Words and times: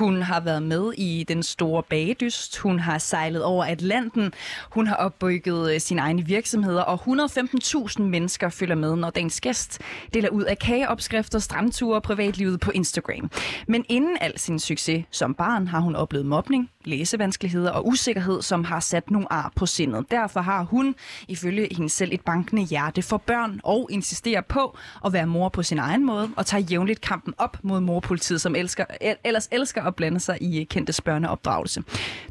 Hun 0.00 0.22
har 0.22 0.40
været 0.40 0.62
med 0.62 0.92
i 0.92 1.24
den 1.28 1.42
store 1.42 1.82
bagedyst. 1.82 2.58
Hun 2.58 2.78
har 2.78 2.98
sejlet 2.98 3.44
over 3.44 3.64
Atlanten. 3.64 4.32
Hun 4.70 4.86
har 4.86 4.96
opbygget 4.96 5.74
øh, 5.74 5.80
sine 5.80 6.00
egne 6.00 6.26
virksomheder, 6.26 6.82
og 6.82 7.00
115.000 7.06 8.02
mennesker 8.02 8.48
følger 8.48 8.74
med, 8.74 8.96
når 8.96 9.10
dagens 9.10 9.40
gæst 9.40 9.80
deler 10.14 10.28
ud 10.28 10.44
af 10.44 10.58
kageopskrifter, 10.58 11.38
stramture 11.38 11.96
og 11.96 12.02
privatlivet 12.02 12.60
på 12.60 12.70
Instagram. 12.70 13.30
Men 13.68 13.84
inden 13.88 14.16
al 14.20 14.38
sin 14.38 14.58
succes 14.58 15.04
som 15.10 15.34
barn 15.34 15.66
har 15.66 15.80
hun 15.80 15.96
oplevet 15.96 16.26
mobning, 16.26 16.70
læsevanskeligheder 16.84 17.70
og 17.70 17.86
usikkerhed, 17.86 18.42
som 18.42 18.64
har 18.64 18.80
sat 18.80 19.10
nogle 19.10 19.32
ar 19.32 19.52
på 19.56 19.66
sindet. 19.66 20.10
Derfor 20.10 20.40
har 20.40 20.62
hun, 20.62 20.94
ifølge 21.28 21.68
hende 21.70 21.88
selv, 21.88 22.12
et 22.12 22.20
bankende 22.20 22.62
hjerte 22.62 23.02
for 23.02 23.16
børn 23.16 23.60
og 23.64 23.88
insisterer 23.90 24.40
på 24.40 24.78
at 25.04 25.12
være 25.12 25.26
mor 25.26 25.48
på 25.48 25.62
sin 25.62 25.78
egen 25.78 26.06
måde 26.06 26.30
og 26.36 26.46
tager 26.46 26.62
jævnligt 26.62 27.00
kampen 27.00 27.34
op 27.38 27.56
mod 27.62 27.80
morpolitiet, 27.80 28.40
som 28.40 28.54
elsker, 28.54 28.84
ellers 29.24 29.48
elsker 29.52 29.82
at 29.82 29.96
blande 29.96 30.20
sig 30.20 30.42
i 30.42 30.64
kendte 30.64 31.02
børneopdragelse. 31.02 31.82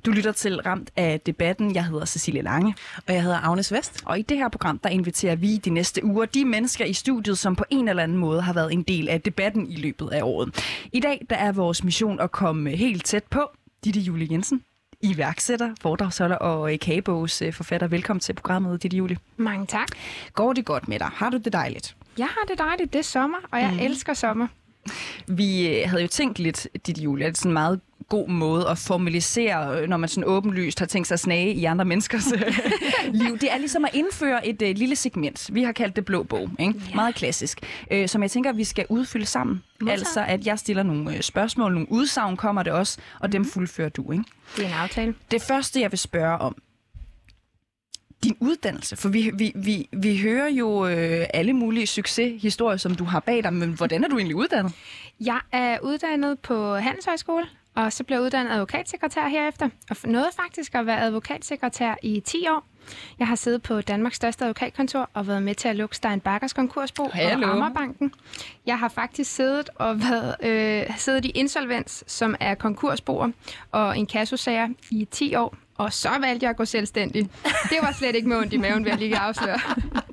Du 0.06 0.12
lytter 0.12 0.32
til 0.32 0.62
Ramt 0.62 0.92
af 0.96 1.20
debatten. 1.20 1.76
Jeg 1.76 1.86
hedder 1.86 2.06
Cecilie 2.06 2.42
Lange. 2.42 2.76
Og 3.08 3.14
jeg 3.14 3.24
hedder 3.24 3.38
Agnes 3.38 3.74
Vest. 3.74 4.04
Og 4.06 4.20
i 4.20 4.22
det 4.22 4.38
her 4.38 4.50
program, 4.50 4.80
der 4.80 4.90
inviterer 4.90 5.36
vi 5.36 5.58
de 5.58 5.70
næste 5.70 6.06
uger 6.06 6.26
de 6.26 6.46
mennesker 6.46 6.86
i 6.86 6.94
studiet, 6.94 7.38
som 7.38 7.56
på 7.56 7.64
en 7.70 7.88
eller 7.88 8.04
anden 8.04 8.18
måde 8.18 8.42
har 8.42 8.54
været 8.54 8.74
en 8.74 8.84
del 8.84 9.10
af 9.10 9.22
debatten 9.22 9.72
i 9.72 9.76
løbet 9.76 10.10
af 10.10 10.22
året. 10.24 10.76
I 10.94 11.00
dag 11.00 11.26
der 11.30 11.36
er 11.36 11.52
vores 11.52 11.84
mission 11.84 12.20
at 12.20 12.32
komme 12.32 12.70
helt 12.70 13.06
tæt 13.06 13.24
på 13.24 13.52
Ditte 13.84 14.00
Julie 14.00 14.28
Jensen, 14.32 14.64
iværksætter, 15.02 15.76
foredragsholder 15.82 16.36
og 16.36 16.72
kagebogs 16.82 17.44
forfatter. 17.52 17.88
Velkommen 17.88 18.20
til 18.20 18.34
programmet, 18.34 18.84
Ditte 18.84 18.98
Julie. 18.98 19.18
Mange 19.38 19.66
tak. 19.66 19.88
Går 20.34 20.54
det 20.54 20.66
godt 20.66 20.88
med 20.88 21.00
dig? 21.00 21.08
Har 21.14 21.30
du 21.30 21.38
det 21.38 21.54
dejligt? 21.54 21.96
Jeg 22.18 22.28
har 22.28 22.46
det 22.48 22.58
dejligt. 22.58 22.94
Det 22.94 23.00
er 23.00 23.04
sommer, 23.04 23.38
og 23.52 23.60
jeg 23.60 23.72
mm. 23.74 23.80
elsker 23.80 24.14
sommer. 24.14 24.48
Vi 25.28 25.68
øh, 25.68 25.90
havde 25.90 26.02
jo 26.02 26.08
tænkt 26.08 26.40
lidt, 26.40 26.68
Ditte 26.88 27.02
Julie, 27.02 27.26
at 27.26 27.30
det 27.30 27.38
er 27.38 27.42
sådan 27.42 27.54
meget 27.54 27.80
god 28.10 28.28
måde 28.28 28.68
at 28.70 28.78
formalisere, 28.78 29.88
når 29.88 29.98
man 29.98 30.10
sådan 30.10 30.24
åbenlyst 30.24 30.80
har 30.80 30.86
tænkt 30.86 31.08
sig 31.08 31.14
at 31.16 31.20
snage 31.20 31.54
i 31.54 31.66
andre 31.66 31.86
menneskers 31.86 32.32
øh, 32.32 32.60
liv. 33.22 33.38
Det 33.38 33.52
er 33.52 33.58
ligesom 33.58 33.86
at 33.86 33.92
indføre 33.94 34.48
et 34.48 34.62
uh, 34.62 34.68
lille 34.68 34.96
segment. 34.96 35.50
Vi 35.54 35.64
har 35.64 35.72
kaldt 35.72 35.96
det 35.96 36.06
blå 36.06 36.24
bog. 36.24 36.50
Ikke? 36.60 36.74
Ja. 36.90 36.96
Meget 36.96 37.16
klassisk. 37.16 37.60
Uh, 37.92 38.06
som 38.08 38.22
jeg 38.22 38.32
tænker, 38.32 38.52
vi 38.52 38.64
skal 38.64 38.86
udfylde 38.90 39.26
sammen. 39.26 39.64
Modtaget. 39.82 40.00
Altså, 40.00 40.26
at 40.28 40.48
jeg 40.48 40.60
stiller 40.60 40.84
nogle 40.84 41.10
uh, 41.10 41.20
spørgsmål, 41.20 41.74
nogle 41.74 41.92
udsagn 41.92 42.38
kommer 42.38 42.64
det 42.64 42.74
også, 42.74 42.98
og 43.20 43.28
mm. 43.28 43.32
dem 43.32 43.42
mhm. 43.42 43.52
fuldfører 43.52 43.90
du. 43.90 44.12
Ikke? 44.12 44.24
Det 44.56 44.64
er 44.64 44.68
en 44.68 44.74
aftale. 44.74 45.16
Det 45.32 45.42
første, 45.42 45.82
jeg 45.82 45.92
vil 45.92 46.00
spørge 46.00 46.38
om, 46.38 46.56
din 48.24 48.38
uddannelse? 48.40 48.96
For 48.96 49.10
vi, 49.10 49.32
vi, 49.34 49.52
vi, 49.56 49.90
vi 49.92 50.18
hører 50.18 50.50
jo 50.50 50.88
øh, 50.88 51.26
alle 51.34 51.54
mulige 51.54 51.88
succeshistorier, 51.88 52.78
som 52.78 52.96
du 52.96 53.04
har 53.04 53.20
bag 53.20 53.44
dig, 53.44 53.54
men 53.54 53.70
hvordan 53.70 54.04
er 54.04 54.08
du 54.08 54.18
egentlig 54.18 54.36
uddannet? 54.36 54.74
Jeg 55.20 55.40
er 55.52 55.78
uddannet 55.82 56.40
på 56.40 56.76
Handelshøjskole, 56.76 57.46
og 57.80 57.94
så 57.94 58.04
blev 58.04 58.18
jeg 58.18 58.24
uddannet 58.24 58.52
advokatsekretær 58.52 59.28
herefter, 59.28 59.70
og 59.90 59.98
nåede 60.04 60.30
faktisk 60.36 60.76
at 60.76 60.86
være 60.86 61.02
advokatsekretær 61.02 61.96
i 62.04 62.20
10 62.20 62.48
år. 62.48 62.66
Jeg 63.20 63.28
har 63.28 63.36
siddet 63.36 63.62
på 63.62 63.82
Danmarks 63.82 64.16
største 64.16 64.46
advokatkontor 64.46 65.10
og 65.14 65.28
været 65.28 65.44
med 65.44 65.56
til 65.56 65.68
at 65.68 65.76
lukke 65.76 65.96
Stein 65.96 66.20
Bakkers 66.20 66.54
konkursbo 66.54 67.10
Hello. 67.14 67.48
og 67.48 67.54
Ammerbanken. 67.54 68.14
Jeg 68.66 68.80
har 68.80 68.90
faktisk 68.90 69.36
siddet 69.36 69.70
og 69.76 70.00
været, 70.02 70.36
øh, 70.44 70.98
siddet 70.98 71.26
i 71.26 71.30
insolvens, 71.30 72.04
som 72.08 72.36
er 72.40 72.56
konkursboer 72.56 73.32
og 73.72 73.98
en 73.98 74.08
kassosager 74.08 74.68
i 74.92 75.08
10 75.12 75.36
år, 75.36 75.56
og 75.80 75.94
så 75.94 76.10
valgte 76.10 76.44
jeg 76.44 76.50
at 76.50 76.58
gå 76.58 76.66
selvstændig. 76.66 77.30
Det 77.44 77.78
var 77.82 77.92
slet 77.92 78.16
ikke 78.16 78.30
med 78.30 78.38
ondt 78.38 78.54
i 78.54 78.58
maven, 78.58 78.84
vil 78.84 78.90
jeg 78.90 79.00
lige 79.00 79.18
afsløre. 79.18 79.60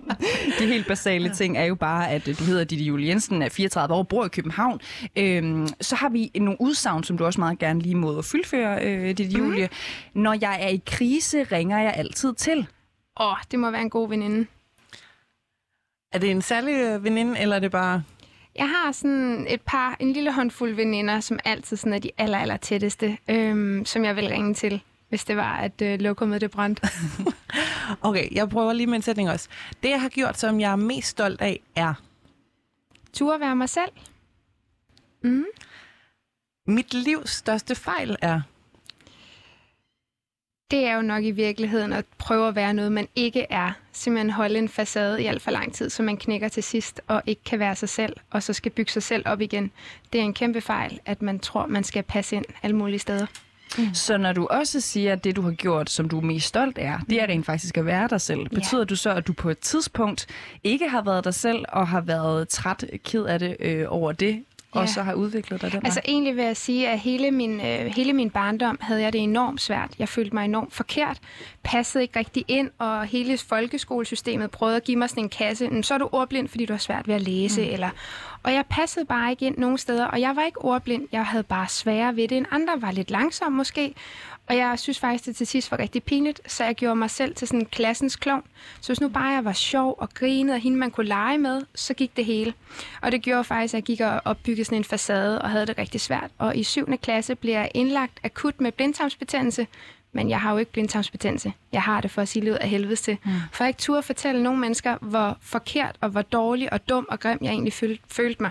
De 0.59 0.67
helt 0.67 0.87
basale 0.87 1.35
ting 1.35 1.59
er 1.59 1.65
jo 1.65 1.75
bare, 1.75 2.11
at 2.11 2.27
du 2.27 2.45
hedder 2.45 2.65
Ditte 2.65 2.85
Julie 2.85 3.09
Jensen, 3.09 3.43
er 3.43 3.49
34 3.49 3.95
år, 3.95 4.03
bor 4.03 4.25
i 4.25 4.29
København. 4.29 4.81
Øhm, 5.17 5.69
så 5.81 5.97
har 5.97 6.09
vi 6.09 6.31
nogle 6.35 6.61
udsagn, 6.61 7.05
som 7.05 7.19
du 7.19 7.25
også 7.25 7.41
meget 7.41 7.59
gerne 7.59 7.81
lige 7.81 7.95
må 7.95 8.23
fuldføre, 8.23 8.85
øh, 8.85 9.09
Ditte 9.09 9.25
mhm. 9.25 9.47
Julie. 9.47 9.69
Mm. 10.15 10.21
Når 10.21 10.37
jeg 10.41 10.59
er 10.63 10.69
i 10.69 10.83
krise, 10.87 11.43
ringer 11.43 11.79
jeg 11.79 11.95
altid 11.97 12.35
til. 12.35 12.67
Åh, 13.21 13.27
oh, 13.27 13.37
det 13.51 13.59
må 13.59 13.71
være 13.71 13.83
en 13.83 13.91
god 13.91 14.09
veninde. 14.09 14.47
Er 16.13 16.19
det 16.19 16.31
en 16.31 16.43
særlig 16.43 16.75
øh, 16.75 17.05
veninde, 17.05 17.39
eller 17.39 17.57
er 17.57 17.61
det 17.61 17.71
bare... 17.71 18.03
Jeg 18.57 18.69
har 18.69 18.93
sådan 18.93 19.47
et 19.49 19.61
par, 19.61 19.97
en 20.01 20.13
lille 20.13 20.33
håndfuld 20.33 20.75
veninder, 20.75 21.21
som 21.21 21.39
altid 21.45 21.77
sådan 21.77 21.93
er 21.93 21.99
de 21.99 22.11
aller, 22.19 22.39
aller 22.39 22.57
tætteste, 22.57 23.19
øhm, 23.29 23.85
som 23.85 24.05
jeg 24.05 24.17
vil 24.17 24.29
ringe 24.29 24.55
til 24.55 24.83
hvis 25.09 25.25
det 25.25 25.37
var, 25.37 25.57
at 25.57 25.83
øh, 25.83 26.01
lokummet 26.01 26.41
det 26.41 26.51
brændte. 26.51 26.89
okay, 28.09 28.29
jeg 28.33 28.49
prøver 28.49 28.73
lige 28.73 28.87
med 28.87 28.97
en 28.97 29.03
sætning 29.03 29.31
også. 29.31 29.49
Det, 29.83 29.91
jeg 29.91 30.01
har 30.01 30.09
gjort, 30.09 30.39
som 30.39 30.61
jeg 30.61 30.73
er 30.73 30.77
mest 30.77 31.09
stolt 31.09 31.41
af, 31.41 31.61
er... 31.77 31.95
Tur 33.13 33.39
være 33.39 33.57
mig 33.57 33.69
selv. 33.69 33.93
Mm. 35.23 35.45
Mit 36.67 36.95
livs 36.95 37.31
største 37.31 37.75
fejl 37.75 38.17
er... 38.23 38.41
Det 40.71 40.85
er 40.85 40.95
jo 40.95 41.03
nok 41.03 41.25
i 41.25 41.31
virkeligheden 41.31 41.93
at 41.93 42.05
prøve 42.19 42.49
at 42.49 42.55
være 42.55 42.75
noget, 42.75 42.93
man 42.93 43.09
ikke 43.15 43.47
er. 43.51 43.73
Simpelthen 43.93 44.31
holde 44.31 44.59
en 44.59 44.69
facade 44.69 45.23
i 45.23 45.27
alt 45.27 45.43
for 45.43 45.51
lang 45.51 45.75
tid, 45.75 45.91
så 45.91 46.03
man 46.03 46.17
knækker 46.17 46.49
til 46.49 46.63
sidst 46.63 47.01
og 47.07 47.23
ikke 47.27 47.43
kan 47.45 47.59
være 47.59 47.77
sig 47.77 47.89
selv, 47.89 48.17
og 48.31 48.43
så 48.43 48.53
skal 48.53 48.73
bygge 48.73 48.93
sig 48.93 49.03
selv 49.03 49.23
op 49.27 49.41
igen. 49.41 49.71
Det 50.13 50.21
er 50.21 50.25
en 50.25 50.35
kæmpe 50.35 50.61
fejl, 50.61 51.01
at 51.05 51.23
man 51.23 51.39
tror, 51.39 51.67
man 51.67 51.85
skal 51.85 52.03
passe 52.03 52.37
ind 52.37 52.45
alle 52.63 52.77
mulige 52.77 52.99
steder. 52.99 53.27
Mm. 53.79 53.95
Så 53.95 54.17
når 54.17 54.33
du 54.33 54.47
også 54.47 54.81
siger, 54.81 55.13
at 55.13 55.25
det, 55.25 55.37
du 55.37 55.43
har 55.43 55.51
gjort, 55.51 55.91
som 55.91 56.09
du 56.09 56.19
er 56.19 56.23
mest 56.23 56.47
stolt 56.47 56.79
af, 56.79 56.99
det 57.11 57.23
er 57.23 57.27
rent 57.27 57.47
faktisk 57.47 57.79
at 57.79 57.87
være 57.87 58.09
dig 58.09 58.21
selv, 58.21 58.49
betyder 58.49 58.81
ja. 58.81 58.85
du 58.85 58.97
så, 58.97 59.11
at 59.11 59.27
du 59.27 59.33
på 59.33 59.51
et 59.51 59.59
tidspunkt 59.59 60.27
ikke 60.65 60.89
har 60.89 61.03
været 61.03 61.25
dig 61.25 61.35
selv, 61.35 61.65
og 61.69 61.89
har 61.89 62.01
været 62.01 62.49
træt, 62.49 62.85
ked 63.05 63.25
af 63.25 63.39
det 63.39 63.57
øh, 63.61 63.85
over 63.89 64.13
det, 64.13 64.45
ja. 64.75 64.81
og 64.81 64.89
så 64.89 65.03
har 65.03 65.15
udviklet 65.15 65.63
dig 65.63 65.73
den 65.73 65.81
Altså 65.85 66.01
egentlig 66.05 66.37
vil 66.37 66.45
jeg 66.45 66.57
sige, 66.57 66.89
at 66.89 66.99
hele 66.99 67.31
min, 67.31 67.61
øh, 67.61 67.87
hele 67.87 68.13
min 68.13 68.31
barndom 68.31 68.79
havde 68.81 69.03
jeg 69.03 69.13
det 69.13 69.21
enormt 69.21 69.61
svært. 69.61 69.91
Jeg 69.99 70.09
følte 70.09 70.35
mig 70.35 70.45
enormt 70.45 70.75
forkert, 70.75 71.19
passede 71.63 72.03
ikke 72.03 72.19
rigtig 72.19 72.45
ind, 72.49 72.71
og 72.79 73.05
hele 73.05 73.39
folkeskolesystemet 73.39 74.51
prøvede 74.51 74.77
at 74.77 74.85
give 74.85 74.97
mig 74.97 75.11
sådan 75.11 75.23
en 75.23 75.29
kasse. 75.29 75.83
Så 75.83 75.95
er 75.95 75.99
du 75.99 76.09
ordblind, 76.13 76.49
fordi 76.49 76.67
du 76.67 76.73
har 76.73 76.79
svært 76.79 77.09
ved 77.09 77.15
at 77.15 77.23
læse, 77.23 77.61
mm. 77.61 77.73
eller 77.73 77.91
og 78.47 78.53
jeg 78.53 78.65
passede 78.71 79.05
bare 79.05 79.31
ikke 79.31 79.47
ind 79.47 79.59
nogen 79.59 79.79
steder, 79.79 80.05
og 80.05 80.21
jeg 80.21 80.37
var 80.37 80.43
ikke 80.43 80.65
ordblind. 80.65 81.09
Jeg 81.13 81.27
havde 81.27 81.43
bare 81.43 81.69
sværere 81.69 82.17
ved 82.17 82.29
det 82.29 82.37
end 82.37 82.47
andre, 82.51 82.83
var 82.83 82.91
lidt 82.91 83.11
langsom 83.11 83.53
måske. 83.53 83.95
Og 84.49 84.57
jeg 84.57 84.79
synes 84.79 84.99
faktisk, 84.99 85.25
det 85.25 85.37
til 85.37 85.47
sidst 85.47 85.71
var 85.71 85.79
rigtig 85.79 86.03
pinligt, 86.03 86.41
så 86.47 86.65
jeg 86.65 86.75
gjorde 86.75 86.97
mig 86.97 87.11
selv 87.11 87.35
til 87.35 87.49
sådan 87.49 87.61
en 87.61 87.67
klassens 87.67 88.17
klovn. 88.17 88.43
Så 88.81 88.89
hvis 88.89 89.01
nu 89.01 89.09
bare 89.09 89.29
jeg 89.29 89.45
var 89.45 89.53
sjov 89.53 89.95
og 89.99 90.09
grinede, 90.15 90.55
og 90.55 90.61
hende 90.61 90.79
man 90.79 90.91
kunne 90.91 91.07
lege 91.07 91.39
med, 91.39 91.63
så 91.75 91.95
gik 91.95 92.17
det 92.17 92.25
hele. 92.25 92.55
Og 93.03 93.13
det 93.13 93.23
gjorde 93.23 93.45
faktisk, 93.45 93.75
at 93.75 93.79
jeg 93.79 93.83
gik 93.83 94.01
og 94.01 94.21
opbyggede 94.25 94.65
sådan 94.65 94.79
en 94.79 94.85
facade 94.85 95.43
og 95.43 95.51
havde 95.51 95.67
det 95.67 95.79
rigtig 95.79 96.01
svært. 96.01 96.31
Og 96.39 96.57
i 96.57 96.63
7. 96.63 96.99
klasse 97.03 97.35
blev 97.35 97.53
jeg 97.53 97.71
indlagt 97.75 98.21
akut 98.25 98.61
med 98.61 98.73
blindtarmsbetændelse, 98.73 99.67
men 100.17 100.31
jeg 100.31 100.41
har 100.41 100.53
jo 100.53 100.59
ikke 100.59 100.73
blindtarmsbetændelse. 100.73 101.53
Jeg 101.73 101.83
har 101.83 102.01
det 102.01 102.11
for 102.11 102.23
at 102.23 102.29
sige 102.29 102.45
livet 102.45 102.57
af 102.57 102.69
helvede 102.69 102.97
til. 102.97 103.19
Mm. 103.25 103.31
For 103.53 103.65
jeg 103.65 103.69
ikke 103.69 103.79
turde 103.79 104.03
fortælle 104.03 104.43
nogle 104.43 104.61
mennesker, 104.61 104.97
hvor 105.01 105.39
forkert 105.41 105.97
og 106.01 106.09
hvor 106.09 106.23
dårlig 106.23 106.73
og 106.73 106.89
dum 106.89 107.07
og 107.11 107.21
grim 107.21 107.39
jeg 107.43 107.51
egentlig 107.51 107.73
følte, 107.73 108.03
følte 108.09 108.43
mig. 108.43 108.51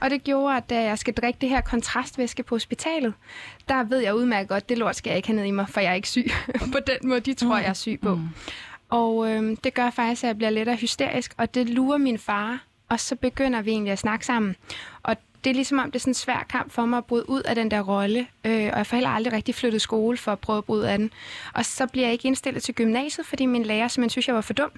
Og 0.00 0.10
det 0.10 0.24
gjorde, 0.24 0.56
at 0.56 0.70
da 0.70 0.82
jeg 0.82 0.98
skal 0.98 1.14
drikke 1.14 1.38
det 1.40 1.48
her 1.48 1.60
kontrastvæske 1.60 2.42
på 2.42 2.54
hospitalet, 2.54 3.14
der 3.68 3.84
ved 3.84 3.98
jeg 3.98 4.14
udmærket 4.14 4.48
godt, 4.48 4.68
det 4.68 4.78
lort 4.78 4.96
skal 4.96 5.10
jeg 5.10 5.16
ikke 5.16 5.28
have 5.28 5.36
ned 5.36 5.44
i 5.44 5.50
mig, 5.50 5.68
for 5.68 5.80
jeg 5.80 5.90
er 5.90 5.94
ikke 5.94 6.08
syg 6.08 6.30
på 6.72 6.78
den 6.86 7.08
måde, 7.08 7.20
de 7.20 7.34
tror, 7.34 7.58
jeg 7.58 7.68
er 7.68 7.72
syg 7.72 7.98
på. 8.02 8.14
Mm. 8.14 8.28
Og 8.90 9.30
øhm, 9.30 9.56
det 9.56 9.74
gør 9.74 9.90
faktisk, 9.90 10.24
at 10.24 10.28
jeg 10.28 10.36
bliver 10.36 10.50
lettere 10.50 10.76
hysterisk, 10.76 11.34
og 11.36 11.54
det 11.54 11.68
lurer 11.68 11.98
min 11.98 12.18
far, 12.18 12.64
og 12.88 13.00
så 13.00 13.16
begynder 13.16 13.62
vi 13.62 13.70
egentlig 13.70 13.92
at 13.92 13.98
snakke 13.98 14.26
sammen. 14.26 14.56
Og 15.02 15.16
det 15.44 15.50
er 15.50 15.54
ligesom 15.54 15.78
om, 15.78 15.90
det 15.90 15.94
er 15.94 16.00
sådan 16.00 16.10
en 16.10 16.14
svær 16.14 16.46
kamp 16.48 16.72
for 16.72 16.86
mig 16.86 16.96
at 16.96 17.04
bryde 17.04 17.30
ud 17.30 17.42
af 17.42 17.54
den 17.54 17.70
der 17.70 17.80
rolle, 17.80 18.26
øh, 18.44 18.70
og 18.72 18.78
jeg 18.78 18.86
får 18.86 18.96
heller 18.96 19.10
aldrig 19.10 19.32
rigtig 19.32 19.54
flyttet 19.54 19.82
skole 19.82 20.16
for 20.16 20.32
at 20.32 20.38
prøve 20.38 20.58
at 20.58 20.64
bryde 20.64 20.90
af 20.90 20.98
den. 20.98 21.10
Og 21.54 21.64
så 21.64 21.86
bliver 21.86 22.06
jeg 22.06 22.12
ikke 22.12 22.28
indstillet 22.28 22.62
til 22.62 22.74
gymnasiet, 22.74 23.26
fordi 23.26 23.46
min 23.46 23.62
lærer 23.62 23.88
simpelthen 23.88 24.10
synes, 24.10 24.26
jeg 24.28 24.34
var 24.34 24.40
for 24.40 24.52
dum. 24.52 24.70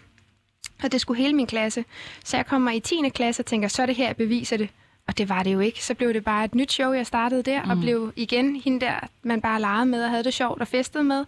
Og 0.83 0.93
det 0.93 1.01
skulle 1.01 1.23
hele 1.23 1.35
min 1.35 1.47
klasse. 1.47 1.85
Så 2.25 2.37
jeg 2.37 2.47
kommer 2.47 2.71
i 2.71 2.81
10. 2.81 3.09
klasse 3.15 3.43
og 3.43 3.47
tænker, 3.47 3.69
så 3.69 3.83
er 3.83 3.87
det 3.87 3.95
her, 3.97 4.07
jeg 4.07 4.17
beviser 4.17 4.57
det. 4.57 4.69
Og 5.09 5.19
det 5.19 5.29
var 5.29 5.43
det 5.43 5.53
jo 5.53 5.61
ikke. 5.61 5.85
Så 5.85 5.95
blev 5.95 6.15
det 6.15 6.25
bare 6.25 6.45
et 6.45 6.55
nyt 6.55 6.73
show, 6.73 6.93
jeg 6.93 7.07
startede 7.07 7.43
der, 7.43 7.65
mm. 7.65 7.71
og 7.71 7.77
blev 7.81 8.13
igen 8.17 8.57
hende 8.57 8.81
der, 8.81 8.95
man 9.23 9.41
bare 9.41 9.61
legede 9.61 9.87
med 9.87 10.05
og 10.05 10.11
havde 10.11 10.25
det 10.25 10.35
sjovt 10.35 10.61
og 10.61 10.69
festede 10.69 11.05
med. 11.05 11.25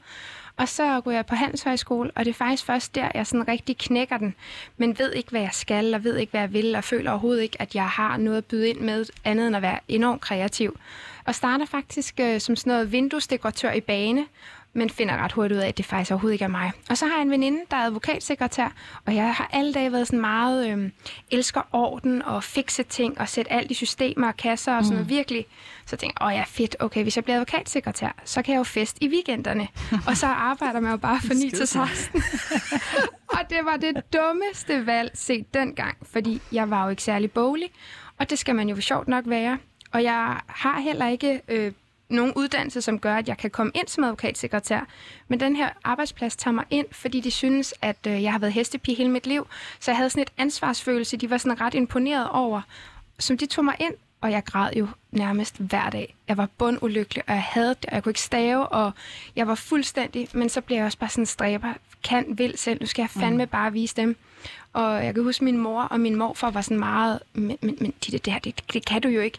Og 0.58 0.68
så 0.68 1.00
går 1.00 1.10
jeg 1.10 1.26
på 1.26 1.34
handelshøjskole, 1.34 2.10
og 2.14 2.24
det 2.24 2.30
er 2.30 2.34
faktisk 2.34 2.64
først 2.64 2.94
der, 2.94 3.08
jeg 3.14 3.26
sådan 3.26 3.48
rigtig 3.48 3.78
knækker 3.78 4.18
den, 4.18 4.34
men 4.76 4.98
ved 4.98 5.12
ikke, 5.12 5.30
hvad 5.30 5.40
jeg 5.40 5.50
skal, 5.52 5.94
og 5.94 6.04
ved 6.04 6.16
ikke, 6.16 6.30
hvad 6.30 6.40
jeg 6.40 6.52
vil, 6.52 6.76
og 6.76 6.84
føler 6.84 7.10
overhovedet 7.10 7.42
ikke, 7.42 7.62
at 7.62 7.74
jeg 7.74 7.88
har 7.88 8.16
noget 8.16 8.38
at 8.38 8.44
byde 8.44 8.68
ind 8.68 8.80
med, 8.80 9.06
andet 9.24 9.46
end 9.46 9.56
at 9.56 9.62
være 9.62 9.78
enormt 9.88 10.20
kreativ. 10.20 10.78
Og 11.24 11.34
starter 11.34 11.66
faktisk 11.66 12.20
øh, 12.20 12.40
som 12.40 12.56
sådan 12.56 12.70
noget 12.70 12.92
vinduesdekoratør 12.92 13.72
i 13.72 13.80
bane, 13.80 14.26
men 14.78 14.90
finder 14.90 15.16
ret 15.16 15.32
hurtigt 15.32 15.58
ud 15.58 15.62
af, 15.62 15.68
at 15.68 15.78
det 15.78 15.86
faktisk 15.86 16.10
overhovedet 16.10 16.34
ikke 16.34 16.44
er 16.44 16.48
mig. 16.48 16.72
Og 16.90 16.98
så 16.98 17.06
har 17.06 17.14
jeg 17.14 17.22
en 17.22 17.30
veninde, 17.30 17.60
der 17.70 17.76
er 17.76 17.86
advokatsekretær, 17.86 18.72
og 19.06 19.14
jeg 19.14 19.34
har 19.34 19.50
alle 19.52 19.74
dage 19.74 19.92
været 19.92 20.06
sådan 20.06 20.20
meget, 20.20 20.68
øh, 20.68 20.90
elsker 21.30 21.60
orden 21.72 22.22
og 22.22 22.44
fikse 22.44 22.82
ting 22.82 23.20
og 23.20 23.28
sætte 23.28 23.52
alt 23.52 23.70
i 23.70 23.74
systemer 23.74 24.28
og 24.28 24.36
kasser 24.36 24.76
og 24.76 24.84
sådan 24.84 24.94
noget 24.94 25.06
mm. 25.06 25.16
virkelig. 25.16 25.46
Så 25.86 25.88
jeg 25.92 25.98
tænkte 25.98 26.22
åh 26.24 26.32
ja, 26.32 26.44
fedt, 26.46 26.76
okay, 26.80 27.02
hvis 27.02 27.16
jeg 27.16 27.24
bliver 27.24 27.36
advokatsekretær, 27.36 28.22
så 28.24 28.42
kan 28.42 28.52
jeg 28.52 28.58
jo 28.58 28.64
fest 28.64 28.98
i 29.00 29.08
weekenderne. 29.08 29.68
og 30.06 30.16
så 30.16 30.26
arbejder 30.26 30.80
man 30.80 30.90
jo 30.90 30.96
bare 30.96 31.20
fra 31.20 31.34
9 31.44 31.50
til 31.50 31.66
16. 31.66 32.22
og 33.38 33.40
det 33.50 33.58
var 33.64 33.76
det 33.76 34.12
dummeste 34.12 34.86
valg 34.86 35.10
set 35.14 35.54
dengang, 35.54 35.96
fordi 36.12 36.42
jeg 36.52 36.70
var 36.70 36.84
jo 36.84 36.90
ikke 36.90 37.02
særlig 37.02 37.30
boglig, 37.30 37.70
og 38.18 38.30
det 38.30 38.38
skal 38.38 38.54
man 38.54 38.68
jo 38.68 38.80
sjovt 38.80 39.08
nok 39.08 39.24
være. 39.26 39.58
Og 39.92 40.02
jeg 40.02 40.40
har 40.46 40.80
heller 40.80 41.08
ikke 41.08 41.40
øh, 41.48 41.72
nogen 42.08 42.32
uddannelse, 42.36 42.82
som 42.82 42.98
gør, 42.98 43.16
at 43.16 43.28
jeg 43.28 43.38
kan 43.38 43.50
komme 43.50 43.72
ind 43.74 43.88
som 43.88 44.04
advokatsekretær. 44.04 44.80
Men 45.28 45.40
den 45.40 45.56
her 45.56 45.68
arbejdsplads 45.84 46.36
tager 46.36 46.52
mig 46.52 46.64
ind, 46.70 46.86
fordi 46.90 47.20
de 47.20 47.30
synes, 47.30 47.74
at 47.82 48.06
øh, 48.06 48.22
jeg 48.22 48.32
har 48.32 48.38
været 48.38 48.52
hestepige 48.52 48.96
hele 48.96 49.10
mit 49.10 49.26
liv. 49.26 49.46
Så 49.80 49.90
jeg 49.90 49.96
havde 49.96 50.10
sådan 50.10 50.22
et 50.22 50.32
ansvarsfølelse, 50.38 51.16
de 51.16 51.30
var 51.30 51.38
sådan 51.38 51.60
ret 51.60 51.74
imponeret 51.74 52.30
over, 52.30 52.60
som 53.18 53.38
de 53.38 53.46
tog 53.46 53.64
mig 53.64 53.74
ind, 53.80 53.94
og 54.20 54.30
jeg 54.30 54.44
græd 54.44 54.70
jo 54.76 54.88
nærmest 55.10 55.58
hver 55.58 55.90
dag. 55.90 56.14
Jeg 56.28 56.36
var 56.36 56.48
bundulykkelig, 56.58 57.24
og 57.26 57.34
jeg 57.34 57.42
havde 57.42 57.68
det, 57.68 57.86
og 57.86 57.94
jeg 57.94 58.02
kunne 58.02 58.10
ikke 58.10 58.20
stave, 58.20 58.68
og 58.68 58.92
jeg 59.36 59.46
var 59.46 59.54
fuldstændig, 59.54 60.28
men 60.32 60.48
så 60.48 60.60
blev 60.60 60.76
jeg 60.76 60.86
også 60.86 60.98
bare 60.98 61.10
sådan 61.10 61.22
en 61.22 61.26
stræber, 61.26 61.74
kan, 62.04 62.24
vil 62.38 62.58
selv, 62.58 62.80
nu 62.80 62.86
skal 62.86 63.02
jeg 63.02 63.10
fandme 63.10 63.44
mm. 63.44 63.50
bare 63.50 63.72
vise 63.72 63.96
dem. 63.96 64.16
Og 64.72 65.04
jeg 65.04 65.14
kan 65.14 65.22
huske, 65.22 65.44
min 65.44 65.58
mor 65.58 65.82
og 65.82 66.00
min 66.00 66.16
morfar 66.16 66.50
var 66.50 66.60
sådan 66.60 66.78
meget, 66.78 67.20
men, 67.32 67.58
men, 67.60 67.76
men 67.80 67.94
det, 68.04 68.24
det 68.24 68.32
her, 68.32 68.40
det, 68.40 68.62
det 68.72 68.86
kan 68.86 69.02
du 69.02 69.08
jo 69.08 69.20
ikke 69.20 69.38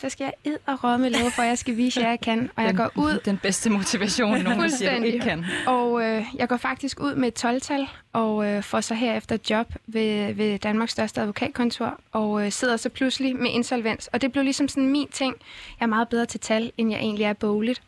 så 0.00 0.08
skal 0.08 0.24
jeg 0.24 0.52
ed 0.52 0.58
og 0.66 0.84
rådme 0.84 1.08
lave, 1.08 1.30
for 1.30 1.42
jeg 1.42 1.58
skal 1.58 1.76
vise, 1.76 2.00
at 2.00 2.08
jeg 2.08 2.20
kan. 2.20 2.50
Og 2.56 2.62
jeg 2.64 2.76
går 2.76 2.90
ud... 2.94 3.20
Den 3.24 3.38
bedste 3.38 3.70
motivation, 3.70 4.42
nogen 4.42 4.70
siger, 4.70 4.98
du 4.98 5.04
ikke 5.04 5.18
kan. 5.18 5.44
Og 5.66 6.02
øh, 6.02 6.24
jeg 6.34 6.48
går 6.48 6.56
faktisk 6.56 7.00
ud 7.00 7.14
med 7.14 7.28
et 7.28 7.44
12-tal, 7.44 7.88
og 8.12 8.46
øh, 8.46 8.62
får 8.62 8.80
så 8.80 8.94
herefter 8.94 9.38
job 9.50 9.72
ved, 9.86 10.32
ved 10.34 10.58
Danmarks 10.58 10.92
største 10.92 11.20
advokatkontor, 11.20 12.00
og 12.12 12.44
øh, 12.44 12.52
sidder 12.52 12.76
så 12.76 12.88
pludselig 12.88 13.36
med 13.36 13.50
insolvens. 13.50 14.06
Og 14.06 14.22
det 14.22 14.32
blev 14.32 14.44
ligesom 14.44 14.68
sådan 14.68 14.88
min 14.88 15.08
ting. 15.08 15.34
Jeg 15.80 15.86
er 15.86 15.88
meget 15.88 16.08
bedre 16.08 16.26
til 16.26 16.40
tal, 16.40 16.72
end 16.76 16.90
jeg 16.90 17.00
egentlig 17.00 17.24
er 17.24 17.32
bogligt. 17.32 17.82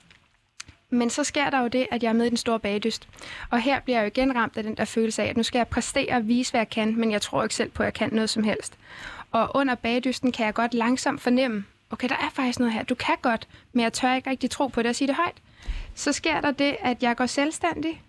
Men 0.91 1.11
så 1.11 1.25
sker 1.25 1.51
der 1.51 1.61
jo 1.61 1.69
det, 1.69 1.87
at 1.91 2.03
jeg 2.03 2.09
er 2.09 2.13
med 2.13 2.27
i 2.27 2.29
den 2.29 2.37
store 2.37 2.61
bagdyst. 2.61 3.09
Og 3.51 3.61
her 3.61 3.81
bliver 3.81 3.99
jeg 3.99 4.05
jo 4.05 4.07
igen 4.07 4.37
ramt 4.37 4.57
af 4.57 4.63
den 4.63 4.75
der 4.75 4.85
følelse 4.85 5.23
af, 5.23 5.27
at 5.27 5.37
nu 5.37 5.43
skal 5.43 5.59
jeg 5.59 5.69
præstere 5.69 6.17
og 6.17 6.29
vise, 6.29 6.51
hvad 6.51 6.61
jeg 6.61 6.71
kan, 6.71 6.97
men 6.97 7.13
jeg 7.13 7.23
tror 7.23 7.43
ikke 7.43 7.55
selv 7.55 7.71
på, 7.71 7.83
at 7.83 7.85
jeg 7.85 7.95
kan 7.95 8.09
noget 8.13 8.31
som 8.31 8.45
helst. 8.45 8.75
Og 9.31 9.51
under 9.55 9.75
bagdysten 9.75 10.33
kan 10.33 10.47
jeg 10.47 10.55
godt 10.55 10.75
langsomt 10.75 11.21
fornemme, 11.21 11.65
okay, 11.91 12.09
der 12.09 12.15
er 12.15 12.31
faktisk 12.33 12.59
noget 12.59 12.75
her, 12.75 12.83
du 12.83 12.95
kan 12.95 13.17
godt, 13.23 13.49
men 13.73 13.83
jeg 13.83 13.93
tør 13.93 14.15
ikke 14.15 14.31
rigtig 14.31 14.51
tro 14.51 14.67
på 14.67 14.83
det 14.83 14.89
og 14.89 14.97
sige 14.97 15.09
det 15.09 15.17
højt. 15.17 15.37
Så 15.95 16.13
sker 16.13 16.41
der 16.41 16.51
det, 16.51 16.77
at 16.81 17.03
jeg 17.03 17.17
går 17.17 17.27
selvstændig, 17.27 18.03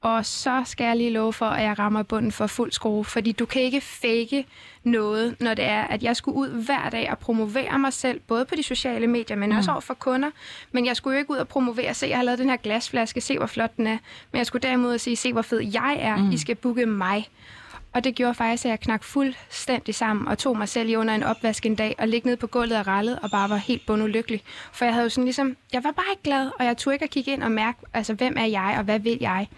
og 0.00 0.26
så 0.26 0.62
skal 0.66 0.84
jeg 0.84 0.96
lige 0.96 1.10
love 1.10 1.32
for, 1.32 1.46
at 1.46 1.64
jeg 1.64 1.78
rammer 1.78 2.02
bunden 2.02 2.32
for 2.32 2.46
fuld 2.46 2.72
skrue, 2.72 3.04
fordi 3.04 3.32
du 3.32 3.46
kan 3.46 3.62
ikke 3.62 3.80
fake 3.80 4.46
noget, 4.84 5.36
når 5.40 5.54
det 5.54 5.64
er, 5.64 5.82
at 5.82 6.02
jeg 6.02 6.16
skulle 6.16 6.36
ud 6.36 6.48
hver 6.48 6.90
dag 6.90 7.10
og 7.10 7.18
promovere 7.18 7.78
mig 7.78 7.92
selv, 7.92 8.20
både 8.20 8.44
på 8.44 8.54
de 8.54 8.62
sociale 8.62 9.06
medier, 9.06 9.36
men 9.36 9.50
mm. 9.50 9.56
også 9.56 9.70
over 9.70 9.80
for 9.80 9.94
kunder. 9.94 10.30
Men 10.72 10.86
jeg 10.86 10.96
skulle 10.96 11.14
jo 11.14 11.18
ikke 11.18 11.30
ud 11.30 11.36
og 11.36 11.48
promovere, 11.48 11.94
se, 11.94 12.06
jeg 12.06 12.16
har 12.16 12.24
lavet 12.24 12.38
den 12.38 12.50
her 12.50 12.56
glasflaske, 12.56 13.20
se, 13.20 13.38
hvor 13.38 13.46
flot 13.46 13.76
den 13.76 13.86
er. 13.86 13.98
Men 14.32 14.38
jeg 14.38 14.46
skulle 14.46 14.68
derimod 14.68 14.98
sige, 14.98 15.16
se, 15.16 15.32
hvor 15.32 15.42
fed 15.42 15.60
jeg 15.60 15.96
er, 16.00 16.16
mm. 16.16 16.30
I 16.30 16.38
skal 16.38 16.54
booke 16.54 16.86
mig. 16.86 17.28
Og 17.92 18.04
det 18.04 18.14
gjorde 18.14 18.34
faktisk, 18.34 18.64
at 18.64 18.70
jeg 18.70 18.80
knak 18.80 19.04
fuldstændig 19.04 19.94
sammen 19.94 20.28
og 20.28 20.38
tog 20.38 20.58
mig 20.58 20.68
selv 20.68 20.88
i 20.88 20.96
under 20.96 21.14
en 21.14 21.22
opvask 21.22 21.66
en 21.66 21.74
dag 21.74 21.94
og 21.98 22.08
ligge 22.08 22.28
ned 22.28 22.36
på 22.36 22.46
gulvet 22.46 22.78
og 22.78 22.86
rallede 22.86 23.18
og 23.22 23.30
bare 23.30 23.50
var 23.50 23.56
helt 23.56 23.86
bundulykkelig. 23.86 24.42
For 24.72 24.84
jeg 24.84 24.94
havde 24.94 25.04
jo 25.04 25.10
sådan 25.10 25.24
ligesom, 25.24 25.56
jeg 25.72 25.84
var 25.84 25.90
bare 25.90 26.06
ikke 26.10 26.22
glad, 26.22 26.50
og 26.58 26.64
jeg 26.64 26.76
turde 26.76 26.94
ikke 26.94 27.04
at 27.04 27.10
kigge 27.10 27.32
ind 27.32 27.42
og 27.42 27.50
mærke, 27.50 27.78
altså 27.94 28.14
hvem 28.14 28.34
er 28.38 28.44
jeg 28.44 28.74
og 28.78 28.84
hvad 28.84 28.98
vil 28.98 29.18
jeg. 29.20 29.48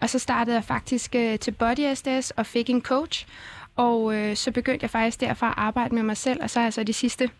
Og 0.00 0.10
så 0.10 0.18
startede 0.18 0.56
jeg 0.56 0.64
faktisk 0.64 1.14
øh, 1.14 1.38
til 1.38 1.50
Body 1.50 1.94
SDS 1.94 2.30
og 2.30 2.46
fik 2.46 2.70
en 2.70 2.82
coach, 2.82 3.26
og 3.76 4.14
øh, 4.14 4.36
så 4.36 4.50
begyndte 4.50 4.84
jeg 4.84 4.90
faktisk 4.90 5.20
derfra 5.20 5.48
at 5.48 5.54
arbejde 5.56 5.94
med 5.94 6.02
mig 6.02 6.16
selv, 6.16 6.42
og 6.42 6.50
så 6.50 6.58
har 6.58 6.66
jeg 6.66 6.72
så 6.72 6.84
de 6.84 6.92
sidste 6.92 7.30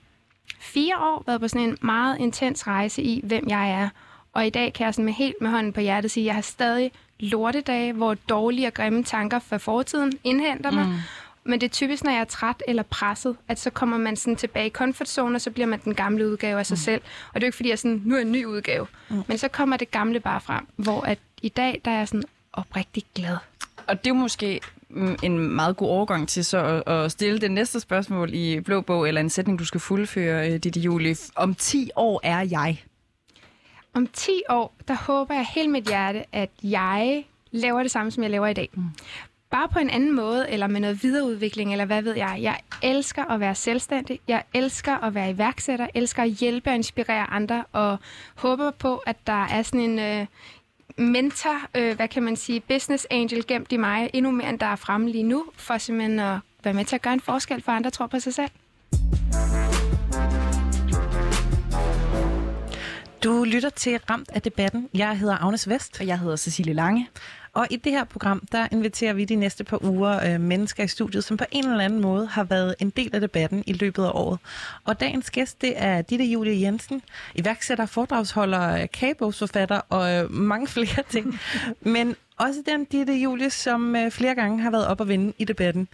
fire 0.58 0.98
år 0.98 1.24
været 1.26 1.40
på 1.40 1.48
sådan 1.48 1.68
en 1.68 1.78
meget 1.82 2.18
intens 2.18 2.66
rejse 2.66 3.02
i, 3.02 3.20
hvem 3.24 3.48
jeg 3.48 3.70
er. 3.70 3.88
Og 4.32 4.46
i 4.46 4.50
dag 4.50 4.72
kan 4.72 4.84
jeg 4.84 4.94
sådan 4.94 5.04
med 5.04 5.12
helt 5.12 5.34
med 5.40 5.50
hånden 5.50 5.72
på 5.72 5.80
hjertet 5.80 6.10
sige, 6.10 6.24
at 6.24 6.26
jeg 6.26 6.34
har 6.34 6.42
stadig 6.42 6.92
lortedage, 7.20 7.92
hvor 7.92 8.14
dårlige 8.14 8.66
og 8.66 8.74
grimme 8.74 9.04
tanker 9.04 9.38
fra 9.38 9.56
fortiden 9.56 10.12
indhenter 10.24 10.70
mig. 10.70 10.86
Mm. 10.86 10.94
Men 11.44 11.60
det 11.60 11.66
er 11.66 11.70
typisk, 11.70 12.04
når 12.04 12.10
jeg 12.10 12.20
er 12.20 12.24
træt 12.24 12.62
eller 12.68 12.82
presset, 12.82 13.36
at 13.48 13.60
så 13.60 13.70
kommer 13.70 13.98
man 13.98 14.16
sådan 14.16 14.36
tilbage 14.36 14.66
i 14.66 14.70
comfort 14.70 15.08
zone, 15.08 15.36
og 15.36 15.40
så 15.40 15.50
bliver 15.50 15.66
man 15.66 15.80
den 15.84 15.94
gamle 15.94 16.28
udgave 16.30 16.58
af 16.58 16.66
sig 16.66 16.74
mm. 16.74 16.80
selv. 16.84 17.02
Og 17.28 17.34
det 17.34 17.42
er 17.42 17.46
jo 17.46 17.48
ikke, 17.48 17.56
fordi 17.56 17.70
jeg 17.70 17.78
sådan, 17.78 18.02
nu 18.04 18.16
er 18.16 18.20
en 18.20 18.32
ny 18.32 18.44
udgave. 18.44 18.86
Mm. 19.08 19.22
Men 19.26 19.38
så 19.38 19.48
kommer 19.48 19.76
det 19.76 19.90
gamle 19.90 20.20
bare 20.20 20.40
frem, 20.40 20.66
hvor 20.76 21.00
at 21.00 21.18
i 21.42 21.48
dag, 21.48 21.80
der 21.84 21.90
er 21.90 21.98
jeg 21.98 22.08
sådan 22.08 22.24
oprigtig 22.52 23.02
glad. 23.14 23.36
Og 23.86 24.04
det 24.04 24.10
er 24.10 24.14
måske 24.14 24.60
mm, 24.88 25.16
en 25.22 25.38
meget 25.38 25.76
god 25.76 25.88
overgang 25.88 26.28
til 26.28 26.44
så 26.44 26.82
at 26.86 27.12
stille 27.12 27.40
det 27.40 27.50
næste 27.50 27.80
spørgsmål 27.80 28.34
i 28.34 28.60
Blå 28.60 28.80
Bog, 28.80 29.08
eller 29.08 29.20
en 29.20 29.30
sætning, 29.30 29.58
du 29.58 29.64
skal 29.64 29.80
fuldføre, 29.80 30.50
øh, 30.50 30.58
Didi 30.58 30.80
Julie. 30.80 31.16
Om 31.36 31.54
10 31.54 31.90
år 31.96 32.20
er 32.22 32.40
jeg 32.40 32.82
om 33.94 34.06
10 34.06 34.42
år, 34.48 34.74
der 34.88 34.94
håber 34.94 35.34
jeg 35.34 35.46
helt 35.54 35.70
mit 35.70 35.84
hjerte, 35.84 36.24
at 36.32 36.50
jeg 36.62 37.24
laver 37.50 37.82
det 37.82 37.90
samme, 37.90 38.10
som 38.10 38.22
jeg 38.22 38.30
laver 38.30 38.46
i 38.46 38.54
dag. 38.54 38.68
Mm. 38.74 38.84
Bare 39.50 39.68
på 39.68 39.78
en 39.78 39.90
anden 39.90 40.12
måde, 40.12 40.50
eller 40.50 40.66
med 40.66 40.80
noget 40.80 41.02
videreudvikling, 41.02 41.72
eller 41.72 41.84
hvad 41.84 42.02
ved 42.02 42.16
jeg. 42.16 42.38
Jeg 42.40 42.60
elsker 42.82 43.24
at 43.24 43.40
være 43.40 43.54
selvstændig. 43.54 44.20
Jeg 44.28 44.42
elsker 44.54 45.04
at 45.04 45.14
være 45.14 45.30
iværksætter. 45.30 45.86
Elsker 45.94 46.22
at 46.22 46.30
hjælpe 46.30 46.70
og 46.70 46.74
inspirere 46.74 47.30
andre, 47.30 47.64
og 47.72 47.98
håber 48.34 48.70
på, 48.70 48.96
at 48.96 49.16
der 49.26 49.44
er 49.44 49.62
sådan 49.62 49.80
en 49.80 49.98
øh, 49.98 50.26
mentor, 50.96 51.56
øh, 51.74 51.96
hvad 51.96 52.08
kan 52.08 52.22
man 52.22 52.36
sige, 52.36 52.60
business 52.60 53.06
angel 53.10 53.46
gemt 53.46 53.72
i 53.72 53.76
mig, 53.76 54.10
endnu 54.12 54.30
mere 54.30 54.48
end 54.48 54.58
der 54.58 54.66
er 54.66 54.76
fremme 54.76 55.10
lige 55.10 55.24
nu, 55.24 55.44
for 55.54 55.78
simpelthen 55.78 56.18
at 56.18 56.38
være 56.64 56.74
med 56.74 56.84
til 56.84 56.94
at 56.94 57.02
gøre 57.02 57.14
en 57.14 57.20
forskel 57.20 57.62
for 57.62 57.72
andre, 57.72 57.90
tror 57.90 58.06
på 58.06 58.20
sig 58.20 58.34
selv. 58.34 58.50
Du 63.24 63.44
lytter 63.44 63.70
til 63.70 64.00
Ramt 64.10 64.30
af 64.34 64.42
debatten. 64.42 64.88
Jeg 64.94 65.18
hedder 65.18 65.44
Agnes 65.44 65.68
Vest. 65.68 66.00
Og 66.00 66.06
jeg 66.06 66.18
hedder 66.18 66.36
Cecilie 66.36 66.74
Lange. 66.74 67.08
Og 67.52 67.66
i 67.70 67.76
det 67.76 67.92
her 67.92 68.04
program, 68.04 68.42
der 68.52 68.68
inviterer 68.72 69.12
vi 69.12 69.24
de 69.24 69.34
næste 69.34 69.64
par 69.64 69.84
uger 69.84 70.34
øh, 70.34 70.40
mennesker 70.40 70.84
i 70.84 70.88
studiet, 70.88 71.24
som 71.24 71.36
på 71.36 71.44
en 71.50 71.66
eller 71.66 71.84
anden 71.84 72.00
måde 72.00 72.26
har 72.26 72.44
været 72.44 72.74
en 72.78 72.90
del 72.90 73.10
af 73.14 73.20
debatten 73.20 73.64
i 73.66 73.72
løbet 73.72 74.04
af 74.04 74.10
året. 74.14 74.38
Og 74.84 75.00
dagens 75.00 75.30
gæst, 75.30 75.60
det 75.60 75.72
er 75.76 76.02
Ditte 76.02 76.24
Julie 76.24 76.60
Jensen, 76.60 77.02
iværksætter, 77.34 77.86
foredragsholder, 77.86 78.86
kagebogsforfatter 78.86 79.80
og 79.88 80.12
øh, 80.12 80.32
mange 80.32 80.66
flere 80.76 81.02
ting. 81.10 81.40
Men 81.80 82.16
også 82.36 82.62
den 82.66 82.84
Ditte 82.84 83.12
Julie, 83.12 83.50
som 83.50 83.96
øh, 83.96 84.10
flere 84.10 84.34
gange 84.34 84.62
har 84.62 84.70
været 84.70 84.86
op 84.86 85.00
og 85.00 85.08
vinde 85.08 85.32
i 85.38 85.44
debatten. 85.44 85.88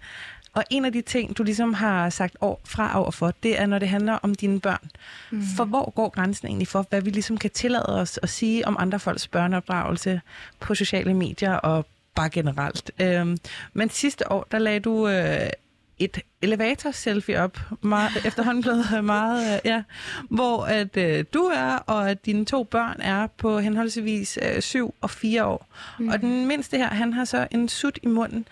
Og 0.57 0.65
en 0.71 0.85
af 0.85 0.93
de 0.93 1.03
ting, 1.03 1.39
du 1.39 1.43
ligesom 1.43 1.75
har 1.75 2.11
sagt 2.11 2.37
år 2.41 2.61
fra 2.65 3.01
over 3.01 3.11
for, 3.11 3.33
det 3.43 3.61
er, 3.61 3.67
når 3.67 3.79
det 3.79 3.89
handler 3.89 4.13
om 4.13 4.35
dine 4.35 4.61
børn. 4.61 4.91
Mm. 5.31 5.43
For 5.57 5.65
hvor 5.65 5.91
går 5.91 6.09
grænsen 6.09 6.49
egentlig 6.49 6.69
for, 6.69 6.87
hvad 6.91 7.03
vi 7.03 7.11
ligesom 7.11 7.37
kan 7.37 7.51
tillade 7.51 8.01
os 8.01 8.19
at 8.23 8.29
sige 8.29 8.69
om 8.69 8.77
andre 8.79 9.01
folks 9.01 9.29
børneopdragelse 9.29 10.21
på 10.61 10.75
sociale 10.75 11.15
medier 11.15 11.53
og 11.53 11.87
bare 12.15 12.31
generelt. 12.31 12.91
Øhm, 13.01 13.39
men 13.73 13.91
sidste 13.91 14.33
år, 14.33 14.47
der 14.51 14.59
lagde 14.59 14.81
du 14.81 15.09
øh, 15.09 15.51
et 15.99 16.21
elevator-selfie 16.43 17.41
op, 17.41 17.59
meget, 17.81 18.11
efterhånden 18.27 18.63
blevet 18.63 19.05
meget, 19.05 19.55
øh, 19.55 19.61
ja, 19.65 19.83
hvor 20.31 20.65
at 20.65 20.97
øh, 20.97 21.25
du 21.35 21.41
er, 21.41 21.77
og 21.77 22.11
at 22.11 22.27
dine 22.27 22.45
to 22.45 22.65
børn 22.65 23.01
er 23.01 23.27
på 23.27 23.59
henholdsvis 23.59 24.39
øh, 24.43 24.63
syv 24.63 24.95
og 25.01 25.11
fire 25.11 25.45
år. 25.47 25.67
Mm. 25.99 26.09
Og 26.09 26.21
den 26.21 26.47
mindste 26.47 26.77
her, 26.77 26.89
han 26.89 27.13
har 27.13 27.25
så 27.25 27.47
en 27.51 27.69
sut 27.69 27.99
i 28.03 28.07
munden. 28.07 28.47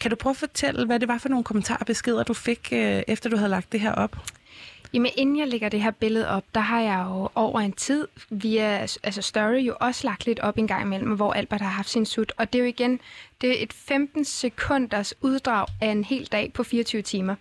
Kan 0.00 0.10
du 0.10 0.16
prøve 0.16 0.30
at 0.30 0.36
fortælle, 0.36 0.86
hvad 0.86 1.00
det 1.00 1.08
var 1.08 1.18
for 1.18 1.28
nogle 1.28 1.44
kommentarer 1.44 2.22
du 2.24 2.34
fik, 2.34 2.68
øh, 2.72 3.02
efter 3.08 3.30
du 3.30 3.36
havde 3.36 3.50
lagt 3.50 3.72
det 3.72 3.80
her 3.80 3.92
op? 3.92 4.16
Jamen, 4.92 5.12
inden 5.16 5.38
jeg 5.38 5.48
lægger 5.48 5.68
det 5.68 5.82
her 5.82 5.90
billede 5.90 6.28
op, 6.28 6.44
der 6.54 6.60
har 6.60 6.80
jeg 6.80 7.04
jo 7.08 7.28
over 7.34 7.60
en 7.60 7.72
tid 7.72 8.08
via 8.30 8.86
altså 9.02 9.22
Story 9.22 9.66
jo 9.66 9.76
også 9.80 10.06
lagt 10.06 10.26
lidt 10.26 10.40
op 10.40 10.58
en 10.58 10.66
gang 10.66 10.82
imellem, 10.82 11.12
hvor 11.12 11.32
Albert 11.32 11.60
har 11.60 11.68
haft 11.68 11.88
sin 11.88 12.06
sut. 12.06 12.32
Og 12.36 12.52
det 12.52 12.58
er 12.58 12.62
jo 12.62 12.68
igen, 12.68 13.00
det 13.40 13.50
er 13.50 13.62
et 13.62 13.72
15 13.72 14.24
sekunders 14.24 15.14
uddrag 15.20 15.66
af 15.80 15.88
en 15.88 16.04
hel 16.04 16.26
dag 16.26 16.52
på 16.52 16.62
24 16.62 17.02
timer. 17.02 17.34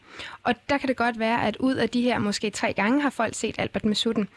Og 0.43 0.53
der 0.69 0.77
kan 0.77 0.89
det 0.89 0.97
godt 0.97 1.19
være, 1.19 1.47
at 1.47 1.57
ud 1.57 1.75
af 1.75 1.89
de 1.89 2.01
her 2.01 2.19
måske 2.19 2.49
tre 2.49 2.73
gange 2.73 3.01
har 3.01 3.09
folk 3.09 3.35
set 3.35 3.55
Albert 3.59 3.85
med 3.85 3.95
sutten. 3.95 4.29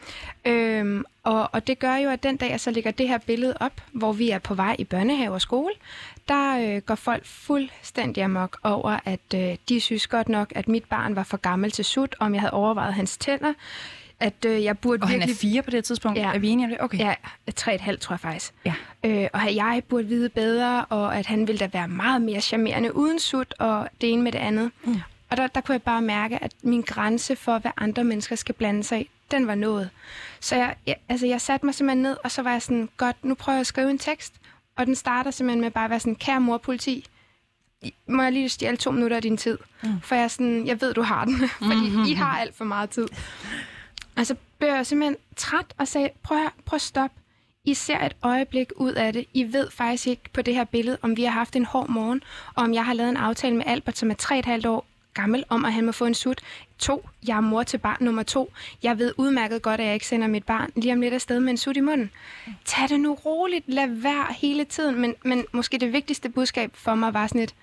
Øhm, 0.45 1.05
og, 1.23 1.49
og 1.53 1.67
det 1.67 1.79
gør 1.79 1.95
jo, 1.95 2.09
at 2.09 2.23
den 2.23 2.37
dag, 2.37 2.49
jeg 2.49 2.59
så 2.59 2.71
lægger 2.71 2.91
det 2.91 3.07
her 3.07 3.17
billede 3.17 3.53
op, 3.59 3.81
hvor 3.91 4.13
vi 4.13 4.29
er 4.29 4.39
på 4.39 4.53
vej 4.53 4.75
i 4.79 4.83
børnehave 4.83 5.33
og 5.33 5.41
skole, 5.41 5.73
der 6.27 6.75
øh, 6.75 6.81
går 6.81 6.95
folk 6.95 7.25
fuldstændig 7.25 8.23
amok 8.23 8.57
over, 8.63 8.99
at 9.05 9.33
øh, 9.35 9.57
de 9.69 9.79
synes 9.79 10.07
godt 10.07 10.29
nok, 10.29 10.53
at 10.55 10.67
mit 10.67 10.85
barn 10.85 11.15
var 11.15 11.23
for 11.23 11.37
gammel 11.37 11.71
til 11.71 11.85
sut, 11.85 12.15
om 12.19 12.33
jeg 12.33 12.41
havde 12.41 12.53
overvejet 12.53 12.93
hans 12.93 13.17
tænder. 13.17 13.53
At 14.21 14.45
øh, 14.45 14.63
jeg 14.63 14.77
burde 14.79 15.03
og 15.03 15.09
virkelig... 15.09 15.21
han 15.21 15.29
er 15.29 15.35
fire 15.35 15.61
på 15.61 15.69
det 15.69 15.83
tidspunkt? 15.83 16.19
Ja. 16.19 16.31
Er 16.33 16.39
vi 16.39 16.49
enige 16.49 16.65
om 16.65 16.69
det? 16.69 16.81
Okay. 16.81 16.97
Ja, 16.97 17.13
tre 17.55 17.75
et 17.75 17.81
halvt 17.81 18.01
tror 18.01 18.13
jeg 18.13 18.19
faktisk. 18.19 18.53
Ja. 18.65 18.73
Øh, 19.03 19.27
og 19.33 19.41
at 19.41 19.55
jeg 19.55 19.81
burde 19.89 20.07
vide 20.07 20.29
bedre, 20.29 20.85
og 20.85 21.17
at 21.17 21.25
han 21.25 21.47
ville 21.47 21.59
da 21.59 21.69
være 21.73 21.87
meget 21.87 22.21
mere 22.21 22.41
charmerende 22.41 22.95
uden 22.95 23.19
sut, 23.19 23.53
og 23.59 23.87
det 24.01 24.11
ene 24.11 24.21
med 24.21 24.31
det 24.31 24.39
andet. 24.39 24.71
Mm. 24.83 24.99
Og 25.29 25.37
der, 25.37 25.47
der 25.47 25.61
kunne 25.61 25.73
jeg 25.73 25.81
bare 25.81 26.01
mærke, 26.01 26.43
at 26.43 26.53
min 26.63 26.81
grænse 26.81 27.35
for, 27.35 27.59
hvad 27.59 27.71
andre 27.77 28.03
mennesker 28.03 28.35
skal 28.35 28.55
blande 28.55 28.83
sig 28.83 29.01
i, 29.01 29.09
den 29.31 29.47
var 29.47 29.55
nået. 29.55 29.89
Så 30.39 30.55
jeg, 30.55 30.75
jeg, 30.87 30.95
altså, 31.09 31.27
jeg 31.27 31.41
satte 31.41 31.65
mig 31.65 31.75
simpelthen 31.75 32.01
ned, 32.03 32.17
og 32.23 32.31
så 32.31 32.41
var 32.41 32.51
jeg 32.51 32.61
sådan, 32.61 32.89
godt, 32.97 33.25
nu 33.25 33.35
prøver 33.35 33.55
jeg 33.55 33.61
at 33.61 33.67
skrive 33.67 33.89
en 33.89 33.97
tekst, 33.97 34.33
og 34.77 34.85
den 34.85 34.95
starter 34.95 35.31
simpelthen 35.31 35.61
med 35.61 35.71
bare 35.71 35.83
at 35.83 35.89
være 35.89 35.99
sådan, 35.99 36.15
kære 36.15 36.41
mor 36.41 36.57
politi, 36.57 37.05
må 38.07 38.23
jeg 38.23 38.31
lige 38.31 38.49
stjæle 38.49 38.77
to 38.77 38.91
minutter 38.91 39.15
af 39.15 39.21
din 39.21 39.37
tid? 39.37 39.57
Mm. 39.83 40.01
For 40.01 40.15
jeg, 40.15 40.31
sådan, 40.31 40.67
jeg 40.67 40.81
ved, 40.81 40.93
du 40.93 41.01
har 41.01 41.25
den, 41.25 41.49
fordi 41.67 41.89
mm-hmm. 41.89 42.03
I 42.03 42.13
har 42.13 42.39
alt 42.39 42.55
for 42.55 42.65
meget 42.65 42.89
tid. 42.89 43.07
Og 44.17 44.25
så 44.25 44.35
blev 44.59 44.69
jeg 44.69 44.85
simpelthen 44.85 45.17
træt 45.35 45.73
og 45.77 45.87
sagde, 45.87 46.09
prøv, 46.23 46.37
prøv 46.65 46.75
at 46.75 46.81
stoppe. 46.81 47.17
I 47.65 47.73
ser 47.73 47.99
et 48.05 48.15
øjeblik 48.21 48.71
ud 48.75 48.91
af 48.93 49.13
det. 49.13 49.25
I 49.33 49.53
ved 49.53 49.71
faktisk 49.71 50.07
ikke 50.07 50.29
på 50.33 50.41
det 50.41 50.55
her 50.55 50.63
billede, 50.63 50.97
om 51.01 51.17
vi 51.17 51.23
har 51.23 51.31
haft 51.31 51.55
en 51.55 51.65
hård 51.65 51.89
morgen, 51.89 52.23
og 52.55 52.63
om 52.63 52.73
jeg 52.73 52.85
har 52.85 52.93
lavet 52.93 53.09
en 53.09 53.17
aftale 53.17 53.55
med 53.55 53.63
Albert, 53.67 53.97
som 53.97 54.11
er 54.11 54.15
tre 54.15 54.39
et 54.39 54.45
halvt 54.45 54.65
år 54.65 54.85
gammel 55.13 55.43
om, 55.49 55.65
at 55.65 55.73
han 55.73 55.85
må 55.85 55.91
få 55.91 56.05
en 56.05 56.13
sut. 56.13 56.41
To, 56.77 57.09
jeg 57.27 57.37
er 57.37 57.41
mor 57.41 57.63
til 57.63 57.77
barn 57.77 57.97
nummer 58.03 58.23
to. 58.23 58.53
Jeg 58.83 58.97
ved 58.97 59.13
udmærket 59.17 59.61
godt, 59.61 59.79
at 59.79 59.85
jeg 59.85 59.93
ikke 59.93 60.07
sender 60.07 60.27
mit 60.27 60.45
barn 60.45 60.71
lige 60.75 60.93
om 60.93 61.01
lidt 61.01 61.13
afsted 61.13 61.39
med 61.39 61.49
en 61.49 61.57
sut 61.57 61.77
i 61.77 61.79
munden. 61.79 62.11
Tag 62.65 62.89
det 62.89 62.99
nu 62.99 63.13
roligt. 63.13 63.69
Lad 63.69 63.87
være 63.87 64.33
hele 64.33 64.65
tiden. 64.65 65.01
Men, 65.01 65.15
men 65.23 65.45
måske 65.51 65.77
det 65.77 65.93
vigtigste 65.93 66.29
budskab 66.29 66.71
for 66.75 66.95
mig 66.95 67.13
var 67.13 67.27
sådan 67.27 67.41
et, 67.41 67.55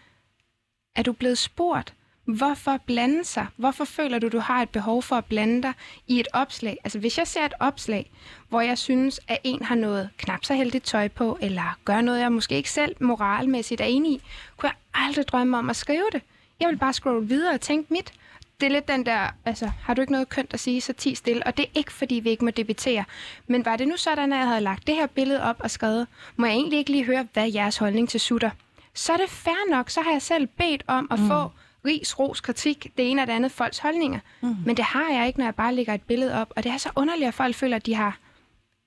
er 0.96 1.02
du 1.02 1.12
blevet 1.12 1.38
spurgt? 1.38 1.94
Hvorfor 2.36 2.76
blande 2.86 3.24
sig? 3.24 3.46
Hvorfor 3.56 3.84
føler 3.84 4.18
du, 4.18 4.28
du 4.28 4.38
har 4.38 4.62
et 4.62 4.68
behov 4.68 5.02
for 5.02 5.16
at 5.16 5.24
blande 5.24 5.62
dig 5.62 5.72
i 6.06 6.20
et 6.20 6.28
opslag? 6.32 6.78
Altså 6.84 6.98
hvis 6.98 7.18
jeg 7.18 7.26
ser 7.26 7.44
et 7.44 7.54
opslag, 7.60 8.10
hvor 8.48 8.60
jeg 8.60 8.78
synes, 8.78 9.20
at 9.28 9.38
en 9.44 9.62
har 9.62 9.74
noget 9.74 10.08
knap 10.16 10.44
så 10.44 10.54
heldigt 10.54 10.84
tøj 10.84 11.08
på, 11.08 11.38
eller 11.40 11.78
gør 11.84 12.00
noget, 12.00 12.20
jeg 12.20 12.32
måske 12.32 12.54
ikke 12.54 12.70
selv 12.70 12.96
moralmæssigt 13.00 13.80
er 13.80 13.84
enig 13.84 14.12
i, 14.12 14.22
kunne 14.56 14.68
jeg 14.68 15.04
aldrig 15.04 15.28
drømme 15.28 15.58
om 15.58 15.70
at 15.70 15.76
skrive 15.76 16.04
det. 16.12 16.22
Jeg 16.60 16.68
vil 16.68 16.76
bare 16.76 16.92
scrolle 16.92 17.28
videre 17.28 17.54
og 17.54 17.60
tænke 17.60 17.92
mit. 17.92 18.12
Det 18.60 18.66
er 18.66 18.70
lidt 18.70 18.88
den 18.88 19.06
der, 19.06 19.30
altså, 19.44 19.70
har 19.82 19.94
du 19.94 20.00
ikke 20.00 20.12
noget 20.12 20.28
kønt 20.28 20.54
at 20.54 20.60
sige, 20.60 20.80
så 20.80 20.92
ti 20.92 21.14
stille. 21.14 21.46
Og 21.46 21.56
det 21.56 21.64
er 21.64 21.70
ikke, 21.74 21.92
fordi 21.92 22.14
vi 22.14 22.30
ikke 22.30 22.44
må 22.44 22.50
debattere. 22.50 23.04
Men 23.46 23.64
var 23.64 23.76
det 23.76 23.88
nu 23.88 23.96
sådan, 23.96 24.32
at 24.32 24.38
jeg 24.38 24.48
havde 24.48 24.60
lagt 24.60 24.86
det 24.86 24.94
her 24.94 25.06
billede 25.06 25.42
op 25.42 25.56
og 25.58 25.70
skrevet, 25.70 26.06
må 26.36 26.46
jeg 26.46 26.54
egentlig 26.54 26.78
ikke 26.78 26.90
lige 26.90 27.04
høre, 27.04 27.26
hvad 27.32 27.42
er 27.42 27.52
jeres 27.54 27.76
holdning 27.76 28.08
til 28.08 28.20
sutter? 28.20 28.50
Så 28.94 29.12
er 29.12 29.16
det 29.16 29.30
fair 29.30 29.70
nok, 29.70 29.90
så 29.90 30.00
har 30.00 30.12
jeg 30.12 30.22
selv 30.22 30.46
bedt 30.46 30.82
om 30.86 31.08
at 31.10 31.20
mm. 31.20 31.28
få 31.28 31.50
ris, 31.86 32.18
ros, 32.18 32.40
kritik, 32.40 32.92
det 32.96 33.10
ene 33.10 33.22
og 33.22 33.26
det 33.26 33.32
andet 33.32 33.52
folks 33.52 33.78
holdninger. 33.78 34.20
Mm. 34.40 34.56
Men 34.66 34.76
det 34.76 34.84
har 34.84 35.12
jeg 35.12 35.26
ikke, 35.26 35.38
når 35.38 35.46
jeg 35.46 35.54
bare 35.54 35.74
lægger 35.74 35.94
et 35.94 36.02
billede 36.02 36.34
op. 36.34 36.52
Og 36.56 36.64
det 36.64 36.72
er 36.72 36.76
så 36.76 36.88
underligt, 36.96 37.28
at 37.28 37.34
folk 37.34 37.54
føler, 37.54 37.76
at 37.76 37.86
de 37.86 37.94
har 37.94 38.18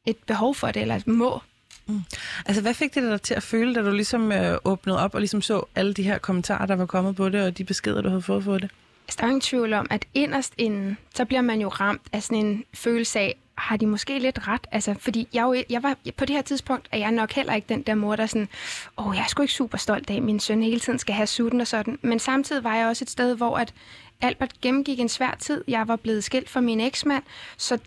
et 0.05 0.17
behov 0.27 0.55
for 0.55 0.67
det, 0.67 0.81
eller 0.81 0.95
et 0.95 1.07
må. 1.07 1.41
Mm. 1.87 2.01
Altså, 2.45 2.61
hvad 2.61 2.73
fik 2.73 2.95
det 2.95 3.03
dig 3.03 3.21
til 3.21 3.33
at 3.33 3.43
føle, 3.43 3.75
da 3.75 3.81
du 3.81 3.91
ligesom 3.91 4.31
øh, 4.31 4.57
åbnede 4.65 4.99
op 4.99 5.13
og 5.13 5.21
ligesom 5.21 5.41
så 5.41 5.63
alle 5.75 5.93
de 5.93 6.03
her 6.03 6.17
kommentarer, 6.17 6.65
der 6.65 6.75
var 6.75 6.85
kommet 6.85 7.15
på 7.15 7.29
det, 7.29 7.43
og 7.43 7.57
de 7.57 7.63
beskeder, 7.63 8.01
du 8.01 8.09
havde 8.09 8.21
fået 8.21 8.43
for 8.43 8.57
det? 8.57 8.71
Altså, 9.07 9.17
der 9.17 9.23
er 9.23 9.27
ingen 9.27 9.41
tvivl 9.41 9.73
om, 9.73 9.87
at 9.89 10.05
inderst 10.13 10.53
inden, 10.57 10.97
så 11.15 11.25
bliver 11.25 11.41
man 11.41 11.61
jo 11.61 11.67
ramt 11.67 12.01
af 12.13 12.23
sådan 12.23 12.45
en 12.45 12.63
følelse 12.73 13.19
af, 13.19 13.35
har 13.57 13.77
de 13.77 13.87
måske 13.87 14.19
lidt 14.19 14.47
ret? 14.47 14.67
Altså, 14.71 14.95
fordi 14.99 15.27
jeg, 15.33 15.43
jo, 15.43 15.63
jeg 15.69 15.83
var, 15.83 15.95
på 16.17 16.25
det 16.25 16.35
her 16.35 16.41
tidspunkt 16.41 16.87
er 16.91 16.97
jeg 16.97 17.11
nok 17.11 17.31
heller 17.31 17.53
ikke 17.53 17.69
den 17.69 17.81
der 17.81 17.95
mor, 17.95 18.15
der 18.15 18.25
sådan, 18.25 18.49
åh, 18.97 19.07
oh, 19.07 19.15
jeg 19.15 19.23
er 19.23 19.27
sgu 19.27 19.41
ikke 19.41 19.53
super 19.53 19.77
stolt 19.77 20.09
af, 20.09 20.15
at 20.15 20.23
min 20.23 20.39
søn 20.39 20.63
hele 20.63 20.79
tiden 20.79 20.99
skal 20.99 21.15
have 21.15 21.27
sutten 21.27 21.61
og 21.61 21.67
sådan. 21.67 21.99
Men 22.01 22.19
samtidig 22.19 22.63
var 22.63 22.75
jeg 22.75 22.87
også 22.87 23.03
et 23.03 23.09
sted, 23.09 23.35
hvor 23.35 23.57
at 23.57 23.73
Albert 24.21 24.61
gennemgik 24.61 24.99
en 24.99 25.09
svær 25.09 25.37
tid. 25.39 25.63
Jeg 25.67 25.87
var 25.87 25.95
blevet 25.95 26.23
skilt 26.23 26.49
fra 26.49 26.61
min 26.61 26.79
eksmand, 26.79 27.23
så 27.57 27.77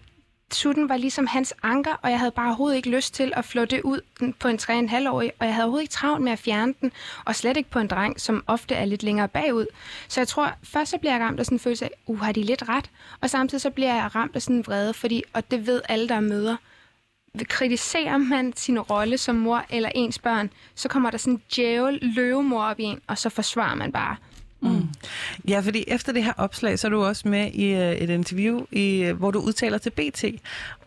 Tutten 0.54 0.88
var 0.88 0.96
ligesom 0.96 1.26
hans 1.26 1.54
anker, 1.62 1.92
og 2.02 2.10
jeg 2.10 2.18
havde 2.18 2.30
bare 2.30 2.46
overhovedet 2.46 2.76
ikke 2.76 2.90
lyst 2.90 3.14
til 3.14 3.32
at 3.36 3.44
flå 3.44 3.64
det 3.64 3.80
ud 3.82 4.00
på 4.38 4.48
en 4.48 4.58
3,5-årig, 4.62 5.32
og 5.38 5.46
jeg 5.46 5.54
havde 5.54 5.64
overhovedet 5.64 5.82
ikke 5.82 5.92
travlt 5.92 6.22
med 6.22 6.32
at 6.32 6.38
fjerne 6.38 6.74
den, 6.80 6.92
og 7.24 7.34
slet 7.34 7.56
ikke 7.56 7.70
på 7.70 7.78
en 7.78 7.86
dreng, 7.86 8.20
som 8.20 8.44
ofte 8.46 8.74
er 8.74 8.84
lidt 8.84 9.02
længere 9.02 9.28
bagud. 9.28 9.66
Så 10.08 10.20
jeg 10.20 10.28
tror, 10.28 10.52
først 10.62 10.90
så 10.90 10.98
bliver 10.98 11.12
jeg 11.12 11.20
ramt 11.20 11.40
af 11.40 11.46
sådan 11.46 11.56
en 11.56 11.60
følelse 11.60 11.84
af, 11.84 11.90
uh, 12.06 12.20
har 12.20 12.32
de 12.32 12.42
lidt 12.42 12.68
ret? 12.68 12.90
Og 13.20 13.30
samtidig 13.30 13.62
så 13.62 13.70
bliver 13.70 13.94
jeg 13.94 14.14
ramt 14.14 14.36
af 14.36 14.42
sådan 14.42 14.56
en 14.56 14.66
vrede, 14.66 14.94
fordi, 14.94 15.22
og 15.32 15.50
det 15.50 15.66
ved 15.66 15.82
alle, 15.88 16.08
der 16.08 16.20
møder, 16.20 16.56
kritiserer 17.48 18.18
man 18.18 18.52
sin 18.56 18.80
rolle 18.80 19.18
som 19.18 19.36
mor 19.36 19.64
eller 19.70 19.90
ens 19.94 20.18
børn, 20.18 20.50
så 20.74 20.88
kommer 20.88 21.10
der 21.10 21.18
sådan 21.18 21.32
en 21.32 21.42
djævel 21.56 21.98
løvemor 22.02 22.64
op 22.64 22.80
i 22.80 22.82
en, 22.82 23.00
og 23.06 23.18
så 23.18 23.28
forsvarer 23.28 23.74
man 23.74 23.92
bare. 23.92 24.16
Mm. 24.64 24.88
Ja, 25.48 25.60
fordi 25.60 25.84
efter 25.86 26.12
det 26.12 26.24
her 26.24 26.32
opslag, 26.36 26.78
så 26.78 26.86
er 26.86 26.90
du 26.90 27.04
også 27.04 27.28
med 27.28 27.52
i 27.52 27.72
uh, 27.72 27.80
et 27.80 28.10
interview, 28.10 28.64
i, 28.72 29.10
uh, 29.10 29.18
hvor 29.18 29.30
du 29.30 29.38
udtaler 29.38 29.78
til 29.78 29.90
BT, 29.90 30.24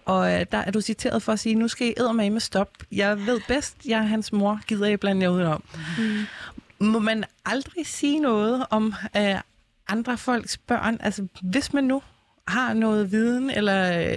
og 0.06 0.20
uh, 0.20 0.26
der 0.26 0.58
er 0.58 0.72
du 0.72 0.82
citeret 0.82 1.24
for 1.24 1.34
at 1.34 1.40
sige, 1.40 1.56
nu 1.56 1.68
skal 1.68 1.88
I 1.88 1.94
med 2.14 2.30
med 2.30 2.40
stop. 2.40 2.70
Jeg 2.92 3.26
ved 3.26 3.42
bedst, 3.48 3.76
jeg 3.86 4.00
er 4.00 4.04
hans 4.04 4.34
mor, 4.34 4.60
gider 4.68 4.88
I 4.88 4.98
blande 4.98 5.22
jer 5.22 5.30
ud 5.30 5.42
om. 5.42 5.64
Mm. 5.98 6.26
Må 6.88 7.00
man 7.00 7.24
aldrig 7.46 7.88
sige 7.88 8.20
noget 8.20 8.66
om 8.70 8.94
uh, 9.16 9.40
andre 9.88 10.18
folks 10.18 10.58
børn? 10.58 10.98
Altså, 11.00 11.28
hvis 11.42 11.74
man 11.74 11.84
nu 11.84 12.02
har 12.48 12.74
noget 12.74 13.12
viden, 13.12 13.50
eller 13.50 14.08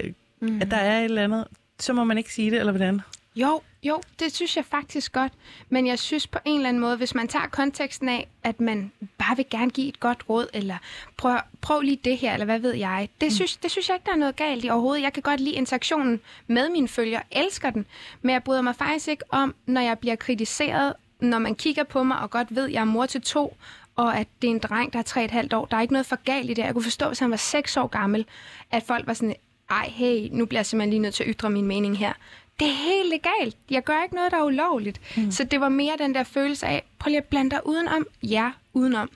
mm. 0.41 0.61
at 0.61 0.71
der 0.71 0.77
er 0.77 0.99
et 0.99 1.05
eller 1.05 1.23
andet, 1.23 1.47
så 1.79 1.93
må 1.93 2.03
man 2.03 2.17
ikke 2.17 2.33
sige 2.33 2.51
det, 2.51 2.59
eller 2.59 2.71
hvordan? 2.71 3.01
Jo, 3.35 3.61
jo, 3.83 4.01
det 4.19 4.35
synes 4.35 4.57
jeg 4.57 4.65
faktisk 4.65 5.11
godt. 5.11 5.33
Men 5.69 5.87
jeg 5.87 5.99
synes 5.99 6.27
på 6.27 6.39
en 6.45 6.55
eller 6.55 6.69
anden 6.69 6.81
måde, 6.81 6.97
hvis 6.97 7.15
man 7.15 7.27
tager 7.27 7.47
konteksten 7.47 8.09
af, 8.09 8.27
at 8.43 8.59
man 8.59 8.91
bare 9.17 9.35
vil 9.35 9.45
gerne 9.49 9.71
give 9.71 9.87
et 9.87 9.99
godt 9.99 10.23
råd, 10.29 10.47
eller 10.53 10.77
prøv, 11.17 11.37
prøv 11.61 11.81
lige 11.81 11.99
det 12.03 12.17
her, 12.17 12.33
eller 12.33 12.45
hvad 12.45 12.59
ved 12.59 12.73
jeg. 12.73 13.09
Det, 13.21 13.27
mm. 13.27 13.31
synes, 13.31 13.57
det 13.57 13.71
synes 13.71 13.89
jeg 13.89 13.95
ikke, 13.95 14.05
der 14.05 14.11
er 14.11 14.17
noget 14.17 14.35
galt 14.35 14.65
i 14.65 14.69
overhovedet. 14.69 15.03
Jeg 15.03 15.13
kan 15.13 15.23
godt 15.23 15.39
lide 15.39 15.55
interaktionen 15.55 16.19
med 16.47 16.69
mine 16.69 16.87
følger, 16.87 17.21
elsker 17.31 17.69
den. 17.69 17.85
Men 18.21 18.33
jeg 18.33 18.43
bryder 18.43 18.61
mig 18.61 18.75
faktisk 18.75 19.07
ikke 19.07 19.23
om, 19.29 19.55
når 19.65 19.81
jeg 19.81 19.99
bliver 19.99 20.15
kritiseret, 20.15 20.93
når 21.19 21.39
man 21.39 21.55
kigger 21.55 21.83
på 21.83 22.03
mig 22.03 22.19
og 22.19 22.29
godt 22.29 22.55
ved, 22.55 22.65
at 22.65 22.73
jeg 22.73 22.81
er 22.81 22.85
mor 22.85 23.05
til 23.05 23.21
to, 23.21 23.57
og 23.95 24.17
at 24.17 24.27
det 24.41 24.47
er 24.47 24.51
en 24.51 24.59
dreng, 24.59 24.93
der 24.93 24.99
er 24.99 25.03
tre 25.03 25.25
et 25.25 25.31
halvt 25.31 25.53
år. 25.53 25.65
Der 25.65 25.77
er 25.77 25.81
ikke 25.81 25.93
noget 25.93 26.05
for 26.05 26.23
galt 26.23 26.49
i 26.49 26.53
det. 26.53 26.63
Jeg 26.63 26.73
kunne 26.73 26.83
forstå, 26.83 27.07
hvis 27.07 27.19
han 27.19 27.31
var 27.31 27.37
seks 27.37 27.77
år 27.77 27.87
gammel, 27.87 28.25
at 28.71 28.83
folk 28.83 29.07
var 29.07 29.13
sådan, 29.13 29.35
ej, 29.69 29.89
hey, 29.89 30.27
nu 30.31 30.45
bliver 30.45 30.59
jeg 30.59 30.65
simpelthen 30.65 30.89
lige 30.89 31.01
nødt 31.01 31.13
til 31.13 31.23
at 31.23 31.29
ytre 31.35 31.49
min 31.49 31.65
mening 31.65 31.97
her 31.97 32.13
det 32.61 32.69
er 32.69 32.73
helt 32.73 33.09
legalt. 33.09 33.57
Jeg 33.69 33.83
gør 33.83 34.03
ikke 34.03 34.15
noget, 34.15 34.31
der 34.31 34.37
er 34.37 34.43
ulovligt. 34.43 35.01
Mm. 35.17 35.31
Så 35.31 35.43
det 35.43 35.61
var 35.61 35.69
mere 35.69 35.93
den 35.99 36.15
der 36.15 36.23
følelse 36.23 36.67
af, 36.67 36.83
prøv 36.99 37.09
lige 37.09 37.17
at 37.17 37.25
blande 37.25 37.51
dig 37.51 37.59
udenom. 37.65 38.07
Ja, 38.23 38.51
udenom. 38.73 39.09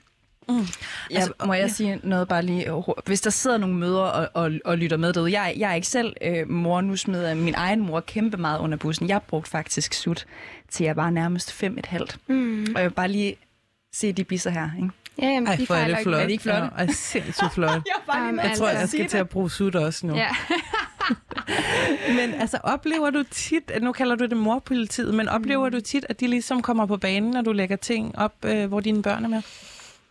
Mm. 0.49 0.55
Ja, 1.11 1.15
altså, 1.15 1.33
må 1.45 1.53
jeg 1.53 1.67
ja. 1.67 1.67
sige 1.67 1.99
noget 2.03 2.27
bare 2.27 2.41
lige? 2.41 2.71
Hvis 3.05 3.21
der 3.21 3.29
sidder 3.29 3.57
nogle 3.57 3.75
mødre 3.75 4.11
og, 4.11 4.29
og, 4.33 4.51
og 4.65 4.77
lytter 4.77 4.97
med 4.97 5.13
derude. 5.13 5.41
Jeg, 5.41 5.55
jeg 5.57 5.71
er 5.71 5.75
ikke 5.75 5.87
selv 5.87 6.13
øh, 6.21 6.49
mor. 6.49 6.81
Nu 6.81 6.95
smider 6.95 7.35
min 7.35 7.53
egen 7.57 7.79
mor 7.79 7.99
kæmpe 7.99 8.37
meget 8.37 8.59
under 8.59 8.77
bussen. 8.77 9.09
Jeg 9.09 9.21
brugte 9.21 9.51
faktisk 9.51 9.93
sut 9.93 10.25
til 10.69 10.83
jeg 10.83 10.95
var 10.95 11.09
nærmest 11.09 11.53
fem 11.53 11.77
et 11.77 11.85
halvt. 11.85 12.17
Mm. 12.27 12.67
Og 12.75 12.81
jeg 12.81 12.89
vil 12.89 12.95
bare 12.95 13.07
lige 13.07 13.35
se 13.93 14.11
de 14.11 14.23
bisser 14.23 14.49
her. 14.49 14.69
Ikke? 14.77 14.89
Ja, 15.21 15.27
jamen, 15.27 15.47
Ej, 15.47 15.55
de 15.55 15.65
for 15.65 15.75
er 15.75 15.87
det 15.87 15.97
flot. 16.03 16.21
Er 16.21 16.25
de 16.25 16.31
ikke 16.31 16.41
flotte? 16.41 16.69
Ja, 16.77 16.83
er 16.83 16.91
sindssygt 16.91 17.53
flot. 17.53 17.69
jeg, 18.07 18.29
um, 18.29 18.39
jeg 18.39 18.53
tror, 18.57 18.69
jeg 18.69 18.89
skal 18.89 19.07
til 19.07 19.17
at 19.17 19.29
bruge 19.29 19.51
sut 19.51 19.75
også 19.75 20.07
nu. 20.07 20.15
Ja. 20.15 20.27
men 22.17 22.33
altså, 22.33 22.57
oplever 22.63 23.09
du 23.09 23.23
tit, 23.31 23.71
nu 23.81 23.91
kalder 23.91 24.15
du 24.15 24.25
det 24.25 24.37
morpolitiet, 24.37 25.13
men 25.13 25.29
oplever 25.29 25.65
mm. 25.65 25.71
du 25.71 25.79
tit, 25.79 26.05
at 26.09 26.19
de 26.19 26.27
ligesom 26.27 26.61
kommer 26.61 26.85
på 26.85 26.97
banen, 26.97 27.31
når 27.31 27.41
du 27.41 27.51
lægger 27.51 27.75
ting 27.75 28.17
op, 28.17 28.33
øh, 28.45 28.67
hvor 28.67 28.79
dine 28.79 29.01
børn 29.01 29.23
er 29.23 29.29
med? 29.29 29.41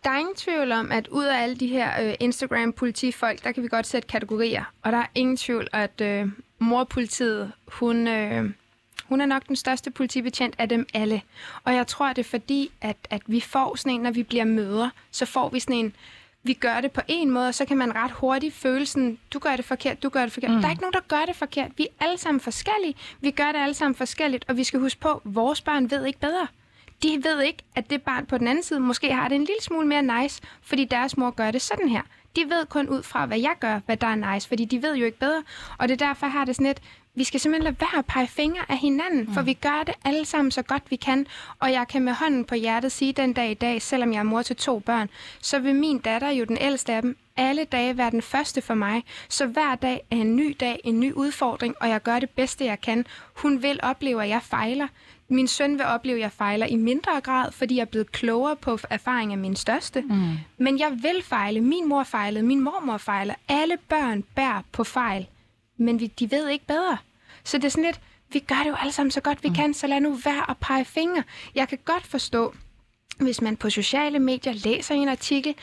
Der 0.03 0.11
er 0.11 0.17
ingen 0.17 0.35
tvivl 0.35 0.71
om, 0.71 0.91
at 0.91 1.07
ud 1.07 1.25
af 1.25 1.43
alle 1.43 1.55
de 1.55 1.67
her 1.67 2.03
øh, 2.03 2.13
Instagram-politifolk, 2.19 3.43
der 3.43 3.51
kan 3.51 3.63
vi 3.63 3.67
godt 3.67 3.87
sætte 3.87 4.07
kategorier. 4.07 4.63
Og 4.83 4.91
der 4.91 4.97
er 4.97 5.07
ingen 5.15 5.37
tvivl, 5.37 5.67
at 5.73 6.01
øh, 6.01 6.27
morpolitiet, 6.59 7.51
hun... 7.67 8.07
Øh, 8.07 8.49
hun 9.09 9.21
er 9.21 9.25
nok 9.25 9.47
den 9.47 9.55
største 9.55 9.91
politibetjent 9.91 10.55
af 10.57 10.69
dem 10.69 10.87
alle. 10.93 11.21
Og 11.63 11.75
jeg 11.75 11.87
tror, 11.87 12.07
det 12.07 12.17
er 12.17 12.29
fordi, 12.29 12.71
at, 12.81 12.97
at 13.09 13.21
vi 13.27 13.39
får 13.39 13.75
sådan 13.75 13.91
en, 13.91 14.01
når 14.01 14.11
vi 14.11 14.23
bliver 14.23 14.45
møder, 14.45 14.89
så 15.11 15.25
får 15.25 15.49
vi 15.49 15.59
sådan 15.59 15.75
en, 15.75 15.95
vi 16.43 16.53
gør 16.53 16.81
det 16.81 16.91
på 16.91 17.01
en 17.07 17.31
måde, 17.31 17.47
og 17.47 17.55
så 17.55 17.65
kan 17.65 17.77
man 17.77 17.95
ret 17.95 18.11
hurtigt 18.11 18.55
føle 18.55 18.85
sådan, 18.85 19.17
du 19.33 19.39
gør 19.39 19.55
det 19.55 19.65
forkert, 19.65 20.03
du 20.03 20.09
gør 20.09 20.21
det 20.21 20.31
forkert. 20.31 20.51
Mm. 20.51 20.57
Der 20.57 20.65
er 20.65 20.69
ikke 20.69 20.81
nogen, 20.81 20.93
der 20.93 20.99
gør 21.07 21.25
det 21.27 21.35
forkert. 21.35 21.71
Vi 21.77 21.83
er 21.83 22.05
alle 22.05 22.17
sammen 22.17 22.41
forskellige. 22.41 22.95
Vi 23.21 23.31
gør 23.31 23.51
det 23.51 23.59
alle 23.59 23.73
sammen 23.73 23.95
forskelligt, 23.95 24.45
og 24.47 24.57
vi 24.57 24.63
skal 24.63 24.79
huske 24.79 24.99
på, 24.99 25.09
at 25.09 25.21
vores 25.23 25.61
børn 25.61 25.91
ved 25.91 26.05
ikke 26.05 26.19
bedre. 26.19 26.47
De 27.03 27.23
ved 27.23 27.41
ikke, 27.41 27.63
at 27.75 27.89
det 27.89 28.01
barn 28.01 28.25
på 28.25 28.37
den 28.37 28.47
anden 28.47 28.63
side 28.63 28.79
måske 28.79 29.13
har 29.13 29.27
det 29.27 29.35
en 29.35 29.43
lille 29.43 29.61
smule 29.61 29.87
mere 29.87 30.21
nice, 30.21 30.41
fordi 30.61 30.85
deres 30.85 31.17
mor 31.17 31.31
gør 31.31 31.51
det 31.51 31.61
sådan 31.61 31.89
her. 31.89 32.01
De 32.35 32.49
ved 32.49 32.65
kun 32.65 32.89
ud 32.89 33.03
fra, 33.03 33.25
hvad 33.25 33.39
jeg 33.39 33.55
gør, 33.59 33.79
hvad 33.85 33.97
der 33.97 34.07
er 34.07 34.33
nice, 34.33 34.47
fordi 34.47 34.65
de 34.65 34.81
ved 34.81 34.95
jo 34.95 35.05
ikke 35.05 35.19
bedre. 35.19 35.43
Og 35.77 35.87
det 35.87 36.01
er 36.01 36.07
derfor, 36.07 36.27
har 36.27 36.45
det 36.45 36.55
sådan 36.55 36.67
lidt, 36.67 36.81
vi 37.15 37.23
skal 37.23 37.39
simpelthen 37.39 37.63
lade 37.63 37.75
være 37.79 37.99
at 37.99 38.05
pege 38.05 38.27
fingre 38.27 38.61
af 38.69 38.77
hinanden, 38.77 39.19
mm. 39.19 39.33
for 39.33 39.41
vi 39.41 39.53
gør 39.53 39.83
det 39.85 39.95
alle 40.05 40.25
sammen 40.25 40.51
så 40.51 40.61
godt 40.61 40.83
vi 40.89 40.95
kan. 40.95 41.27
Og 41.59 41.71
jeg 41.71 41.87
kan 41.87 42.01
med 42.01 42.13
hånden 42.13 42.45
på 42.45 42.55
hjertet 42.55 42.91
sige 42.91 43.13
den 43.13 43.33
dag 43.33 43.51
i 43.51 43.53
dag, 43.53 43.81
selvom 43.81 44.13
jeg 44.13 44.19
er 44.19 44.23
mor 44.23 44.41
til 44.41 44.55
to 44.55 44.79
børn, 44.79 45.09
så 45.41 45.59
vil 45.59 45.75
min 45.75 45.99
datter, 45.99 46.29
jo 46.29 46.45
den 46.45 46.57
ældste 46.61 46.93
af 46.93 47.01
dem, 47.01 47.17
alle 47.37 47.63
dage 47.63 47.97
være 47.97 48.11
den 48.11 48.21
første 48.21 48.61
for 48.61 48.73
mig. 48.73 49.03
Så 49.29 49.45
hver 49.45 49.75
dag 49.75 50.01
er 50.11 50.15
en 50.15 50.35
ny 50.35 50.55
dag, 50.59 50.79
en 50.83 50.99
ny 50.99 51.13
udfordring, 51.13 51.75
og 51.81 51.89
jeg 51.89 52.03
gør 52.03 52.19
det 52.19 52.29
bedste, 52.29 52.65
jeg 52.65 52.81
kan. 52.81 53.05
Hun 53.35 53.61
vil 53.61 53.79
opleve, 53.83 54.23
at 54.23 54.29
jeg 54.29 54.41
fejler. 54.41 54.87
Min 55.27 55.47
søn 55.47 55.77
vil 55.77 55.85
opleve, 55.85 56.15
at 56.15 56.21
jeg 56.21 56.31
fejler 56.31 56.65
i 56.65 56.75
mindre 56.75 57.21
grad, 57.21 57.51
fordi 57.51 57.75
jeg 57.75 57.81
er 57.81 57.85
blevet 57.85 58.11
klogere 58.11 58.55
på 58.55 58.79
erfaring 58.89 59.31
af 59.31 59.37
min 59.37 59.55
største. 59.55 60.01
Mm. 60.01 60.31
Men 60.57 60.79
jeg 60.79 60.91
vil 61.01 61.23
fejle. 61.23 61.61
Min 61.61 61.89
mor 61.89 62.03
fejlede, 62.03 62.45
min 62.45 62.61
mormor 62.61 62.97
fejler. 62.97 63.33
Alle 63.47 63.77
børn 63.89 64.23
bærer 64.35 64.61
på 64.71 64.83
fejl 64.83 65.27
men 65.77 65.99
vi, 65.99 66.07
de 66.07 66.31
ved 66.31 66.49
ikke 66.49 66.65
bedre. 66.65 66.97
Så 67.43 67.57
det 67.57 67.65
er 67.65 67.69
sådan 67.69 67.83
lidt, 67.83 67.99
vi 68.29 68.39
gør 68.39 68.55
det 68.55 68.69
jo 68.69 68.75
alle 68.75 68.91
sammen 68.91 69.11
så 69.11 69.21
godt 69.21 69.43
vi 69.43 69.49
mm. 69.49 69.55
kan, 69.55 69.73
så 69.73 69.87
lad 69.87 69.99
nu 69.99 70.13
være 70.13 70.49
at 70.49 70.57
pege 70.57 70.85
fingre. 70.85 71.23
Jeg 71.55 71.67
kan 71.67 71.79
godt 71.85 72.07
forstå, 72.07 72.55
hvis 73.19 73.41
man 73.41 73.57
på 73.57 73.69
sociale 73.69 74.19
medier 74.19 74.53
læser 74.53 74.95
en 74.95 75.09
artikel, 75.09 75.55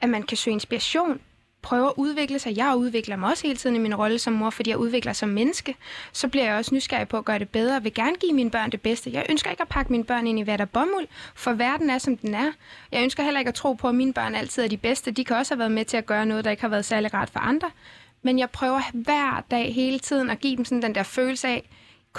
at 0.00 0.08
man 0.08 0.22
kan 0.22 0.36
søge 0.36 0.54
inspiration, 0.54 1.20
prøver 1.62 1.88
at 1.88 1.94
udvikle 1.96 2.38
sig. 2.38 2.56
Jeg 2.56 2.74
udvikler 2.76 3.16
mig 3.16 3.30
også 3.30 3.46
hele 3.46 3.56
tiden 3.56 3.76
i 3.76 3.78
min 3.78 3.94
rolle 3.94 4.18
som 4.18 4.32
mor, 4.32 4.50
fordi 4.50 4.70
jeg 4.70 4.78
udvikler 4.78 5.12
som 5.12 5.28
menneske. 5.28 5.74
Så 6.12 6.28
bliver 6.28 6.44
jeg 6.44 6.54
også 6.54 6.74
nysgerrig 6.74 7.08
på 7.08 7.16
at 7.16 7.24
gøre 7.24 7.38
det 7.38 7.48
bedre. 7.48 7.74
Jeg 7.74 7.84
vil 7.84 7.94
gerne 7.94 8.16
give 8.16 8.32
mine 8.32 8.50
børn 8.50 8.70
det 8.70 8.80
bedste. 8.80 9.10
Jeg 9.12 9.26
ønsker 9.30 9.50
ikke 9.50 9.62
at 9.62 9.68
pakke 9.68 9.92
mine 9.92 10.04
børn 10.04 10.26
ind 10.26 10.38
i 10.38 10.42
hvad 10.42 10.58
der 10.58 10.64
bomuld, 10.64 11.06
for 11.34 11.52
verden 11.52 11.90
er, 11.90 11.98
som 11.98 12.16
den 12.16 12.34
er. 12.34 12.52
Jeg 12.92 13.02
ønsker 13.02 13.22
heller 13.22 13.38
ikke 13.40 13.48
at 13.48 13.54
tro 13.54 13.72
på, 13.72 13.88
at 13.88 13.94
mine 13.94 14.12
børn 14.12 14.34
altid 14.34 14.64
er 14.64 14.68
de 14.68 14.76
bedste. 14.76 15.10
De 15.10 15.24
kan 15.24 15.36
også 15.36 15.54
have 15.54 15.58
været 15.58 15.72
med 15.72 15.84
til 15.84 15.96
at 15.96 16.06
gøre 16.06 16.26
noget, 16.26 16.44
der 16.44 16.50
ikke 16.50 16.62
har 16.62 16.68
været 16.68 16.84
særlig 16.84 17.14
rart 17.14 17.30
for 17.30 17.40
andre 17.40 17.70
men 18.22 18.38
jeg 18.38 18.50
prøver 18.50 18.80
hver 18.92 19.44
dag 19.50 19.74
hele 19.74 19.98
tiden 19.98 20.30
at 20.30 20.40
give 20.40 20.56
dem 20.56 20.64
sådan 20.64 20.82
den 20.82 20.94
der 20.94 21.02
følelse 21.02 21.48
af, 21.48 21.68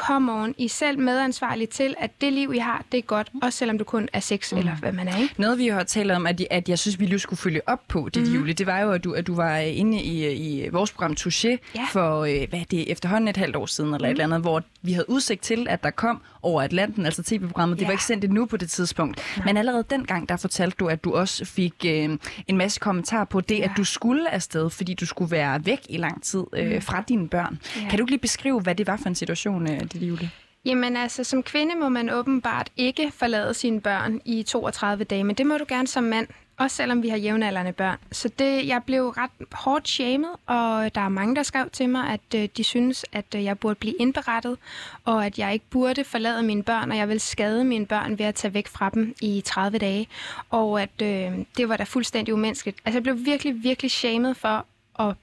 come 0.07 0.31
on, 0.31 0.55
I 0.57 0.65
er 0.65 0.69
selv 0.69 0.99
medansvarlige 0.99 1.67
til, 1.67 1.95
at 1.99 2.11
det 2.21 2.33
liv, 2.33 2.53
I 2.53 2.57
har, 2.57 2.83
det 2.91 2.97
er 2.97 3.01
godt, 3.01 3.29
også 3.41 3.59
selvom 3.59 3.77
du 3.77 3.83
kun 3.83 4.09
er 4.13 4.19
sex, 4.19 4.53
mm. 4.53 4.57
eller 4.57 4.75
hvad 4.75 4.91
man 4.91 5.07
er, 5.07 5.17
ikke? 5.17 5.35
Noget, 5.37 5.57
vi 5.57 5.67
har 5.67 5.83
talt 5.83 6.11
om, 6.11 6.27
at, 6.27 6.41
at 6.49 6.69
jeg 6.69 6.79
synes, 6.79 6.99
vi 6.99 7.05
lige 7.05 7.19
skulle 7.19 7.37
følge 7.37 7.61
op 7.67 7.81
på 7.87 8.09
det, 8.13 8.27
mm. 8.27 8.33
Julie, 8.33 8.53
det 8.53 8.67
var 8.67 8.79
jo, 8.79 8.91
at 8.91 9.03
du, 9.03 9.13
at 9.13 9.27
du 9.27 9.35
var 9.35 9.57
inde 9.57 10.01
i, 10.01 10.31
i 10.33 10.69
vores 10.69 10.91
program 10.91 11.15
Touché 11.19 11.57
ja. 11.75 11.85
for, 11.91 12.19
øh, 12.19 12.49
hvad 12.49 12.59
er 12.59 12.63
det, 12.71 12.91
efterhånden 12.91 13.27
et 13.27 13.37
halvt 13.37 13.55
år 13.55 13.65
siden, 13.65 13.93
eller 13.93 14.07
mm. 14.07 14.11
et 14.11 14.11
eller 14.11 14.23
andet, 14.23 14.41
hvor 14.41 14.63
vi 14.81 14.91
havde 14.91 15.09
udsigt 15.09 15.41
til, 15.41 15.67
at 15.69 15.83
der 15.83 15.89
kom 15.89 16.21
over 16.41 16.61
Atlanten, 16.61 17.05
altså 17.05 17.23
tv-programmet. 17.23 17.75
Ja. 17.75 17.79
Det 17.79 17.87
var 17.87 17.91
ikke 17.91 18.03
sendt 18.03 18.25
endnu 18.25 18.45
på 18.45 18.57
det 18.57 18.69
tidspunkt. 18.69 19.21
Nej. 19.37 19.45
Men 19.45 19.57
allerede 19.57 19.83
dengang, 19.89 20.29
der 20.29 20.37
fortalte 20.37 20.75
du, 20.79 20.87
at 20.87 21.03
du 21.03 21.13
også 21.13 21.45
fik 21.45 21.73
øh, 21.85 22.17
en 22.47 22.57
masse 22.57 22.79
kommentarer 22.79 23.25
på 23.25 23.41
det, 23.41 23.59
ja. 23.59 23.63
at 23.63 23.71
du 23.77 23.83
skulle 23.83 24.29
afsted, 24.33 24.69
fordi 24.69 24.93
du 24.93 25.05
skulle 25.05 25.31
være 25.31 25.65
væk 25.65 25.79
i 25.89 25.97
lang 25.97 26.23
tid 26.23 26.43
øh, 26.53 26.73
mm. 26.73 26.81
fra 26.81 27.03
dine 27.07 27.29
børn. 27.29 27.59
Ja. 27.75 27.89
Kan 27.89 27.99
du 27.99 28.05
lige 28.05 28.19
beskrive, 28.19 28.61
hvad 28.61 28.75
det 28.75 28.87
var 28.87 28.97
for 28.97 29.09
en 29.09 29.15
situation, 29.15 29.67
øh, 29.67 29.79
det 29.79 29.95
Julie? 29.95 30.31
Jamen 30.65 30.97
altså, 30.97 31.23
som 31.23 31.43
kvinde 31.43 31.75
må 31.75 31.89
man 31.89 32.09
åbenbart 32.09 32.69
ikke 32.77 33.11
forlade 33.17 33.53
sine 33.53 33.81
børn 33.81 34.21
i 34.25 34.43
32 34.43 35.03
dage, 35.03 35.23
men 35.23 35.35
det 35.35 35.45
må 35.45 35.57
du 35.57 35.65
gerne 35.67 35.87
som 35.87 36.03
mand. 36.03 36.27
Også 36.59 36.75
selvom 36.75 37.03
vi 37.03 37.09
har 37.09 37.17
jævnaldrende 37.17 37.73
børn. 37.73 37.97
Så 38.11 38.29
det, 38.39 38.67
jeg 38.67 38.83
blev 38.83 39.09
ret 39.09 39.31
hårdt 39.51 39.87
shamed, 39.87 40.29
og 40.45 40.95
der 40.95 41.01
er 41.01 41.09
mange, 41.09 41.35
der 41.35 41.43
skrev 41.43 41.69
til 41.69 41.89
mig, 41.89 42.09
at 42.09 42.35
øh, 42.35 42.49
de 42.57 42.63
synes, 42.63 43.05
at 43.11 43.25
øh, 43.35 43.43
jeg 43.43 43.59
burde 43.59 43.75
blive 43.75 43.95
indberettet, 43.99 44.57
og 45.05 45.25
at 45.25 45.39
jeg 45.39 45.53
ikke 45.53 45.65
burde 45.69 46.03
forlade 46.03 46.43
mine 46.43 46.63
børn, 46.63 46.91
og 46.91 46.97
jeg 46.97 47.09
vil 47.09 47.19
skade 47.19 47.63
mine 47.63 47.85
børn 47.85 48.19
ved 48.19 48.25
at 48.25 48.35
tage 48.35 48.53
væk 48.53 48.67
fra 48.67 48.89
dem 48.89 49.15
i 49.21 49.41
30 49.45 49.77
dage. 49.77 50.07
Og 50.49 50.81
at 50.81 51.01
øh, 51.01 51.31
det 51.57 51.69
var 51.69 51.77
da 51.77 51.83
fuldstændig 51.83 52.33
umenneskeligt. 52.33 52.77
Altså 52.85 52.95
jeg 52.95 53.03
blev 53.03 53.25
virkelig, 53.25 53.63
virkelig 53.63 53.91
shamed 53.91 54.35
for 54.35 54.65
at 54.99 55.15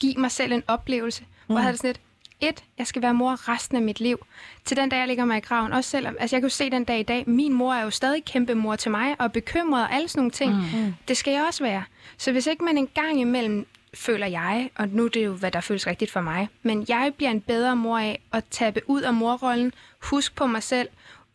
give 0.00 0.14
mig 0.16 0.30
selv 0.30 0.52
en 0.52 0.62
oplevelse, 0.68 1.22
mm. 1.22 1.28
hvor 1.46 1.56
jeg 1.56 1.62
havde 1.62 1.72
det 1.72 1.78
sådan 1.78 1.88
lidt, 1.88 2.00
et, 2.48 2.64
jeg 2.78 2.86
skal 2.86 3.02
være 3.02 3.14
mor 3.14 3.48
resten 3.48 3.76
af 3.76 3.82
mit 3.82 4.00
liv. 4.00 4.26
Til 4.64 4.76
den 4.76 4.88
dag, 4.88 4.98
jeg 4.98 5.08
ligger 5.08 5.24
mig 5.24 5.36
i 5.36 5.40
graven. 5.40 5.72
Også 5.72 5.90
selvom, 5.90 6.16
altså 6.20 6.36
jeg 6.36 6.40
kan 6.42 6.48
jo 6.48 6.54
se 6.54 6.70
den 6.70 6.84
dag 6.84 7.00
i 7.00 7.02
dag, 7.02 7.24
min 7.26 7.52
mor 7.52 7.74
er 7.74 7.82
jo 7.82 7.90
stadig 7.90 8.24
kæmpe 8.24 8.54
mor 8.54 8.76
til 8.76 8.90
mig, 8.90 9.16
og 9.18 9.32
bekymret 9.32 9.82
og 9.82 9.94
alle 9.94 10.08
sådan 10.08 10.20
nogle 10.20 10.30
ting. 10.30 10.54
Mm. 10.54 10.94
Det 11.08 11.16
skal 11.16 11.32
jeg 11.32 11.44
også 11.46 11.64
være. 11.64 11.84
Så 12.18 12.32
hvis 12.32 12.46
ikke 12.46 12.64
man 12.64 12.78
en 12.78 12.88
gang 12.94 13.20
imellem 13.20 13.66
føler 13.94 14.26
jeg, 14.26 14.70
og 14.76 14.88
nu 14.88 15.04
er 15.04 15.08
det 15.08 15.24
jo, 15.24 15.32
hvad 15.32 15.50
der 15.50 15.60
føles 15.60 15.86
rigtigt 15.86 16.10
for 16.10 16.20
mig, 16.20 16.48
men 16.62 16.84
jeg 16.88 17.12
bliver 17.16 17.30
en 17.30 17.40
bedre 17.40 17.76
mor 17.76 17.98
af 17.98 18.20
at 18.32 18.44
tabe 18.50 18.80
ud 18.86 19.02
af 19.02 19.14
morrollen, 19.14 19.72
huske 20.02 20.34
på 20.34 20.46
mig 20.46 20.62
selv, 20.62 20.88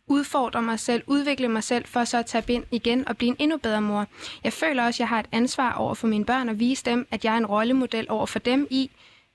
udfordre 0.06 0.62
mig 0.62 0.80
selv, 0.80 1.02
udvikle 1.06 1.48
mig 1.48 1.62
selv, 1.62 1.84
for 1.86 2.04
så 2.04 2.18
at 2.18 2.26
tabe 2.26 2.52
ind 2.52 2.64
igen 2.70 3.08
og 3.08 3.16
blive 3.16 3.28
en 3.28 3.36
endnu 3.38 3.56
bedre 3.56 3.80
mor. 3.80 4.06
Jeg 4.44 4.52
føler 4.52 4.84
også, 4.84 4.96
at 4.96 5.00
jeg 5.00 5.08
har 5.08 5.20
et 5.20 5.26
ansvar 5.32 5.72
over 5.72 5.94
for 5.94 6.06
mine 6.06 6.24
børn 6.24 6.48
og 6.48 6.58
vise 6.58 6.84
dem, 6.84 7.06
at 7.10 7.24
jeg 7.24 7.32
er 7.34 7.38
en 7.38 7.46
rollemodel 7.46 8.06
over 8.08 8.26
for 8.26 8.38
dem 8.38 8.66
i, 8.70 8.90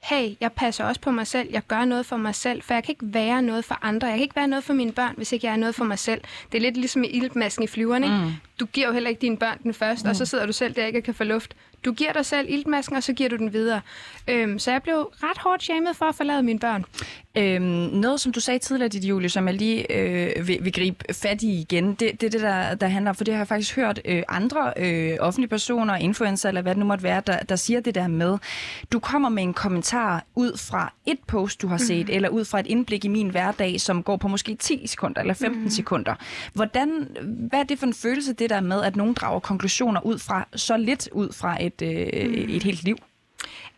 hey, 0.10 0.36
jeg 0.42 0.52
passer 0.52 0.84
også 0.86 1.02
på 1.02 1.12
mig 1.12 1.28
selv, 1.28 1.50
jeg 1.52 1.62
gør 1.68 1.86
noget 1.86 2.06
for 2.06 2.18
mig 2.18 2.36
selv, 2.36 2.62
for 2.62 2.74
jeg 2.74 2.84
kan 2.84 2.92
ikke 2.92 3.14
være 3.14 3.42
noget 3.42 3.66
for 3.66 3.80
andre. 3.82 4.08
Jeg 4.08 4.18
kan 4.18 4.24
ikke 4.24 4.36
være 4.36 4.48
noget 4.48 4.64
for 4.64 4.74
mine 4.74 4.92
børn, 4.92 5.14
hvis 5.18 5.32
ikke 5.32 5.48
jeg 5.48 5.54
er 5.54 5.58
noget 5.58 5.76
for 5.76 5.86
mig 5.86 6.00
selv. 6.00 6.22
Det 6.52 6.58
er 6.58 6.62
lidt 6.62 6.78
ligesom 6.78 7.04
i 7.04 7.08
ildmasken 7.08 7.64
i 7.64 7.68
flyverne. 7.68 8.08
Mm. 8.08 8.32
Du 8.60 8.66
giver 8.66 8.88
jo 8.88 8.94
heller 8.94 9.10
ikke 9.10 9.22
dine 9.22 9.38
børn 9.38 9.58
den 9.64 9.74
først, 9.74 10.04
mm. 10.04 10.10
og 10.10 10.16
så 10.16 10.22
mm. 10.22 10.26
sidder 10.26 10.46
du 10.46 10.54
selv 10.54 10.76
der 10.76 10.86
ikke 10.86 11.02
kan 11.02 11.14
få 11.14 11.24
luft. 11.24 11.56
Du 11.86 11.94
giver 11.94 12.14
dig 12.14 12.26
selv 12.26 12.50
iltmasken, 12.50 12.96
og 12.96 13.04
så 13.04 13.14
giver 13.14 13.30
du 13.30 13.36
den 13.36 13.54
videre. 13.54 13.82
Øhm, 14.28 14.60
så 14.60 14.72
jeg 14.72 14.84
blev 14.84 14.96
ret 14.96 15.38
hårdt 15.38 15.64
shamed 15.64 15.94
for 15.94 16.06
at 16.06 16.16
forlade 16.16 16.44
mine 16.44 16.60
børn. 16.60 16.86
Øhm, 17.38 17.66
noget, 17.94 18.20
som 18.22 18.32
du 18.32 18.40
sagde 18.40 18.60
tidligere, 18.60 18.90
dit 18.90 19.04
Julie, 19.04 19.30
som 19.30 19.48
jeg 19.48 19.56
lige 19.56 19.98
øh, 19.98 20.48
vil, 20.48 20.60
vil 20.62 20.74
gribe 20.74 21.14
fat 21.14 21.42
i 21.42 21.60
igen, 21.60 21.94
det 21.94 22.08
er 22.08 22.16
det, 22.16 22.32
det, 22.34 22.42
der, 22.42 22.76
der 22.76 22.88
handler 22.88 23.14
for 23.14 23.24
det 23.24 23.34
har 23.34 23.40
jeg 23.40 23.48
faktisk 23.48 23.76
hørt 23.76 24.02
øh, 24.06 24.24
andre 24.28 24.74
øh, 24.78 25.18
offentlige 25.20 25.50
personer, 25.50 25.96
influencer 25.96 26.50
eller 26.50 26.62
hvad 26.62 26.76
det 26.76 26.80
nu 26.80 26.86
måtte 26.86 27.04
være, 27.04 27.22
der, 27.28 27.40
der 27.40 27.56
siger 27.56 27.80
det 27.80 27.96
der 27.96 28.08
med, 28.08 28.38
du 28.92 29.00
kommer 29.00 29.30
med 29.30 29.44
en 29.44 29.54
kommentar 29.54 30.26
ud 30.36 30.58
fra 30.58 30.94
et 31.06 31.20
post, 31.28 31.62
du 31.62 31.68
har 31.68 31.78
set, 31.78 32.08
mm. 32.08 32.14
eller 32.14 32.30
ud 32.30 32.46
fra 32.46 32.60
et 32.60 32.68
indblik 32.68 33.06
i 33.06 33.08
min 33.08 33.30
hverdag, 33.30 33.82
som 33.82 34.04
går 34.04 34.18
på 34.18 34.28
måske 34.28 34.56
10 34.56 34.88
sekunder 34.88 35.22
eller 35.22 35.34
15 35.34 35.64
mm. 35.64 35.70
sekunder. 35.70 36.16
Hvordan, 36.54 37.08
hvad 37.50 37.60
er 37.60 37.64
det 37.64 37.80
for 37.80 37.86
en 37.86 37.94
følelse, 37.94 38.34
det 38.34 38.50
der 38.50 38.62
med, 38.62 38.82
at 38.82 38.96
nogen 38.96 39.14
drager 39.14 39.40
konklusioner 39.40 40.06
ud 40.06 40.20
fra 40.20 40.48
så 40.56 40.78
lidt 40.78 41.10
ud 41.12 41.34
fra 41.34 41.64
et, 41.64 41.82
øh, 41.82 42.30
mm. 42.30 42.56
et 42.56 42.64
helt 42.64 42.84
liv? 42.84 42.98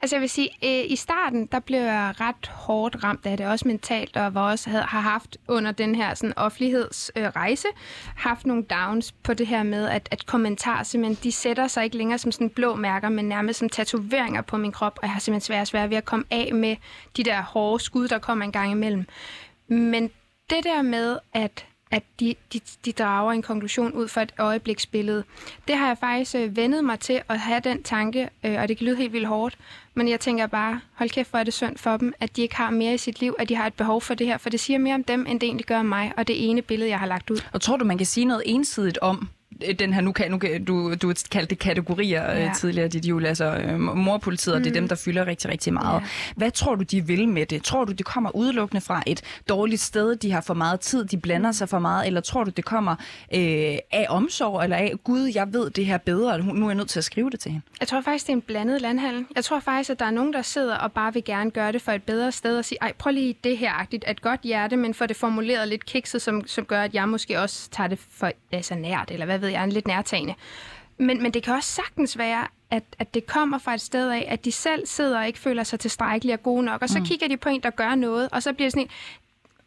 Altså 0.01 0.15
jeg 0.15 0.21
vil 0.21 0.29
sige, 0.29 0.49
øh, 0.63 0.91
i 0.91 0.95
starten, 0.95 1.45
der 1.45 1.59
blev 1.59 1.79
jeg 1.79 2.13
ret 2.21 2.47
hårdt 2.47 3.03
ramt 3.03 3.25
af 3.25 3.37
det, 3.37 3.47
også 3.47 3.67
mentalt, 3.67 4.17
og 4.17 4.33
var 4.33 4.51
også 4.51 4.69
havde, 4.69 4.83
har 4.83 4.99
haft 4.99 5.37
under 5.47 5.71
den 5.71 5.95
her 5.95 6.13
sådan, 6.13 6.37
offentlighedsrejse, 6.37 7.67
øh, 7.67 7.73
haft 8.15 8.45
nogle 8.45 8.63
downs 8.63 9.11
på 9.11 9.33
det 9.33 9.47
her 9.47 9.63
med, 9.63 9.89
at, 9.89 10.07
at 10.11 10.25
kommentarer 10.25 10.83
simpelthen, 10.83 11.23
de 11.23 11.31
sætter 11.31 11.67
sig 11.67 11.83
ikke 11.83 11.97
længere 11.97 12.17
som 12.17 12.31
sådan 12.31 12.49
blå 12.49 12.75
mærker, 12.75 13.09
men 13.09 13.25
nærmest 13.25 13.59
som 13.59 13.69
tatoveringer 13.69 14.41
på 14.41 14.57
min 14.57 14.71
krop, 14.71 14.99
og 15.01 15.03
jeg 15.03 15.11
har 15.11 15.19
simpelthen 15.19 15.45
svært 15.45 15.67
svært 15.67 15.89
ved 15.89 15.97
at 15.97 16.05
komme 16.05 16.25
af 16.31 16.53
med 16.53 16.75
de 17.17 17.23
der 17.23 17.41
hårde 17.41 17.83
skud, 17.83 18.07
der 18.07 18.19
kommer 18.19 18.45
en 18.45 18.51
gang 18.51 18.71
imellem. 18.71 19.05
Men 19.67 20.09
det 20.49 20.63
der 20.63 20.81
med, 20.81 21.17
at 21.33 21.65
at 21.91 22.03
de, 22.19 22.35
de, 22.53 22.59
de 22.85 22.91
drager 22.91 23.31
en 23.31 23.41
konklusion 23.41 23.91
ud 23.91 24.07
fra 24.07 24.21
et 24.21 24.33
øjebliksbillede. 24.37 25.23
Det 25.67 25.77
har 25.77 25.87
jeg 25.87 25.97
faktisk 25.97 26.35
øh, 26.35 26.55
vendet 26.55 26.83
mig 26.83 26.99
til 26.99 27.21
at 27.29 27.39
have 27.39 27.59
den 27.59 27.83
tanke, 27.83 28.29
øh, 28.43 28.61
og 28.61 28.67
det 28.67 28.77
kan 28.77 28.85
lyde 28.85 28.95
helt 28.95 29.13
vildt 29.13 29.27
hårdt, 29.27 29.57
men 29.93 30.09
jeg 30.09 30.19
tænker 30.19 30.47
bare, 30.47 30.81
hold 30.93 31.09
kæft, 31.09 31.29
hvor 31.29 31.39
er 31.39 31.43
det 31.43 31.53
synd 31.53 31.77
for 31.77 31.97
dem, 31.97 32.13
at 32.19 32.35
de 32.35 32.41
ikke 32.41 32.55
har 32.55 32.69
mere 32.69 32.93
i 32.93 32.97
sit 32.97 33.19
liv, 33.19 33.35
at 33.39 33.49
de 33.49 33.55
har 33.55 33.67
et 33.67 33.73
behov 33.73 34.01
for 34.01 34.13
det 34.13 34.27
her, 34.27 34.37
for 34.37 34.49
det 34.49 34.59
siger 34.59 34.79
mere 34.79 34.95
om 34.95 35.03
dem, 35.03 35.25
end 35.27 35.39
det 35.39 35.47
egentlig 35.47 35.65
gør 35.65 35.79
om 35.79 35.85
mig, 35.85 36.13
og 36.17 36.27
det 36.27 36.49
ene 36.49 36.61
billede, 36.61 36.89
jeg 36.89 36.99
har 36.99 37.07
lagt 37.07 37.29
ud. 37.29 37.37
Og 37.53 37.61
tror 37.61 37.77
du, 37.77 37.85
man 37.85 37.97
kan 37.97 38.05
sige 38.05 38.25
noget 38.25 38.43
ensidigt 38.45 38.97
om, 38.97 39.29
den 39.79 39.93
her, 39.93 40.01
nu 40.01 40.11
kan, 40.11 40.31
nu 40.31 40.39
du, 40.67 40.95
du 40.95 41.13
kaldte 41.31 41.49
det 41.49 41.59
kategorier 41.59 42.33
øh, 42.33 42.39
ja. 42.39 42.51
tidligere, 42.55 42.87
dit 42.87 43.05
jul, 43.05 43.25
altså 43.25 43.45
øh, 43.45 43.79
morpolitiet, 43.79 44.53
og 44.53 44.59
mm. 44.59 44.63
det 44.63 44.69
er 44.69 44.73
dem, 44.73 44.83
mm. 44.83 44.89
der 44.89 44.95
fylder 44.95 45.27
rigtig, 45.27 45.51
rigtig 45.51 45.73
meget. 45.73 46.01
Ja. 46.01 46.07
Hvad 46.35 46.51
tror 46.51 46.75
du, 46.75 46.83
de 46.83 47.07
vil 47.07 47.29
med 47.29 47.45
det? 47.45 47.63
Tror 47.63 47.85
du, 47.85 47.91
det 47.91 48.05
kommer 48.05 48.35
udelukkende 48.35 48.81
fra 48.81 49.03
et 49.05 49.21
dårligt 49.49 49.81
sted, 49.81 50.15
de 50.15 50.31
har 50.31 50.41
for 50.41 50.53
meget 50.53 50.79
tid, 50.79 51.05
de 51.05 51.17
blander 51.17 51.51
sig 51.51 51.69
for 51.69 51.79
meget, 51.79 52.07
eller 52.07 52.21
tror 52.21 52.43
du, 52.43 52.49
det 52.49 52.65
kommer 52.65 52.95
øh, 53.33 53.77
af 53.91 54.05
omsorg, 54.09 54.63
eller 54.63 54.77
af, 54.77 54.93
gud, 55.03 55.31
jeg 55.35 55.53
ved 55.53 55.69
det 55.69 55.85
her 55.85 55.97
bedre, 55.97 56.39
nu 56.39 56.65
er 56.65 56.69
jeg 56.69 56.75
nødt 56.75 56.89
til 56.89 56.99
at 56.99 57.03
skrive 57.03 57.29
det 57.29 57.39
til 57.39 57.51
hende? 57.51 57.65
Jeg 57.79 57.87
tror 57.87 58.01
faktisk, 58.01 58.27
det 58.27 58.33
er 58.33 58.35
en 58.35 58.41
blandet 58.41 58.81
landhandel. 58.81 59.25
Jeg 59.35 59.43
tror 59.43 59.59
faktisk, 59.59 59.89
at 59.89 59.99
der 59.99 60.05
er 60.05 60.11
nogen, 60.11 60.33
der 60.33 60.41
sidder 60.41 60.75
og 60.75 60.91
bare 60.91 61.13
vil 61.13 61.23
gerne 61.23 61.51
gøre 61.51 61.71
det 61.71 61.81
for 61.81 61.91
et 61.91 62.03
bedre 62.03 62.31
sted, 62.31 62.57
og 62.57 62.65
sige, 62.65 62.77
ej, 62.81 62.93
prøv 62.97 63.13
lige 63.13 63.35
det 63.43 63.57
her, 63.57 63.71
agtigt, 63.71 64.05
et 64.07 64.21
godt 64.21 64.41
hjerte, 64.41 64.77
men 64.77 64.93
for 64.93 65.05
det 65.05 65.15
formuleret 65.15 65.67
lidt 65.67 65.85
kikset, 65.85 66.21
som, 66.21 66.47
som 66.47 66.65
gør, 66.65 66.81
at 66.81 66.93
jeg 66.93 67.09
måske 67.09 67.39
også 67.39 67.69
tager 67.69 67.87
det 67.87 67.99
for 68.11 68.31
altså 68.51 68.75
nært, 68.75 69.11
eller 69.11 69.25
hvad 69.25 69.39
ved 69.39 69.46
jeg, 69.51 69.63
en 69.63 69.71
lidt 69.71 69.87
nærtagende. 69.87 70.33
Men, 70.97 71.23
men 71.23 71.33
det 71.33 71.43
kan 71.43 71.53
også 71.53 71.69
sagtens 71.69 72.17
være, 72.17 72.47
at, 72.71 72.83
at 72.99 73.13
det 73.13 73.25
kommer 73.25 73.57
fra 73.57 73.73
et 73.73 73.81
sted 73.81 74.11
af, 74.11 74.25
at 74.27 74.45
de 74.45 74.51
selv 74.51 74.85
sidder 74.85 75.19
og 75.19 75.27
ikke 75.27 75.39
føler 75.39 75.63
sig 75.63 75.79
tilstrækkelige 75.79 76.35
og 76.35 76.43
gode 76.43 76.63
nok, 76.63 76.81
og 76.81 76.89
så 76.89 76.99
mm. 76.99 77.05
kigger 77.05 77.27
de 77.27 77.37
på 77.37 77.49
en, 77.49 77.63
der 77.63 77.69
gør 77.69 77.95
noget, 77.95 78.29
og 78.31 78.43
så 78.43 78.53
bliver 78.53 78.65
det 78.65 78.71
sådan 78.71 78.83
en, 78.83 78.89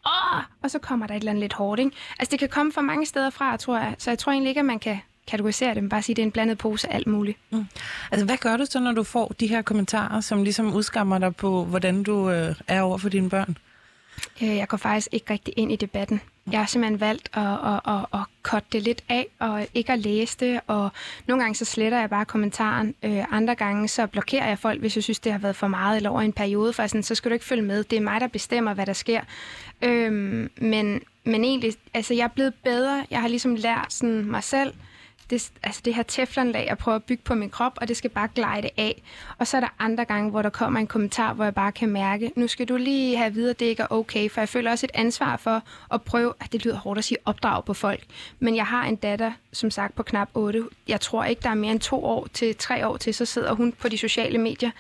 Åh! 0.06 0.42
og 0.62 0.70
så 0.70 0.78
kommer 0.78 1.06
der 1.06 1.14
et 1.14 1.18
eller 1.18 1.30
andet 1.30 1.40
lidt 1.40 1.52
hårdt. 1.52 1.80
Ikke? 1.80 1.96
Altså 2.18 2.30
det 2.30 2.38
kan 2.38 2.48
komme 2.48 2.72
fra 2.72 2.80
mange 2.80 3.06
steder 3.06 3.30
fra, 3.30 3.56
tror 3.56 3.78
jeg. 3.78 3.94
Så 3.98 4.10
jeg 4.10 4.18
tror 4.18 4.32
egentlig 4.32 4.48
ikke, 4.48 4.58
at 4.58 4.64
man 4.64 4.78
kan 4.78 4.98
kategorisere 5.26 5.74
det, 5.74 5.82
men 5.82 5.88
bare 5.88 6.02
sige, 6.02 6.12
at 6.12 6.16
det 6.16 6.22
er 6.22 6.26
en 6.26 6.32
blandet 6.32 6.58
pose 6.58 6.90
af 6.90 6.96
alt 6.96 7.06
muligt. 7.06 7.38
Mm. 7.50 7.66
Altså 8.10 8.26
hvad 8.26 8.36
gør 8.36 8.56
du 8.56 8.64
så, 8.64 8.80
når 8.80 8.92
du 8.92 9.02
får 9.02 9.34
de 9.40 9.46
her 9.46 9.62
kommentarer, 9.62 10.20
som 10.20 10.42
ligesom 10.42 10.74
udskammer 10.74 11.18
dig 11.18 11.36
på, 11.36 11.64
hvordan 11.64 12.02
du 12.02 12.30
øh, 12.30 12.54
er 12.66 12.82
over 12.82 12.98
for 12.98 13.08
dine 13.08 13.30
børn? 13.30 13.56
Øh, 14.42 14.56
jeg 14.56 14.68
går 14.68 14.76
faktisk 14.76 15.08
ikke 15.12 15.32
rigtig 15.32 15.54
ind 15.56 15.72
i 15.72 15.76
debatten. 15.76 16.20
Jeg 16.52 16.60
har 16.60 16.66
simpelthen 16.66 17.00
valgt 17.00 17.28
at, 17.32 17.42
at, 17.42 17.80
at, 17.86 18.20
at 18.20 18.20
cutte 18.42 18.68
det 18.72 18.82
lidt 18.82 19.04
af, 19.08 19.26
og 19.38 19.66
ikke 19.74 19.92
at 19.92 19.98
læse 19.98 20.36
det, 20.40 20.60
og 20.66 20.90
nogle 21.26 21.42
gange 21.42 21.54
så 21.54 21.64
sletter 21.64 22.00
jeg 22.00 22.10
bare 22.10 22.24
kommentaren. 22.24 22.94
Øh, 23.02 23.24
andre 23.30 23.54
gange 23.54 23.88
så 23.88 24.06
blokerer 24.06 24.48
jeg 24.48 24.58
folk, 24.58 24.80
hvis 24.80 24.96
jeg 24.96 25.04
synes, 25.04 25.18
det 25.20 25.32
har 25.32 25.38
været 25.38 25.56
for 25.56 25.68
meget 25.68 25.96
eller 25.96 26.10
over 26.10 26.20
en 26.20 26.32
periode, 26.32 26.72
for 26.72 26.86
sådan, 26.86 27.02
så 27.02 27.14
skal 27.14 27.30
du 27.30 27.32
ikke 27.32 27.44
følge 27.44 27.62
med. 27.62 27.84
Det 27.84 27.96
er 27.96 28.00
mig, 28.00 28.20
der 28.20 28.26
bestemmer, 28.26 28.74
hvad 28.74 28.86
der 28.86 28.92
sker. 28.92 29.20
Øhm, 29.82 30.50
men, 30.56 31.02
men 31.24 31.44
egentlig, 31.44 31.74
altså 31.94 32.14
jeg 32.14 32.24
er 32.24 32.28
blevet 32.28 32.54
bedre. 32.54 33.06
Jeg 33.10 33.20
har 33.20 33.28
ligesom 33.28 33.54
lært 33.54 33.92
sådan 33.92 34.24
mig 34.24 34.44
selv, 34.44 34.72
det, 35.30 35.50
altså 35.62 35.80
det 35.84 35.94
her 35.94 36.02
teflonlag, 36.02 36.66
jeg 36.68 36.78
prøver 36.78 36.96
at 36.96 37.04
bygge 37.04 37.22
på 37.22 37.34
min 37.34 37.50
krop, 37.50 37.72
og 37.76 37.88
det 37.88 37.96
skal 37.96 38.10
bare 38.10 38.28
glide 38.34 38.70
af. 38.76 39.02
Og 39.38 39.46
så 39.46 39.56
er 39.56 39.60
der 39.60 39.74
andre 39.78 40.04
gange, 40.04 40.30
hvor 40.30 40.42
der 40.42 40.50
kommer 40.50 40.80
en 40.80 40.86
kommentar, 40.86 41.32
hvor 41.32 41.44
jeg 41.44 41.54
bare 41.54 41.72
kan 41.72 41.88
mærke, 41.88 42.32
nu 42.36 42.46
skal 42.46 42.68
du 42.68 42.76
lige 42.76 43.16
have 43.16 43.34
videre, 43.34 43.52
det 43.52 43.66
ikke 43.66 43.82
er 43.82 43.86
okay, 43.90 44.30
for 44.30 44.40
jeg 44.40 44.48
føler 44.48 44.70
også 44.70 44.86
et 44.86 44.90
ansvar 44.94 45.36
for 45.36 45.62
at 45.92 46.02
prøve, 46.02 46.34
at 46.40 46.52
det 46.52 46.64
lyder 46.64 46.76
hårdt 46.76 46.98
at 46.98 47.04
sige 47.04 47.18
opdrag 47.24 47.64
på 47.64 47.74
folk. 47.74 48.04
Men 48.38 48.56
jeg 48.56 48.66
har 48.66 48.84
en 48.84 48.96
datter, 48.96 49.32
som 49.52 49.70
sagt 49.70 49.94
på 49.94 50.02
knap 50.02 50.28
8. 50.34 50.64
Jeg 50.88 51.00
tror 51.00 51.24
ikke, 51.24 51.42
der 51.42 51.50
er 51.50 51.54
mere 51.54 51.72
end 51.72 51.80
to 51.80 52.04
år 52.04 52.28
til 52.32 52.56
tre 52.56 52.86
år 52.86 52.96
til, 52.96 53.14
så 53.14 53.24
sidder 53.24 53.54
hun 53.54 53.72
på 53.72 53.88
de 53.88 53.98
sociale 53.98 54.38
medier 54.38 54.70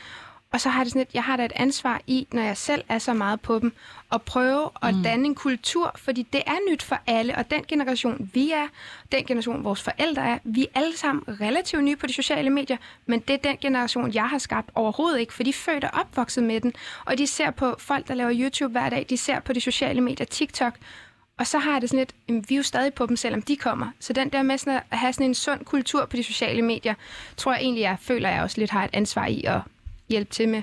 og 0.52 0.60
så 0.60 0.68
har 0.68 0.84
det 0.84 0.92
sådan 0.92 1.02
et, 1.02 1.14
jeg 1.14 1.24
har 1.24 1.36
da 1.36 1.44
et 1.44 1.52
ansvar 1.56 2.00
i, 2.06 2.26
når 2.32 2.42
jeg 2.42 2.56
selv 2.56 2.84
er 2.88 2.98
så 2.98 3.14
meget 3.14 3.40
på 3.40 3.58
dem, 3.58 3.72
at 4.12 4.22
prøve 4.22 4.70
at 4.82 4.94
mm. 4.94 5.02
danne 5.02 5.26
en 5.26 5.34
kultur, 5.34 5.92
fordi 5.96 6.22
det 6.22 6.42
er 6.46 6.70
nyt 6.70 6.82
for 6.82 6.98
alle, 7.06 7.36
og 7.36 7.50
den 7.50 7.64
generation, 7.68 8.30
vi 8.34 8.50
er, 8.50 8.66
den 9.12 9.24
generation, 9.24 9.64
vores 9.64 9.82
forældre 9.82 10.22
er, 10.28 10.38
vi 10.44 10.62
er 10.62 10.80
alle 10.80 10.96
sammen 10.96 11.24
relativt 11.40 11.84
nye 11.84 11.96
på 11.96 12.06
de 12.06 12.12
sociale 12.12 12.50
medier, 12.50 12.76
men 13.06 13.20
det 13.20 13.34
er 13.34 13.38
den 13.38 13.56
generation, 13.56 14.14
jeg 14.14 14.28
har 14.28 14.38
skabt 14.38 14.70
overhovedet 14.74 15.20
ikke, 15.20 15.32
for 15.32 15.42
de 15.42 15.50
er 15.50 15.54
født 15.54 15.84
og 15.84 15.90
opvokset 16.00 16.44
med 16.44 16.60
den, 16.60 16.72
og 17.04 17.18
de 17.18 17.26
ser 17.26 17.50
på 17.50 17.74
folk, 17.78 18.08
der 18.08 18.14
laver 18.14 18.32
YouTube 18.34 18.72
hver 18.72 18.88
dag, 18.88 19.06
de 19.10 19.16
ser 19.16 19.40
på 19.40 19.52
de 19.52 19.60
sociale 19.60 20.00
medier, 20.00 20.26
TikTok, 20.26 20.74
og 21.38 21.46
så 21.46 21.58
har 21.58 21.72
jeg 21.72 21.80
det 21.80 21.90
sådan 21.90 22.06
lidt, 22.28 22.48
vi 22.48 22.54
er 22.54 22.56
jo 22.56 22.62
stadig 22.62 22.94
på 22.94 23.06
dem, 23.06 23.16
selvom 23.16 23.42
de 23.42 23.56
kommer. 23.56 23.90
Så 24.00 24.12
den 24.12 24.28
der 24.28 24.42
med 24.42 24.58
sådan 24.58 24.80
at 24.90 24.98
have 24.98 25.12
sådan 25.12 25.26
en 25.26 25.34
sund 25.34 25.64
kultur 25.64 26.04
på 26.04 26.16
de 26.16 26.22
sociale 26.22 26.62
medier, 26.62 26.94
tror 27.36 27.52
jeg 27.52 27.60
egentlig, 27.60 27.82
jeg 27.82 27.96
føler, 28.00 28.28
jeg 28.28 28.42
også 28.42 28.60
lidt 28.60 28.70
har 28.70 28.84
et 28.84 28.90
ansvar 28.92 29.26
i 29.26 29.44
at 29.44 29.60
hjælpe 30.10 30.30
til 30.30 30.48
med. 30.48 30.62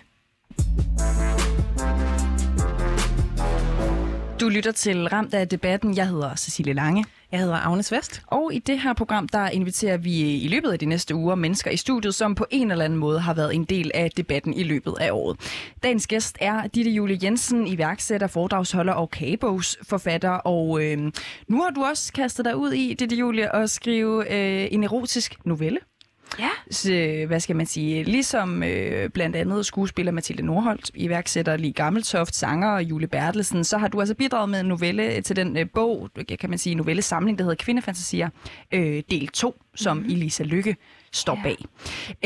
Du 4.40 4.50
lytter 4.50 4.72
til 4.72 5.08
Ramt 5.08 5.34
af 5.34 5.48
debatten. 5.48 5.98
Jeg 5.98 6.08
hedder 6.08 6.36
Cecilie 6.36 6.74
Lange. 6.74 7.06
Jeg 7.32 7.40
hedder 7.40 7.56
Agnes 7.56 7.92
Vest. 7.92 8.22
Og 8.28 8.54
i 8.54 8.60
det 8.60 8.80
her 8.80 8.94
program, 8.94 9.28
der 9.28 9.50
inviterer 9.50 9.98
vi 9.98 10.36
i 10.36 10.48
løbet 10.48 10.72
af 10.72 10.80
de 10.80 10.86
næste 10.86 11.16
uger 11.16 11.36
mennesker 11.36 11.72
i 11.72 11.78
studiet, 11.78 12.16
som 12.16 12.36
på 12.36 12.46
en 12.50 12.72
eller 12.72 12.86
anden 12.86 13.00
måde 13.00 13.20
har 13.20 13.34
været 13.34 13.56
en 13.56 13.64
del 13.64 13.92
af 13.94 14.12
debatten 14.18 14.54
i 14.54 14.64
løbet 14.64 14.94
af 15.00 15.12
året. 15.12 15.38
Dagens 15.84 16.08
gæst 16.08 16.38
er 16.42 16.68
Ditte 16.68 16.92
Julie 16.92 17.20
Jensen, 17.24 17.68
iværksætter, 17.68 18.28
foredragsholder 18.28 18.94
og 18.94 19.10
kagebogsforfatter. 19.10 20.30
Og 20.30 20.84
øh, 20.84 20.98
nu 21.48 21.62
har 21.62 21.70
du 21.70 21.84
også 21.84 22.14
kastet 22.14 22.46
dig 22.46 22.56
ud 22.56 22.72
i, 22.72 22.94
Ditte 22.94 23.16
Julie, 23.16 23.56
at 23.56 23.70
skrive 23.70 24.34
øh, 24.34 24.68
en 24.72 24.84
erotisk 24.84 25.46
novelle. 25.46 25.80
Ja. 26.40 26.50
Så, 26.72 27.24
hvad 27.28 27.40
skal 27.40 27.56
man 27.56 27.66
sige, 27.66 28.04
ligesom 28.04 28.64
øh, 28.64 29.10
blandt 29.10 29.36
andet 29.36 29.66
skuespiller 29.66 30.12
Mathilde 30.12 30.44
Nordholt, 30.44 30.92
iværksætter 30.96 31.58
Lige 31.58 31.74
Gammeltoft, 31.74 32.36
sanger 32.36 32.70
og 32.70 32.84
Julie 32.84 33.08
Bertelsen, 33.08 33.64
så 33.64 33.78
har 33.78 33.88
du 33.88 34.00
altså 34.00 34.16
bidraget 34.16 34.50
med 34.50 34.60
en 34.60 34.66
novelle 34.66 35.22
til 35.22 35.36
den 35.36 35.58
øh, 35.58 35.66
bog, 35.74 36.10
kan 36.40 36.50
man 36.50 36.60
sige, 36.60 36.76
novellesamling, 36.76 37.38
der 37.38 37.44
hedder 37.44 37.64
Kvindefantasier, 37.64 38.30
øh, 38.72 39.04
del 39.12 39.28
2, 39.28 39.62
som 39.76 39.98
mm-hmm. 39.98 40.12
Elisa 40.12 40.44
Lykke 40.44 40.76
står 41.12 41.36
ja. 41.36 41.44
bag. 41.44 41.66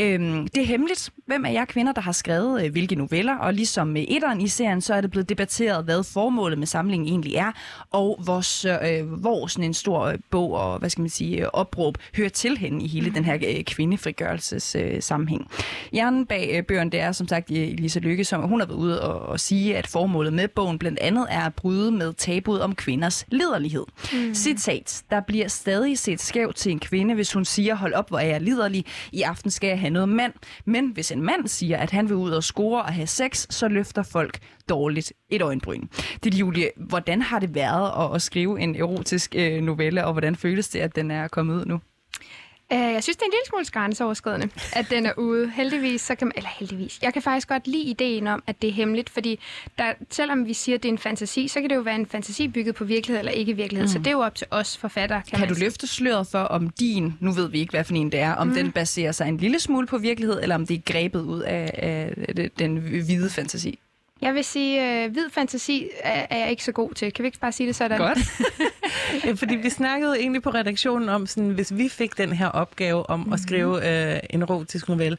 Øhm, 0.00 0.48
det 0.48 0.62
er 0.62 0.66
hemmeligt, 0.66 1.10
hvem 1.26 1.44
af 1.44 1.52
jer 1.52 1.64
kvinder, 1.64 1.92
der 1.92 2.00
har 2.00 2.12
skrevet 2.12 2.64
øh, 2.64 2.72
hvilke 2.72 2.94
noveller, 2.94 3.36
og 3.36 3.54
ligesom 3.54 3.86
med 3.86 4.04
etteren 4.08 4.40
i 4.40 4.48
serien, 4.48 4.80
så 4.80 4.94
er 4.94 5.00
det 5.00 5.10
blevet 5.10 5.28
debatteret, 5.28 5.84
hvad 5.84 6.04
formålet 6.04 6.58
med 6.58 6.66
samlingen 6.66 7.08
egentlig 7.08 7.34
er, 7.34 7.52
og 7.90 8.20
hvor, 8.24 8.42
øh, 8.90 9.12
hvor 9.12 9.46
sådan 9.46 9.64
en 9.64 9.74
stor 9.74 10.00
øh, 10.00 10.18
bog 10.30 10.52
og, 10.52 10.78
hvad 10.78 10.90
skal 10.90 11.02
man 11.02 11.10
sige, 11.10 11.40
øh, 11.40 11.48
opråb 11.52 11.98
hører 12.16 12.28
til 12.28 12.58
hende 12.58 12.84
i 12.84 12.88
hele 12.88 13.06
mm. 13.06 13.14
den 13.14 13.24
her 13.24 13.34
øh, 13.34 13.64
kvindefrigørelses 13.64 14.76
øh, 14.78 15.02
sammenhæng. 15.02 15.50
Hjernen 15.92 16.26
bag 16.26 16.50
øh, 16.54 16.64
bøgerne, 16.64 16.90
det 16.90 17.00
er 17.00 17.12
som 17.12 17.28
sagt 17.28 17.50
Elisa 17.50 17.98
Lykke, 17.98 18.24
som 18.24 18.42
hun 18.42 18.60
har 18.60 18.66
været 18.66 18.78
ude 18.78 19.02
og, 19.02 19.20
og 19.20 19.40
sige, 19.40 19.76
at 19.76 19.86
formålet 19.86 20.32
med 20.32 20.48
bogen 20.48 20.78
blandt 20.78 20.98
andet 20.98 21.26
er 21.30 21.40
at 21.40 21.54
bryde 21.54 21.92
med 21.92 22.12
tabuet 22.12 22.62
om 22.62 22.74
kvinders 22.74 23.26
liderlighed. 23.28 23.84
Mm. 24.12 24.34
Citat, 24.34 25.02
der 25.10 25.20
bliver 25.20 25.48
stadig 25.48 25.98
set 25.98 26.20
skævt 26.20 26.56
til 26.56 26.72
en 26.72 26.80
kvinde, 26.80 27.14
hvis 27.14 27.32
hun 27.32 27.44
siger, 27.44 27.74
hold 27.74 27.94
op, 27.94 28.08
hvor 28.08 28.18
er 28.18 28.26
jeg 28.26 28.40
liderlig, 28.40 28.71
i 29.12 29.22
aften 29.22 29.50
skal 29.50 29.68
jeg 29.68 29.80
have 29.80 29.90
noget 29.90 30.08
mand. 30.08 30.32
Men 30.64 30.90
hvis 30.90 31.12
en 31.12 31.22
mand 31.22 31.48
siger, 31.48 31.78
at 31.78 31.90
han 31.90 32.08
vil 32.08 32.16
ud 32.16 32.30
og 32.30 32.44
score 32.44 32.82
og 32.82 32.92
have 32.92 33.06
sex, 33.06 33.46
så 33.50 33.68
løfter 33.68 34.02
folk 34.02 34.38
dårligt 34.68 35.12
et 35.28 35.42
øjenbryn. 35.42 35.86
Det 36.24 36.34
er 36.34 36.38
Julie, 36.38 36.70
hvordan 36.76 37.22
har 37.22 37.38
det 37.38 37.54
været 37.54 38.04
at, 38.04 38.14
at 38.14 38.22
skrive 38.22 38.60
en 38.60 38.76
erotisk 38.76 39.34
øh, 39.38 39.62
novelle, 39.62 40.04
og 40.04 40.12
hvordan 40.12 40.36
føles 40.36 40.68
det, 40.68 40.78
at 40.78 40.96
den 40.96 41.10
er 41.10 41.28
kommet 41.28 41.54
ud 41.54 41.64
nu? 41.64 41.80
Uh, 42.72 42.78
jeg 42.78 43.02
synes, 43.02 43.16
det 43.16 43.22
er 43.22 43.26
en 43.26 43.32
lille 43.32 43.46
smule 43.48 43.64
grænseoverskridende, 43.72 44.48
at 44.72 44.86
den 44.90 45.06
er 45.06 45.12
ude. 45.16 45.50
Heldigvis, 45.50 46.00
så 46.00 46.14
kan 46.14 46.26
man, 46.26 46.32
eller 46.36 46.50
heldigvis, 46.58 46.98
jeg 47.02 47.12
kan 47.12 47.22
faktisk 47.22 47.48
godt 47.48 47.66
lide 47.66 47.82
ideen 47.82 48.26
om, 48.26 48.42
at 48.46 48.62
det 48.62 48.68
er 48.68 48.72
hemmeligt, 48.72 49.10
fordi 49.10 49.40
der, 49.78 49.92
selvom 50.10 50.46
vi 50.46 50.54
siger, 50.54 50.76
at 50.76 50.82
det 50.82 50.88
er 50.88 50.92
en 50.92 50.98
fantasi, 50.98 51.48
så 51.48 51.60
kan 51.60 51.70
det 51.70 51.76
jo 51.76 51.80
være 51.80 51.94
en 51.94 52.06
fantasi 52.06 52.48
bygget 52.48 52.74
på 52.74 52.84
virkelighed 52.84 53.18
eller 53.18 53.32
ikke 53.32 53.56
virkelighed. 53.56 53.86
Mm. 53.86 53.92
Så 53.92 53.98
det 53.98 54.06
er 54.06 54.10
jo 54.10 54.20
op 54.20 54.34
til 54.34 54.46
os 54.50 54.76
forfattere. 54.76 55.22
Kan, 55.30 55.38
kan 55.38 55.48
du 55.48 55.54
sige. 55.54 55.64
løfte 55.64 55.86
sløret 55.86 56.26
for, 56.26 56.38
om 56.38 56.70
din, 56.70 57.14
nu 57.20 57.32
ved 57.32 57.50
vi 57.50 57.58
ikke, 57.58 57.70
hvad 57.70 57.84
for 57.84 57.94
en 57.94 58.12
det 58.12 58.20
er, 58.20 58.32
om 58.34 58.46
mm. 58.46 58.54
den 58.54 58.72
baserer 58.72 59.12
sig 59.12 59.28
en 59.28 59.36
lille 59.36 59.60
smule 59.60 59.86
på 59.86 59.98
virkelighed, 59.98 60.42
eller 60.42 60.54
om 60.54 60.66
det 60.66 60.74
er 60.74 60.92
grebet 60.92 61.20
ud 61.20 61.40
af, 61.40 61.70
af 61.78 62.50
den 62.58 62.76
hvide 62.76 63.30
fantasi? 63.30 63.78
Jeg 64.22 64.34
vil 64.34 64.44
sige, 64.44 65.04
øh, 65.04 65.12
hvid 65.12 65.30
fantasi 65.30 65.88
er, 66.00 66.26
er 66.30 66.38
jeg 66.38 66.50
ikke 66.50 66.64
så 66.64 66.72
god 66.72 66.94
til. 66.94 67.12
Kan 67.12 67.22
vi 67.22 67.26
ikke 67.26 67.38
bare 67.38 67.52
sige 67.52 67.66
det 67.66 67.76
sådan? 67.76 67.98
Godt. 67.98 68.18
ja, 69.24 69.32
fordi 69.32 69.54
vi 69.54 69.70
snakkede 69.70 70.18
egentlig 70.18 70.42
på 70.42 70.50
redaktionen 70.50 71.08
om, 71.08 71.26
sådan, 71.26 71.50
hvis 71.50 71.76
vi 71.76 71.88
fik 71.88 72.18
den 72.18 72.32
her 72.32 72.46
opgave 72.46 73.10
om 73.10 73.18
mm-hmm. 73.18 73.32
at 73.32 73.38
mhm. 73.38 73.46
skrive 73.46 74.12
øh, 74.14 74.20
en 74.30 74.42
erotisk 74.42 74.88
novelle. 74.88 75.18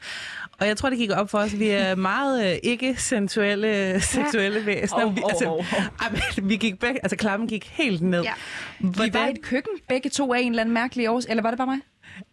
Og 0.60 0.68
jeg 0.68 0.78
tror, 0.78 0.90
det 0.90 0.98
gik 0.98 1.12
op 1.12 1.30
for 1.30 1.38
os. 1.38 1.60
Vi 1.60 1.68
er 1.68 1.96
meget 1.96 2.52
øh, 2.52 2.58
ikke-sensuelle, 2.64 4.02
seksuelle 4.02 4.60
ja. 4.60 4.66
væsener. 4.66 5.06
Oh, 5.06 5.12
oh, 5.12 5.30
altså, 5.30 5.46
oh, 5.46 5.74
oh. 5.74 6.50
vi 6.50 6.56
gik 6.56 6.80
begge, 6.80 7.00
altså 7.04 7.16
klammen 7.16 7.48
gik 7.48 7.66
helt 7.74 8.02
ned. 8.02 8.22
Ja. 8.22 8.34
Hvordan? 8.80 9.14
Vi 9.14 9.20
var 9.20 9.28
i 9.28 9.32
et 9.32 9.42
køkken, 9.42 9.74
begge 9.88 10.10
to 10.10 10.34
af 10.34 10.40
en 10.40 10.50
eller 10.50 10.62
anden 10.62 10.74
mærkelig 10.74 11.10
års, 11.10 11.26
eller 11.26 11.44
var 11.44 11.50
det 11.50 11.58
bare 11.58 11.68
mig? 11.68 11.80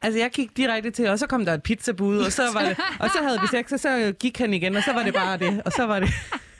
Altså, 0.02 0.18
jeg 0.20 0.30
gik 0.30 0.56
direkte 0.56 0.90
til, 0.90 1.08
og 1.08 1.18
så 1.18 1.26
kom 1.26 1.44
der 1.44 1.54
et 1.54 1.62
pizzabud, 1.62 2.18
og 2.18 2.32
så, 2.32 2.42
var 2.52 2.60
det, 2.60 2.76
og 2.98 3.10
så 3.10 3.18
havde 3.22 3.40
vi 3.40 3.46
sex, 3.46 3.72
og 3.72 3.80
så 3.80 4.12
gik 4.20 4.38
han 4.38 4.54
igen, 4.54 4.76
og 4.76 4.82
så 4.82 4.92
var 4.92 5.02
det 5.02 5.14
bare 5.14 5.38
det, 5.38 5.62
og 5.64 5.72
så 5.72 5.86
var 5.86 6.00
det... 6.00 6.08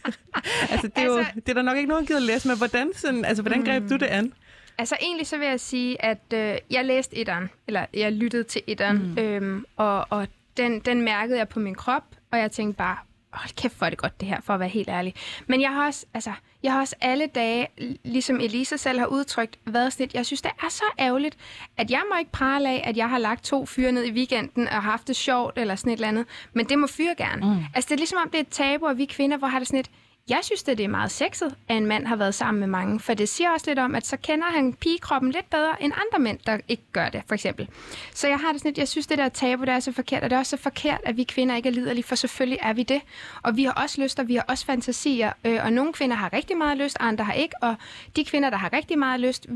altså, 0.72 0.86
det 0.86 0.98
er, 0.98 1.00
altså, 1.00 1.18
jo, 1.18 1.24
det 1.34 1.48
er 1.48 1.54
der 1.54 1.62
nok 1.62 1.76
ikke 1.76 1.88
nogen, 1.88 2.04
der 2.04 2.06
gider 2.06 2.20
læse, 2.20 2.48
men 2.48 2.56
hvordan, 2.56 2.90
sådan, 2.94 3.24
altså, 3.24 3.42
hvordan 3.42 3.64
greb 3.64 3.82
mm. 3.82 3.88
du 3.88 3.96
det 3.96 4.06
an? 4.06 4.32
Altså 4.78 4.96
egentlig 5.00 5.26
så 5.26 5.38
vil 5.38 5.48
jeg 5.48 5.60
sige, 5.60 6.04
at 6.04 6.32
øh, 6.34 6.58
jeg 6.70 6.84
læste 6.84 7.16
etteren, 7.16 7.50
eller 7.66 7.86
jeg 7.94 8.12
lyttede 8.12 8.44
til 8.44 8.62
etteren, 8.66 9.14
mm. 9.16 9.18
øhm, 9.18 9.64
og, 9.76 10.06
og 10.10 10.28
den, 10.56 10.80
den 10.80 11.02
mærkede 11.02 11.38
jeg 11.38 11.48
på 11.48 11.60
min 11.60 11.74
krop, 11.74 12.04
og 12.30 12.38
jeg 12.38 12.52
tænkte 12.52 12.78
bare, 12.78 12.96
hold 13.32 13.54
kæft, 13.56 13.78
hvor 13.78 13.84
er 13.84 13.90
det 13.90 13.98
godt 13.98 14.20
det 14.20 14.28
her, 14.28 14.40
for 14.40 14.54
at 14.54 14.60
være 14.60 14.68
helt 14.68 14.88
ærlig. 14.88 15.14
Men 15.46 15.60
jeg 15.60 15.70
har 15.70 15.86
også, 15.86 16.06
altså, 16.14 16.32
jeg 16.62 16.72
har 16.72 16.80
også 16.80 16.96
alle 17.00 17.26
dage, 17.26 17.68
ligesom 18.04 18.40
Elisa 18.40 18.76
selv 18.76 18.98
har 18.98 19.06
udtrykt, 19.06 19.58
været 19.66 19.92
sådan 19.92 20.10
jeg 20.14 20.26
synes, 20.26 20.42
det 20.42 20.50
er 20.62 20.68
så 20.68 20.84
ærgerligt, 20.98 21.36
at 21.76 21.90
jeg 21.90 22.02
må 22.12 22.18
ikke 22.18 22.32
prale 22.32 22.68
af, 22.68 22.82
at 22.84 22.96
jeg 22.96 23.08
har 23.08 23.18
lagt 23.18 23.44
to 23.44 23.66
fyre 23.66 23.92
ned 23.92 24.04
i 24.04 24.12
weekenden 24.12 24.68
og 24.68 24.82
haft 24.82 25.08
det 25.08 25.16
sjovt 25.16 25.58
eller 25.58 25.74
sådan 25.74 25.92
et 25.92 25.96
eller 25.96 26.08
andet, 26.08 26.26
men 26.52 26.68
det 26.68 26.78
må 26.78 26.86
fyre 26.86 27.14
gerne. 27.18 27.46
Mm. 27.46 27.64
Altså 27.74 27.88
det 27.88 27.94
er 27.94 27.98
ligesom 27.98 28.18
om, 28.24 28.30
det 28.30 28.38
er 28.38 28.42
et 28.42 28.48
tabu, 28.48 28.86
og 28.86 28.98
vi 28.98 29.04
kvinder, 29.04 29.36
hvor 29.36 29.48
har 29.48 29.58
det 29.58 29.68
sådan 29.68 29.80
et, 29.80 29.90
jeg 30.28 30.38
synes, 30.42 30.68
at 30.68 30.78
det 30.78 30.84
er 30.84 30.88
meget 30.88 31.10
sexet, 31.10 31.54
at 31.68 31.76
en 31.76 31.86
mand 31.86 32.06
har 32.06 32.16
været 32.16 32.34
sammen 32.34 32.60
med 32.60 32.68
mange, 32.68 33.00
for 33.00 33.14
det 33.14 33.28
siger 33.28 33.50
også 33.50 33.70
lidt 33.70 33.78
om, 33.78 33.94
at 33.94 34.06
så 34.06 34.16
kender 34.16 34.46
han 34.46 34.72
pigekroppen 34.72 35.30
lidt 35.30 35.50
bedre 35.50 35.82
end 35.82 35.92
andre 35.92 36.18
mænd, 36.18 36.38
der 36.46 36.58
ikke 36.68 36.82
gør 36.92 37.08
det, 37.08 37.22
for 37.26 37.34
eksempel. 37.34 37.68
Så 38.14 38.28
jeg 38.28 38.38
har 38.38 38.52
det 38.52 38.60
sådan 38.60 38.68
lidt, 38.68 38.78
jeg 38.78 38.88
synes, 38.88 39.06
det 39.06 39.18
der 39.18 39.28
tabu, 39.28 39.64
der 39.64 39.72
er 39.72 39.80
så 39.80 39.92
forkert, 39.92 40.22
og 40.22 40.30
det 40.30 40.36
er 40.36 40.40
også 40.40 40.56
så 40.56 40.62
forkert, 40.62 41.00
at 41.04 41.16
vi 41.16 41.24
kvinder 41.24 41.56
ikke 41.56 41.68
er 41.68 41.72
liderlige, 41.72 42.04
for 42.04 42.14
selvfølgelig 42.14 42.58
er 42.62 42.72
vi 42.72 42.82
det. 42.82 43.00
Og 43.42 43.56
vi 43.56 43.64
har 43.64 43.72
også 43.72 44.02
lyst, 44.02 44.18
og 44.18 44.28
vi 44.28 44.34
har 44.34 44.44
også 44.48 44.64
fantasier, 44.64 45.32
øh, 45.44 45.58
og 45.64 45.72
nogle 45.72 45.92
kvinder 45.92 46.16
har 46.16 46.32
rigtig 46.32 46.56
meget 46.56 46.78
lyst, 46.78 46.96
andre 47.00 47.24
har 47.24 47.32
ikke, 47.32 47.54
og 47.62 47.74
de 48.16 48.24
kvinder, 48.24 48.50
der 48.50 48.56
har 48.56 48.72
rigtig 48.72 48.98
meget 48.98 49.20
lyst, 49.20 49.46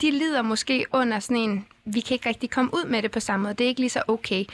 de 0.00 0.10
lider 0.10 0.42
måske 0.42 0.86
under 0.92 1.18
sådan 1.18 1.36
en, 1.36 1.66
vi 1.84 2.00
kan 2.00 2.14
ikke 2.14 2.28
rigtig 2.28 2.50
komme 2.50 2.70
ud 2.74 2.88
med 2.88 3.02
det 3.02 3.10
på 3.10 3.20
samme 3.20 3.42
måde, 3.42 3.54
det 3.54 3.64
er 3.64 3.68
ikke 3.68 3.80
lige 3.80 3.90
så 3.90 4.02
okay. 4.08 4.44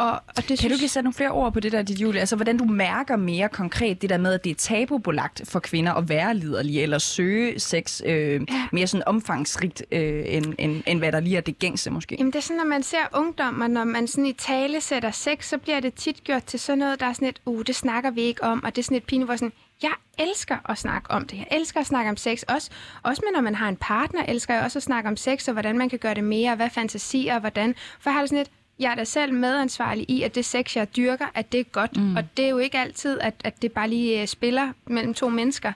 Og, 0.00 0.12
og 0.12 0.22
det 0.36 0.46
kan 0.46 0.56
synes... 0.56 0.72
du 0.72 0.74
ikke 0.74 0.88
sætte 0.88 1.04
nogle 1.04 1.14
flere 1.14 1.30
ord 1.30 1.52
på 1.52 1.60
det 1.60 1.72
der, 1.72 1.82
dit 1.82 2.00
Julie? 2.00 2.20
Altså, 2.20 2.36
hvordan 2.36 2.56
du 2.56 2.64
mærker 2.64 3.16
mere 3.16 3.48
konkret 3.48 4.02
det 4.02 4.10
der 4.10 4.18
med, 4.18 4.32
at 4.32 4.44
det 4.44 4.50
er 4.50 4.54
tabubelagt 4.54 5.42
for 5.44 5.60
kvinder 5.60 5.94
at 5.94 6.08
være 6.08 6.34
liderlige, 6.34 6.82
eller 6.82 6.98
søge 6.98 7.60
sex 7.60 8.00
øh, 8.04 8.40
ja. 8.50 8.68
mere 8.72 8.86
sådan 8.86 9.04
omfangsrigt, 9.06 9.82
øh, 9.92 10.24
end, 10.26 10.54
end, 10.58 10.82
end 10.86 10.98
hvad 10.98 11.12
der 11.12 11.20
lige 11.20 11.36
er 11.36 11.40
det 11.40 11.58
gængse 11.58 11.90
måske? 11.90 12.16
Jamen, 12.18 12.32
det 12.32 12.38
er 12.38 12.42
sådan, 12.42 12.56
når 12.56 12.64
man 12.64 12.82
ser 12.82 12.98
ungdommer, 13.14 13.66
når 13.66 13.84
man 13.84 14.06
sådan 14.06 14.26
i 14.26 14.32
tale 14.32 14.80
sætter 14.80 15.10
sex, 15.10 15.48
så 15.48 15.58
bliver 15.58 15.80
det 15.80 15.94
tit 15.94 16.24
gjort 16.24 16.44
til 16.44 16.60
sådan 16.60 16.78
noget, 16.78 17.00
der 17.00 17.06
er 17.06 17.12
sådan 17.12 17.28
et, 17.28 17.40
uh, 17.46 17.62
det 17.66 17.76
snakker 17.76 18.10
vi 18.10 18.20
ikke 18.20 18.44
om, 18.44 18.64
og 18.64 18.76
det 18.76 18.82
er 18.82 18.84
sådan 18.84 18.96
et 18.96 19.04
pine, 19.04 19.24
hvor 19.24 19.36
sådan, 19.36 19.52
jeg 19.82 19.92
elsker 20.18 20.56
at 20.70 20.78
snakke 20.78 21.10
om 21.10 21.26
det. 21.26 21.38
Jeg 21.38 21.46
elsker 21.50 21.80
at 21.80 21.86
snakke 21.86 22.10
om 22.10 22.16
sex. 22.16 22.42
Også, 22.42 22.70
også 23.02 23.22
med, 23.24 23.32
når 23.34 23.40
man 23.40 23.54
har 23.54 23.68
en 23.68 23.76
partner, 23.76 24.22
elsker 24.28 24.54
jeg 24.54 24.64
også 24.64 24.78
at 24.78 24.82
snakke 24.82 25.08
om 25.08 25.16
sex, 25.16 25.48
og 25.48 25.52
hvordan 25.52 25.78
man 25.78 25.88
kan 25.88 25.98
gøre 25.98 26.14
det 26.14 26.24
mere, 26.24 26.50
og 26.50 26.56
hvad 26.56 26.70
fantasier, 26.70 27.34
og 27.34 27.40
hvordan. 27.40 27.74
For 28.00 28.10
jeg 28.10 28.14
har 28.14 28.20
det 28.20 28.28
sådan 28.28 28.42
et, 28.42 28.50
jeg 28.80 28.90
er 28.90 28.94
da 28.94 29.04
selv 29.04 29.32
medansvarlig 29.32 30.10
i, 30.10 30.22
at 30.22 30.34
det 30.34 30.44
sex, 30.44 30.76
jeg 30.76 30.96
dyrker, 30.96 31.26
at 31.34 31.52
det 31.52 31.60
er 31.60 31.64
godt. 31.64 31.96
Mm. 31.96 32.16
Og 32.16 32.24
det 32.36 32.44
er 32.44 32.48
jo 32.48 32.58
ikke 32.58 32.78
altid, 32.78 33.20
at, 33.20 33.34
at 33.44 33.62
det 33.62 33.72
bare 33.72 33.88
lige 33.88 34.20
øh, 34.20 34.26
spiller 34.26 34.72
mellem 34.86 35.14
to 35.14 35.28
mennesker. 35.28 35.72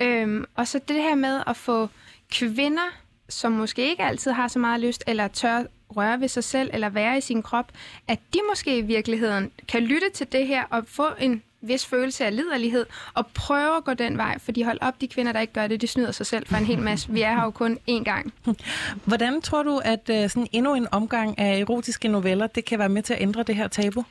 Øhm, 0.00 0.44
og 0.54 0.68
så 0.68 0.80
det 0.88 0.96
her 0.96 1.14
med 1.14 1.42
at 1.46 1.56
få 1.56 1.88
kvinder, 2.30 2.98
som 3.28 3.52
måske 3.52 3.90
ikke 3.90 4.02
altid 4.02 4.30
har 4.30 4.48
så 4.48 4.58
meget 4.58 4.80
lyst, 4.80 5.04
eller 5.06 5.28
tør 5.28 5.62
røre 5.96 6.20
ved 6.20 6.28
sig 6.28 6.44
selv, 6.44 6.70
eller 6.72 6.88
være 6.88 7.18
i 7.18 7.20
sin 7.20 7.42
krop, 7.42 7.72
at 8.08 8.18
de 8.34 8.38
måske 8.50 8.78
i 8.78 8.82
virkeligheden 8.82 9.50
kan 9.68 9.82
lytte 9.82 10.10
til 10.14 10.32
det 10.32 10.46
her 10.46 10.64
og 10.70 10.84
få 10.86 11.06
en 11.20 11.42
vis 11.62 11.86
følelse 11.86 12.24
af 12.24 12.36
liderlighed, 12.36 12.86
og 13.14 13.26
prøve 13.26 13.76
at 13.76 13.84
gå 13.84 13.94
den 13.94 14.16
vej, 14.18 14.38
fordi 14.38 14.62
hold 14.62 14.78
op, 14.80 15.00
de 15.00 15.08
kvinder, 15.08 15.32
der 15.32 15.40
ikke 15.40 15.52
gør 15.52 15.66
det, 15.66 15.80
de 15.80 15.86
snyder 15.86 16.12
sig 16.12 16.26
selv 16.26 16.46
for 16.46 16.56
en 16.56 16.64
hel 16.64 16.78
masse. 16.78 17.12
Vi 17.12 17.22
er 17.22 17.34
her 17.34 17.44
jo 17.44 17.50
kun 17.50 17.78
én 17.90 18.02
gang. 18.04 18.32
Hvordan 19.04 19.42
tror 19.42 19.62
du, 19.62 19.80
at 19.84 20.10
uh, 20.10 20.30
sådan 20.30 20.46
endnu 20.52 20.74
en 20.74 20.86
omgang 20.92 21.38
af 21.38 21.60
erotiske 21.60 22.08
noveller, 22.08 22.46
det 22.46 22.64
kan 22.64 22.78
være 22.78 22.88
med 22.88 23.02
til 23.02 23.14
at 23.14 23.22
ændre 23.22 23.42
det 23.42 23.56
her 23.56 23.68
tabu? 23.68 24.04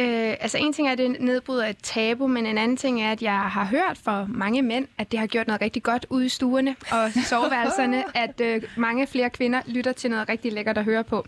Øh, 0.00 0.36
altså 0.40 0.58
en 0.58 0.72
ting 0.72 0.88
er, 0.88 0.92
at 0.92 0.98
det 0.98 1.20
nedbryder 1.20 1.66
et 1.66 1.76
tabu, 1.82 2.26
men 2.26 2.46
en 2.46 2.58
anden 2.58 2.76
ting 2.76 3.02
er, 3.02 3.12
at 3.12 3.22
jeg 3.22 3.40
har 3.40 3.64
hørt 3.64 3.98
for 4.04 4.26
mange 4.28 4.62
mænd, 4.62 4.86
at 4.98 5.12
det 5.12 5.18
har 5.18 5.26
gjort 5.26 5.46
noget 5.46 5.60
rigtig 5.60 5.82
godt 5.82 6.06
ude 6.10 6.26
i 6.26 6.28
stuerne 6.28 6.76
og 6.90 7.12
soveværelserne, 7.30 8.16
at 8.16 8.40
øh, 8.40 8.62
mange 8.76 9.06
flere 9.06 9.30
kvinder 9.30 9.62
lytter 9.66 9.92
til 9.92 10.10
noget 10.10 10.28
rigtig 10.28 10.52
lækkert 10.52 10.78
at 10.78 10.84
høre 10.84 11.04
på. 11.04 11.26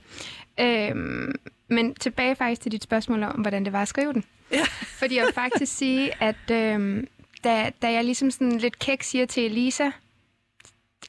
Øh, 0.60 0.96
men 1.68 1.94
tilbage 1.94 2.36
faktisk 2.36 2.60
til 2.60 2.72
dit 2.72 2.82
spørgsmål 2.82 3.22
om, 3.22 3.40
hvordan 3.40 3.64
det 3.64 3.72
var 3.72 3.82
at 3.82 3.88
skrive 3.88 4.12
den. 4.12 4.24
Ja. 4.52 4.64
Fordi 4.98 5.16
jeg 5.16 5.24
vil 5.24 5.34
faktisk 5.34 5.76
sige, 5.76 6.22
at 6.22 6.50
øh, 6.50 7.04
da, 7.44 7.70
da 7.82 7.92
jeg 7.92 8.04
ligesom 8.04 8.30
sådan 8.30 8.58
lidt 8.58 8.78
kæk 8.78 9.02
siger 9.02 9.26
til 9.26 9.44
Elisa, 9.44 9.90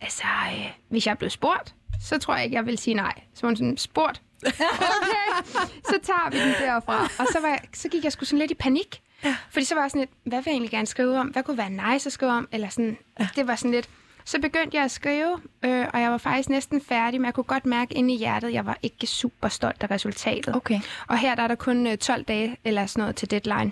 altså, 0.02 0.24
øh, 0.54 0.66
hvis 0.90 1.08
jeg 1.08 1.18
blev 1.18 1.30
spurgt, 1.30 1.76
så 2.02 2.18
tror 2.18 2.36
jeg 2.36 2.44
ikke, 2.44 2.56
jeg 2.56 2.66
vil 2.66 2.78
sige 2.78 2.94
nej. 2.94 3.14
Så 3.34 3.42
var 3.42 3.50
hun 3.50 3.56
sådan, 3.56 3.78
spurgt? 3.78 4.22
Okay, 4.46 5.60
så 5.86 6.00
tager 6.04 6.30
vi 6.30 6.40
den 6.40 6.54
derfra. 6.68 7.04
Og 7.04 7.28
så, 7.32 7.38
var 7.42 7.48
jeg, 7.48 7.60
så 7.74 7.90
gik 7.90 8.04
jeg 8.04 8.12
sgu 8.12 8.26
sådan 8.26 8.40
lidt 8.40 8.52
i 8.52 8.56
panik. 8.56 9.02
Ja. 9.24 9.36
Fordi 9.52 9.66
så 9.66 9.76
var 9.76 9.82
jeg 9.82 9.92
sådan 9.92 10.02
lidt, 10.02 10.12
hvad 10.24 10.38
vil 10.38 10.44
jeg 10.46 10.54
egentlig 10.54 10.72
gerne 10.72 10.88
skrive 10.88 11.20
om? 11.20 11.28
Hvad 11.28 11.44
kunne 11.44 11.58
være 11.58 11.94
nice 11.94 12.08
at 12.08 12.14
skrive 12.14 12.32
om? 12.32 12.48
Eller 12.52 12.70
sådan, 12.70 12.98
ja. 13.20 13.28
det 13.36 13.48
var 13.48 13.56
sådan 13.56 13.72
lidt, 13.72 13.90
så 14.30 14.40
begyndte 14.42 14.78
jeg 14.78 14.84
at 14.84 14.92
skrive, 14.92 15.40
øh, 15.66 15.86
og 15.94 16.02
jeg 16.02 16.12
var 16.12 16.18
faktisk 16.18 16.50
næsten 16.50 16.82
færdig, 16.82 17.22
men 17.22 17.26
jeg 17.26 17.34
kunne 17.34 17.44
godt 17.44 17.66
mærke 17.66 17.94
inde 17.94 18.14
i 18.14 18.18
hjertet, 18.18 18.48
at 18.48 18.54
jeg 18.54 18.66
var 18.66 18.78
ikke 18.84 19.08
super 19.08 19.48
stolt 19.48 19.84
af 19.84 19.92
resultatet. 19.92 20.56
Okay. 20.56 20.80
Og 21.08 21.18
her 21.18 21.36
der 21.36 21.44
er 21.44 21.48
der 21.48 21.56
kun 21.56 21.88
øh, 21.88 21.98
12 21.98 22.24
dage 22.24 22.58
eller 22.64 22.86
sådan 22.86 23.02
noget 23.02 23.16
til 23.16 23.32
deadline. 23.32 23.72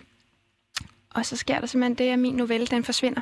Og 1.09 1.25
så 1.25 1.35
sker 1.35 1.59
der 1.59 1.67
simpelthen 1.67 1.95
det, 2.07 2.13
at 2.13 2.19
min 2.19 2.33
novelle 2.35 2.67
den 2.67 2.83
forsvinder. 2.83 3.21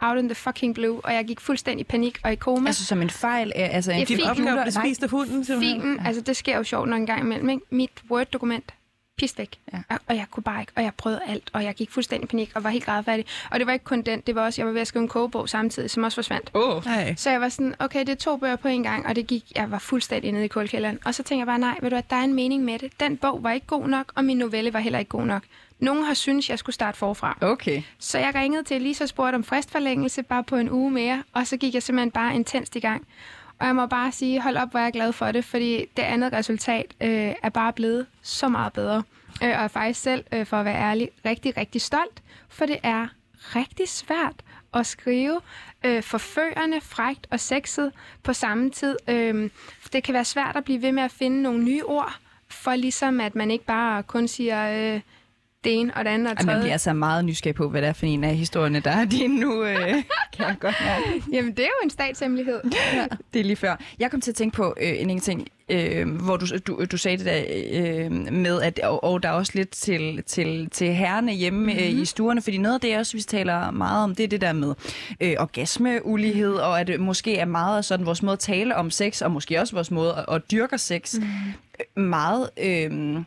out 0.00 0.18
in 0.18 0.28
the 0.28 0.34
fucking 0.34 0.74
blue, 0.74 1.00
og 1.04 1.14
jeg 1.14 1.24
gik 1.24 1.40
fuldstændig 1.40 1.80
i 1.80 1.84
panik 1.84 2.18
og 2.24 2.32
i 2.32 2.36
koma. 2.36 2.66
Altså 2.68 2.84
som 2.84 3.02
en 3.02 3.10
fejl? 3.10 3.52
øh, 3.56 3.74
Altså 3.74 3.92
en 3.92 3.98
Ja, 3.98 4.04
Din 4.04 4.16
filen 4.16 4.30
opgave 4.30 4.48
computer- 4.48 4.62
blev 4.64 4.72
spist 4.72 5.02
af 5.02 5.10
hunden. 5.10 5.44
Filen, 5.44 6.00
altså 6.06 6.22
det 6.22 6.36
sker 6.36 6.56
jo 6.56 6.64
sjovt 6.64 6.88
nok 6.88 7.00
en 7.00 7.06
gang 7.06 7.20
imellem, 7.20 7.48
ikke? 7.50 7.62
Mit 7.70 7.90
Word-dokument, 8.10 8.72
pist 9.22 9.38
væk. 9.38 9.58
Ja. 9.72 9.78
Og, 9.88 9.98
og 10.08 10.16
jeg 10.16 10.26
kunne 10.30 10.42
bare 10.42 10.60
ikke, 10.60 10.72
og 10.76 10.82
jeg 10.82 10.94
prøvede 10.94 11.20
alt, 11.26 11.50
og 11.52 11.64
jeg 11.64 11.74
gik 11.74 11.90
fuldstændig 11.90 12.24
i 12.24 12.30
panik, 12.30 12.50
og 12.54 12.64
var 12.64 12.70
helt 12.70 12.84
grædfærdig. 12.84 13.24
Og 13.50 13.58
det 13.58 13.66
var 13.66 13.72
ikke 13.72 13.84
kun 13.84 14.02
den, 14.02 14.20
det 14.26 14.34
var 14.34 14.44
også, 14.44 14.60
jeg 14.60 14.66
var 14.66 14.72
ved 14.72 14.80
at 14.80 14.86
skrive 14.86 15.02
en 15.02 15.08
kogebog 15.08 15.48
samtidig, 15.48 15.90
som 15.90 16.02
også 16.02 16.14
forsvandt. 16.14 16.50
Åh. 16.54 16.84
Nej. 16.84 17.14
Så 17.14 17.30
jeg 17.30 17.40
var 17.40 17.48
sådan, 17.48 17.74
okay, 17.78 18.00
det 18.00 18.08
er 18.08 18.14
to 18.14 18.36
bøger 18.36 18.56
på 18.56 18.68
en 18.68 18.82
gang, 18.82 19.06
og 19.06 19.16
det 19.16 19.26
gik, 19.26 19.44
jeg 19.56 19.70
var 19.70 19.78
fuldstændig 19.78 20.32
nede 20.32 20.44
i 20.44 20.48
kulkælderen. 20.48 20.98
Og 21.04 21.14
så 21.14 21.22
tænkte 21.22 21.38
jeg 21.38 21.46
bare, 21.46 21.58
nej, 21.58 21.78
ved 21.82 21.90
du 21.90 21.94
hvad, 21.94 22.02
der 22.10 22.16
er 22.16 22.24
en 22.24 22.34
mening 22.34 22.64
med 22.64 22.78
det. 22.78 23.00
Den 23.00 23.16
bog 23.16 23.42
var 23.42 23.52
ikke 23.52 23.66
god 23.66 23.88
nok, 23.88 24.12
og 24.14 24.24
min 24.24 24.38
novelle 24.38 24.72
var 24.72 24.80
heller 24.80 24.98
ikke 24.98 25.08
god 25.08 25.24
nok. 25.24 25.42
Nogen 25.78 26.04
har 26.04 26.14
syntes, 26.14 26.50
jeg 26.50 26.58
skulle 26.58 26.74
starte 26.74 26.98
forfra. 26.98 27.38
Okay. 27.40 27.82
Så 27.98 28.18
jeg 28.18 28.34
ringede 28.34 28.62
til 28.62 28.76
Elisa 28.76 29.04
og 29.04 29.08
spurgte 29.08 29.36
om 29.36 29.44
fristforlængelse 29.44 30.22
bare 30.22 30.44
på 30.44 30.56
en 30.56 30.70
uge 30.70 30.90
mere, 30.90 31.22
og 31.32 31.46
så 31.46 31.56
gik 31.56 31.74
jeg 31.74 31.82
simpelthen 31.82 32.10
bare 32.10 32.34
intenst 32.34 32.76
i 32.76 32.80
gang. 32.80 33.06
Og 33.62 33.68
jeg 33.68 33.76
må 33.76 33.86
bare 33.86 34.12
sige, 34.12 34.40
hold 34.40 34.56
op, 34.56 34.70
hvor 34.70 34.80
jeg 34.80 34.86
er 34.86 34.90
glad 34.90 35.12
for 35.12 35.32
det, 35.32 35.44
fordi 35.44 35.84
det 35.96 36.02
andet 36.02 36.32
resultat 36.32 36.94
øh, 37.00 37.34
er 37.42 37.48
bare 37.48 37.72
blevet 37.72 38.06
så 38.22 38.48
meget 38.48 38.72
bedre. 38.72 38.96
Øh, 38.96 39.02
og 39.42 39.48
jeg 39.48 39.64
er 39.64 39.68
faktisk 39.68 40.00
selv, 40.00 40.24
øh, 40.32 40.46
for 40.46 40.56
at 40.56 40.64
være 40.64 40.76
ærlig, 40.76 41.08
rigtig, 41.24 41.56
rigtig 41.56 41.80
stolt, 41.80 42.22
for 42.48 42.66
det 42.66 42.78
er 42.82 43.06
rigtig 43.56 43.88
svært 43.88 44.34
at 44.74 44.86
skrive 44.86 45.40
øh, 45.84 46.02
forførende, 46.02 46.80
frægt 46.80 47.26
og 47.30 47.40
sexet 47.40 47.92
på 48.22 48.32
samme 48.32 48.70
tid. 48.70 48.96
Øh, 49.08 49.50
det 49.92 50.04
kan 50.04 50.14
være 50.14 50.24
svært 50.24 50.56
at 50.56 50.64
blive 50.64 50.82
ved 50.82 50.92
med 50.92 51.02
at 51.02 51.10
finde 51.10 51.42
nogle 51.42 51.64
nye 51.64 51.84
ord, 51.84 52.18
for 52.48 52.74
ligesom 52.74 53.20
at 53.20 53.34
man 53.34 53.50
ikke 53.50 53.64
bare 53.64 54.02
kun 54.02 54.28
siger... 54.28 54.94
Øh, 54.94 55.00
det 55.64 55.80
ene 55.80 55.94
og 55.96 56.04
det 56.04 56.10
andet 56.10 56.26
og 56.26 56.30
Ej, 56.30 56.34
det 56.34 56.46
man 56.46 56.52
tredje. 56.52 56.62
bliver 56.62 56.72
altså 56.72 56.92
meget 56.92 57.24
nysgerrig 57.24 57.54
på, 57.54 57.68
hvad 57.68 57.82
det 57.82 57.88
er 57.88 57.92
for 57.92 58.06
en 58.06 58.24
af 58.24 58.36
historierne, 58.36 58.80
der 58.80 58.90
er 58.90 59.04
din 59.04 59.30
nu. 59.30 59.64
Øh, 59.64 59.78
kan 60.36 60.46
jeg 60.46 60.56
godt 60.60 60.74
mærke. 60.84 61.22
Jamen, 61.32 61.50
det 61.50 61.58
er 61.58 61.66
jo 61.66 61.84
en 61.84 61.90
statshemmelighed. 61.90 62.60
Det 63.34 63.40
er 63.40 63.44
lige 63.44 63.56
før. 63.56 63.76
Jeg 63.98 64.10
kom 64.10 64.20
til 64.20 64.30
at 64.30 64.34
tænke 64.34 64.56
på 64.56 64.74
øh, 64.80 64.88
en 64.88 65.10
enkelt 65.10 65.24
ting, 65.24 65.48
øh, 65.68 66.08
hvor 66.08 66.36
du, 66.36 66.46
du, 66.66 66.84
du 66.84 66.96
sagde 66.96 67.16
det 67.16 67.26
der 67.26 67.42
øh, 67.72 68.32
med, 68.32 68.62
at 68.62 68.78
og, 68.78 69.04
og 69.04 69.22
der 69.22 69.28
er 69.28 69.32
også 69.32 69.52
lidt 69.54 69.70
til, 69.70 70.22
til, 70.26 70.70
til 70.70 70.94
herrene 70.94 71.32
hjemme 71.32 71.58
mm-hmm. 71.58 71.78
øh, 71.78 72.00
i 72.00 72.04
stuerne, 72.04 72.42
fordi 72.42 72.58
noget 72.58 72.74
af 72.74 72.80
det, 72.80 72.98
også 72.98 73.16
vi 73.16 73.22
taler 73.22 73.70
meget 73.70 74.04
om, 74.04 74.14
det 74.14 74.24
er 74.24 74.28
det 74.28 74.40
der 74.40 74.52
med 74.52 74.74
øh, 75.20 75.34
orgasmeulighed, 75.38 76.54
og 76.54 76.80
at 76.80 76.86
det 76.86 77.00
måske 77.00 77.38
er 77.38 77.44
meget 77.44 77.84
sådan 77.84 78.06
vores 78.06 78.22
måde 78.22 78.32
at 78.32 78.38
tale 78.38 78.76
om 78.76 78.90
sex, 78.90 79.22
og 79.22 79.30
måske 79.30 79.60
også 79.60 79.74
vores 79.74 79.90
måde 79.90 80.14
at, 80.28 80.34
at 80.34 80.50
dyrke 80.50 80.78
sex, 80.78 81.14
mm. 81.96 82.02
meget... 82.02 82.50
Øh, 82.62 83.22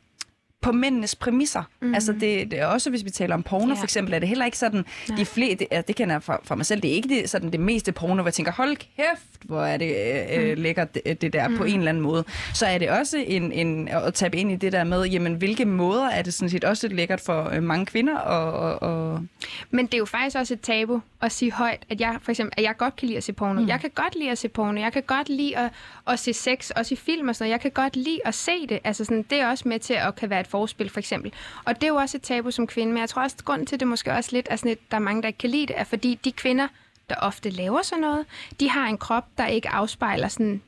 på 0.65 0.71
mændenes 0.71 1.15
præmisser. 1.15 1.63
Mm. 1.81 1.93
Altså 1.93 2.11
det, 2.13 2.51
det 2.51 2.59
er 2.59 2.65
også, 2.65 2.89
hvis 2.89 3.05
vi 3.05 3.09
taler 3.09 3.35
om 3.35 3.43
porno 3.43 3.67
Ja. 3.73 3.79
for 3.79 3.83
eksempel, 3.83 4.13
er 4.13 4.19
det 4.19 4.27
heller 4.29 4.45
ikke 4.45 4.57
sådan, 4.57 4.85
Nej. 5.09 5.17
de 5.17 5.25
flere, 5.25 5.55
det, 5.55 5.87
det 5.87 5.95
kender 5.95 6.15
jeg 6.15 6.23
fra, 6.23 6.39
fra 6.43 6.55
mig 6.55 6.65
selv, 6.65 6.81
det 6.81 6.91
er 6.91 6.95
ikke 6.95 7.09
det, 7.09 7.29
sådan 7.29 7.51
det 7.51 7.59
meste 7.59 7.91
porno, 7.91 8.13
hvor 8.15 8.25
jeg 8.25 8.33
tænker, 8.33 8.51
hold 8.51 8.75
kæft, 8.77 9.34
hvor 9.47 9.61
er 9.61 9.77
det 9.77 9.95
øh, 10.33 10.49
mm. 10.49 10.61
lækkert 10.61 10.95
det, 10.95 11.21
det 11.21 11.33
der 11.33 11.47
mm. 11.47 11.57
på 11.57 11.63
en 11.63 11.77
eller 11.77 11.89
anden 11.89 12.03
måde. 12.03 12.23
Så 12.53 12.65
er 12.65 12.77
det 12.77 12.89
også 12.89 13.17
en, 13.27 13.51
en, 13.51 13.87
at 13.87 14.13
tabe 14.13 14.37
ind 14.37 14.51
i 14.51 14.55
det 14.55 14.71
der 14.71 14.83
med, 14.83 15.03
jamen 15.03 15.33
hvilke 15.33 15.65
måder 15.65 16.09
er 16.09 16.21
det 16.21 16.33
sådan 16.33 16.49
set 16.49 16.63
også 16.63 16.87
lækkert 16.87 17.21
for 17.21 17.49
øh, 17.53 17.63
mange 17.63 17.85
kvinder 17.85 18.17
og, 18.17 18.51
og, 18.51 18.81
og 18.81 19.25
Men 19.71 19.85
det 19.85 19.93
er 19.93 19.97
jo 19.97 20.05
faktisk 20.05 20.37
også 20.37 20.53
et 20.53 20.61
tabu 20.61 21.01
at 21.21 21.31
sige 21.31 21.51
højt, 21.51 21.85
at 21.89 22.01
jeg 22.01 22.17
for 22.21 22.31
eksempel, 22.31 22.53
at 22.57 22.63
jeg 22.63 22.77
godt 22.77 22.95
kan 22.95 23.07
lide 23.07 23.17
at 23.17 23.23
se 23.23 23.33
porno. 23.33 23.61
Mm. 23.61 23.67
Jeg 23.67 23.79
kan 23.79 23.89
godt 23.95 24.15
lide 24.15 24.31
at 24.31 24.37
se 24.37 24.49
porno. 24.49 24.81
Jeg 24.81 24.93
kan 24.93 25.03
godt 25.03 25.29
lide 25.29 25.57
at, 25.57 25.71
at 26.07 26.19
se 26.19 26.33
sex, 26.33 26.69
også 26.69 26.93
i 26.93 26.97
film 26.97 27.29
og 27.29 27.35
sådan 27.35 27.45
noget. 27.45 27.51
Jeg 27.51 27.61
kan 27.61 27.71
godt 27.71 27.95
lide 27.95 28.19
at 28.25 28.33
se 28.33 28.67
det. 28.69 28.79
Altså 28.83 29.05
sådan, 29.05 29.25
det 29.29 29.39
er 29.39 29.47
også 29.47 29.67
med 29.67 29.79
til 29.79 29.93
at 29.93 30.15
kan 30.15 30.29
være 30.29 30.39
et 30.39 30.47
forspil, 30.47 30.89
for 30.89 30.99
eksempel. 30.99 31.33
Og 31.65 31.75
det 31.75 31.83
er 31.83 31.87
jo 31.87 31.95
også 31.95 32.17
et 32.17 32.21
tabu 32.21 32.51
som 32.51 32.67
kvinde, 32.67 32.93
men 32.93 33.01
jeg 33.01 33.09
tror 33.09 33.21
også, 33.21 33.35
at 33.39 33.45
grunden 33.45 33.67
til 33.67 33.79
det 33.79 33.87
måske 33.87 34.11
også 34.11 34.29
lidt 34.33 34.47
er 34.51 34.55
sådan 34.55 34.69
lidt, 34.69 34.91
der 34.91 34.97
er 34.97 35.01
mange, 35.01 35.21
der 35.21 35.27
ikke 35.27 35.37
kan 35.37 35.49
lide 35.49 35.67
det, 35.67 35.79
er 35.79 35.83
fordi 35.83 36.19
de 36.25 36.31
kvinder, 36.31 36.67
der 37.09 37.15
ofte 37.15 37.49
laver 37.49 37.81
sådan 37.81 38.01
noget, 38.01 38.25
de 38.59 38.69
har 38.69 38.87
en 38.87 38.97
krop, 38.97 39.25
der 39.37 39.47
ikke 39.47 39.69
afspejler 39.69 40.27
sådan 40.27 40.61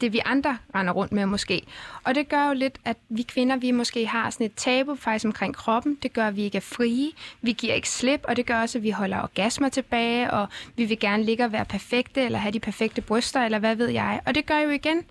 det 0.00 0.12
vi 0.12 0.20
andre 0.24 0.58
render 0.74 0.92
rundt 0.92 1.12
med 1.12 1.26
måske. 1.26 1.62
Og 2.04 2.14
det 2.14 2.28
gør 2.28 2.46
jo 2.46 2.52
lidt, 2.52 2.78
at 2.84 2.96
vi 3.08 3.22
kvinder, 3.22 3.56
vi 3.56 3.70
måske 3.70 4.06
har 4.06 4.30
sådan 4.30 4.46
et 4.46 4.54
tabu 4.56 4.94
faktisk 4.94 5.24
omkring 5.24 5.54
kroppen. 5.54 5.98
Det 6.02 6.12
gør, 6.12 6.26
at 6.26 6.36
vi 6.36 6.42
ikke 6.42 6.56
er 6.56 6.60
frie. 6.60 7.10
Vi 7.42 7.52
giver 7.52 7.74
ikke 7.74 7.88
slip, 7.88 8.20
og 8.24 8.36
det 8.36 8.46
gør 8.46 8.60
også, 8.60 8.78
at 8.78 8.82
vi 8.82 8.90
holder 8.90 9.22
orgasmer 9.22 9.68
tilbage, 9.68 10.30
og 10.30 10.48
vi 10.76 10.84
vil 10.84 10.98
gerne 10.98 11.22
ligge 11.22 11.44
og 11.44 11.52
være 11.52 11.64
perfekte, 11.64 12.22
eller 12.22 12.38
have 12.38 12.52
de 12.52 12.60
perfekte 12.60 13.02
bryster, 13.02 13.40
eller 13.44 13.58
hvad 13.58 13.76
ved 13.76 13.88
jeg. 13.88 14.20
Og 14.26 14.34
det 14.34 14.46
gør 14.46 14.58
jo 14.58 14.70
igen, 14.70 15.04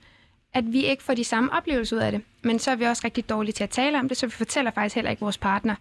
at 0.53 0.73
vi 0.73 0.85
ikke 0.85 1.03
får 1.03 1.13
de 1.13 1.23
samme 1.23 1.53
oplevelser 1.53 1.95
ud 1.95 2.01
af 2.01 2.12
det. 2.12 2.21
Men 2.43 2.59
så 2.59 2.71
er 2.71 2.75
vi 2.75 2.83
også 2.85 3.01
rigtig 3.05 3.29
dårlige 3.29 3.53
til 3.53 3.63
at 3.63 3.69
tale 3.69 3.99
om 3.99 4.07
det, 4.07 4.17
så 4.17 4.25
vi 4.25 4.31
fortæller 4.31 4.71
faktisk 4.71 4.95
heller 4.95 5.12
ikke 5.12 5.21
vores 5.21 5.38
partner, 5.38 5.75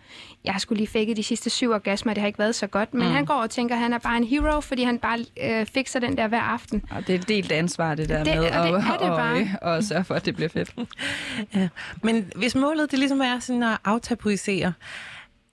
jeg 0.45 0.53
har 0.55 0.61
skulle 0.61 0.77
lige 0.77 0.89
fækket 0.89 1.17
de 1.17 1.23
sidste 1.23 1.51
syv 1.51 1.71
orgasmer, 1.71 2.15
det 2.15 2.21
har 2.21 2.27
ikke 2.27 2.39
været 2.39 2.55
så 2.55 2.67
godt. 2.67 2.95
Men 2.95 3.07
mm. 3.09 3.13
han 3.15 3.25
går 3.27 3.35
og 3.35 3.51
tænker, 3.51 3.75
at 3.75 3.81
han 3.81 3.93
er 3.93 3.99
bare 3.99 4.17
en 4.17 4.25
hero, 4.25 4.61
fordi 4.61 4.83
han 4.83 4.99
bare 4.99 5.19
øh, 5.43 5.67
fikser 5.67 6.01
den 6.01 6.17
der 6.17 6.29
hver 6.29 6.41
aften. 6.41 6.83
og 6.91 7.07
det 7.07 7.15
er 7.15 7.19
et 7.19 7.29
delt 7.29 7.53
ansvar, 7.53 7.95
det 7.95 8.09
der 8.09 8.25
Det- 8.25 8.35
med 8.37 8.45
og 8.45 8.45
det 8.69 8.75
at, 8.75 8.85
er 8.85 8.93
det 8.99 9.11
og, 9.11 9.17
bare. 9.17 9.41
øh, 9.41 9.49
og 9.63 9.85
sørge 9.85 10.05
for, 10.05 10.15
at 10.15 10.25
det 10.27 10.35
bliver 10.37 10.49
fedt. 10.49 10.75
Ja. 11.55 11.69
Men 12.03 12.33
hvis 12.37 12.55
målet 12.55 12.91
det 12.91 12.99
ligesom 12.99 13.21
er 13.21 13.39
sådan 13.39 13.63
at 13.63 13.79
aftabuisere, 13.85 14.73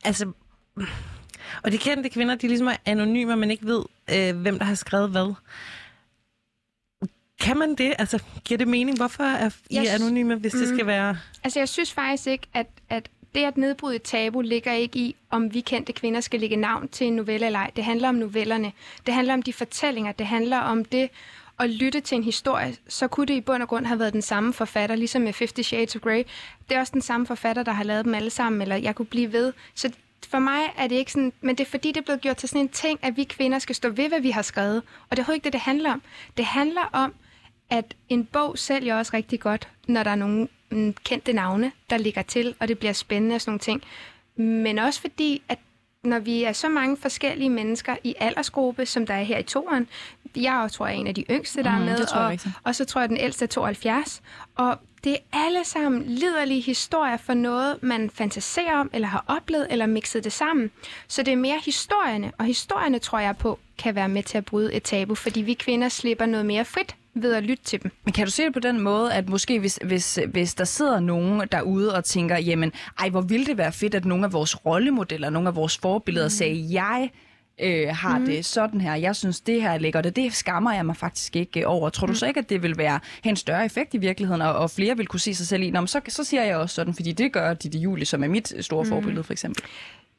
altså, 0.05 0.31
og 1.63 1.71
de 1.71 1.77
kendte 1.77 2.09
kvinder, 2.09 2.35
de 2.35 2.47
ligesom 2.47 2.67
er 2.67 2.75
anonyme, 2.85 3.31
og 3.33 3.37
man 3.37 3.51
ikke 3.51 3.65
ved, 3.65 3.83
øh, 4.15 4.35
hvem 4.41 4.57
der 4.59 4.65
har 4.65 4.75
skrevet 4.75 5.09
hvad. 5.09 5.33
Kan 7.45 7.57
man 7.57 7.75
det? 7.75 7.93
Altså, 7.99 8.19
giver 8.45 8.57
det 8.57 8.67
mening? 8.67 8.97
Hvorfor 8.97 9.23
er 9.23 9.49
I 9.69 9.75
Jeg 9.75 9.93
anonyme, 9.93 10.35
hvis 10.35 10.53
mm. 10.53 10.59
det 10.59 10.69
skal 10.69 10.87
være... 10.87 11.17
Altså, 11.43 11.59
jeg 11.59 11.69
synes 11.69 11.93
faktisk 11.93 12.27
ikke, 12.27 12.47
at, 12.53 12.67
at 12.89 13.09
det 13.35 13.43
at 13.43 13.57
nedbryde 13.57 13.99
tabu 13.99 14.41
ligger 14.41 14.73
ikke 14.73 14.99
i, 14.99 15.15
om 15.29 15.53
vi 15.53 15.61
kendte 15.61 15.93
kvinder 15.93 16.21
skal 16.21 16.39
lægge 16.39 16.55
navn 16.55 16.87
til 16.87 17.07
en 17.07 17.15
novelle 17.15 17.45
eller 17.45 17.59
ej. 17.59 17.71
Det 17.75 17.83
handler 17.83 18.09
om 18.09 18.15
novellerne. 18.15 18.71
Det 19.05 19.13
handler 19.13 19.33
om 19.33 19.41
de 19.41 19.53
fortællinger. 19.53 20.11
Det 20.11 20.25
handler 20.25 20.57
om 20.57 20.85
det 20.85 21.09
at 21.59 21.69
lytte 21.69 21.99
til 21.99 22.15
en 22.15 22.23
historie. 22.23 22.75
Så 22.87 23.07
kunne 23.07 23.25
det 23.25 23.33
i 23.33 23.41
bund 23.41 23.61
og 23.61 23.69
grund 23.69 23.85
have 23.85 23.99
været 23.99 24.13
den 24.13 24.21
samme 24.21 24.53
forfatter, 24.53 24.95
ligesom 24.95 25.21
med 25.21 25.33
Fifty 25.33 25.61
Shades 25.61 25.95
of 25.95 26.01
Grey. 26.01 26.23
Det 26.69 26.75
er 26.75 26.79
også 26.79 26.93
den 26.93 27.01
samme 27.01 27.27
forfatter, 27.27 27.63
der 27.63 27.71
har 27.71 27.83
lavet 27.83 28.05
dem 28.05 28.15
alle 28.15 28.29
sammen, 28.29 28.61
eller 28.61 28.75
jeg 28.75 28.95
kunne 28.95 29.05
blive 29.05 29.33
ved. 29.33 29.53
Så 29.75 29.91
for 30.29 30.39
mig 30.39 30.61
er 30.77 30.87
det 30.87 30.95
ikke 30.95 31.11
sådan, 31.11 31.33
men 31.41 31.57
det 31.57 31.65
er 31.65 31.69
fordi, 31.69 31.87
det 31.87 31.97
er 31.97 32.01
blevet 32.01 32.21
gjort 32.21 32.37
til 32.37 32.49
sådan 32.49 32.61
en 32.61 32.69
ting, 32.69 32.99
at 33.01 33.17
vi 33.17 33.23
kvinder 33.23 33.59
skal 33.59 33.75
stå 33.75 33.89
ved, 33.89 34.09
hvad 34.09 34.19
vi 34.21 34.29
har 34.29 34.41
skrevet. 34.41 34.81
Og 35.09 35.17
det 35.17 35.27
er 35.27 35.33
ikke 35.33 35.43
det, 35.43 35.53
det 35.53 35.61
handler 35.61 35.91
om. 35.93 36.01
Det 36.37 36.45
handler 36.45 36.89
om, 36.93 37.13
at 37.69 37.95
en 38.09 38.25
bog 38.25 38.57
sælger 38.57 38.95
også 38.95 39.11
rigtig 39.13 39.39
godt, 39.39 39.67
når 39.87 40.03
der 40.03 40.11
er 40.11 40.15
nogle 40.15 40.47
mm, 40.71 40.93
kendte 41.03 41.33
navne, 41.33 41.71
der 41.89 41.97
ligger 41.97 42.21
til, 42.21 42.55
og 42.59 42.67
det 42.67 42.79
bliver 42.79 42.93
spændende 42.93 43.35
og 43.35 43.41
sådan 43.41 43.51
nogle 43.51 43.59
ting. 43.59 43.81
Men 44.35 44.79
også 44.79 45.01
fordi, 45.01 45.41
at 45.49 45.59
når 46.03 46.19
vi 46.19 46.43
er 46.43 46.53
så 46.53 46.69
mange 46.69 46.97
forskellige 46.97 47.49
mennesker 47.49 47.95
i 48.03 48.15
aldersgruppe, 48.19 48.85
som 48.85 49.07
der 49.07 49.13
er 49.13 49.23
her 49.23 49.37
i 49.37 49.43
toren, 49.43 49.87
jeg 50.35 50.69
tror 50.71 50.87
jeg, 50.87 50.95
er 50.95 50.99
en 50.99 51.07
af 51.07 51.15
de 51.15 51.25
yngste, 51.29 51.63
der 51.63 51.71
Mhm, 51.71 51.81
er 51.81 51.85
med, 51.85 52.15
og, 52.15 52.39
og 52.63 52.75
så 52.75 52.85
tror 52.85 53.01
jeg, 53.01 53.09
den 53.09 53.17
ældste 53.17 53.45
er 53.45 53.49
72. 53.49 54.21
Og 54.55 54.79
det 55.05 55.13
er 55.13 55.37
alle 55.45 55.59
sammen 55.63 56.03
liderlige 56.07 56.61
historier 56.61 57.17
for 57.17 57.33
noget, 57.33 57.83
man 57.83 58.09
fantaserer 58.09 58.79
om, 58.79 58.89
eller 58.93 59.07
har 59.07 59.25
oplevet, 59.27 59.67
eller 59.69 59.85
mixet 59.85 60.23
det 60.23 60.31
sammen. 60.31 60.71
Så 61.07 61.23
det 61.23 61.31
er 61.31 61.37
mere 61.37 61.59
historierne, 61.65 62.31
og 62.37 62.45
historierne 62.45 62.99
tror 62.99 63.19
jeg 63.19 63.37
på, 63.37 63.59
kan 63.77 63.95
være 63.95 64.09
med 64.09 64.23
til 64.23 64.37
at 64.37 64.45
bryde 64.45 64.73
et 64.73 64.83
tabu, 64.83 65.15
fordi 65.15 65.41
vi 65.41 65.53
kvinder 65.53 65.89
slipper 65.89 66.25
noget 66.25 66.45
mere 66.45 66.65
frit 66.65 66.95
ved 67.13 67.33
at 67.33 67.43
lytte 67.43 67.63
til 67.63 67.83
dem. 67.83 67.91
Men 68.03 68.13
kan 68.13 68.25
du 68.25 68.31
se 68.31 68.43
det 68.43 68.53
på 68.53 68.59
den 68.59 68.79
måde, 68.79 69.13
at 69.13 69.29
måske 69.29 69.59
hvis, 69.59 69.79
hvis, 69.85 70.19
hvis 70.31 70.53
der 70.53 70.63
sidder 70.63 70.99
nogen 70.99 71.41
derude 71.51 71.95
og 71.95 72.05
tænker, 72.05 72.37
jamen, 72.37 72.71
ej, 72.99 73.09
hvor 73.09 73.21
ville 73.21 73.45
det 73.45 73.57
være 73.57 73.71
fedt, 73.71 73.95
at 73.95 74.05
nogle 74.05 74.25
af 74.25 74.33
vores 74.33 74.65
rollemodeller, 74.65 75.29
nogle 75.29 75.49
af 75.49 75.55
vores 75.55 75.77
forbilleder 75.77 76.25
mm. 76.25 76.29
sagde, 76.29 76.67
jeg 76.71 77.09
øh, 77.59 77.87
har 77.87 78.19
mm. 78.19 78.25
det 78.25 78.45
sådan 78.45 78.81
her, 78.81 78.95
jeg 78.95 79.15
synes, 79.15 79.41
det 79.41 79.61
her 79.61 79.71
er 79.71 79.77
lækkert, 79.77 80.05
og 80.05 80.15
det 80.15 80.33
skammer 80.33 80.73
jeg 80.73 80.85
mig 80.85 80.97
faktisk 80.97 81.35
ikke 81.35 81.59
øh, 81.59 81.65
over. 81.67 81.89
Tror 81.89 82.07
du 82.07 82.13
så 82.13 82.25
ikke, 82.25 82.39
at 82.39 82.49
det 82.49 82.63
vil 82.63 82.77
være 82.77 82.99
have 83.23 83.29
en 83.29 83.35
større 83.35 83.65
effekt 83.65 83.93
i 83.93 83.97
virkeligheden, 83.97 84.41
og, 84.41 84.53
og 84.53 84.71
flere 84.71 84.97
vil 84.97 85.07
kunne 85.07 85.19
se 85.19 85.35
sig 85.35 85.47
selv 85.47 85.63
i, 85.63 85.71
Nå, 85.71 85.85
så, 85.85 86.01
så 86.07 86.23
siger 86.23 86.43
jeg 86.43 86.57
også 86.57 86.75
sådan, 86.75 86.93
fordi 86.93 87.11
det 87.11 87.33
gør 87.33 87.53
Ditte 87.53 87.77
Julie, 87.77 88.05
som 88.05 88.23
er 88.23 88.27
mit 88.27 88.53
store 88.61 88.83
mm. 88.83 88.89
forbillede, 88.89 89.23
for 89.23 89.33
eksempel. 89.33 89.63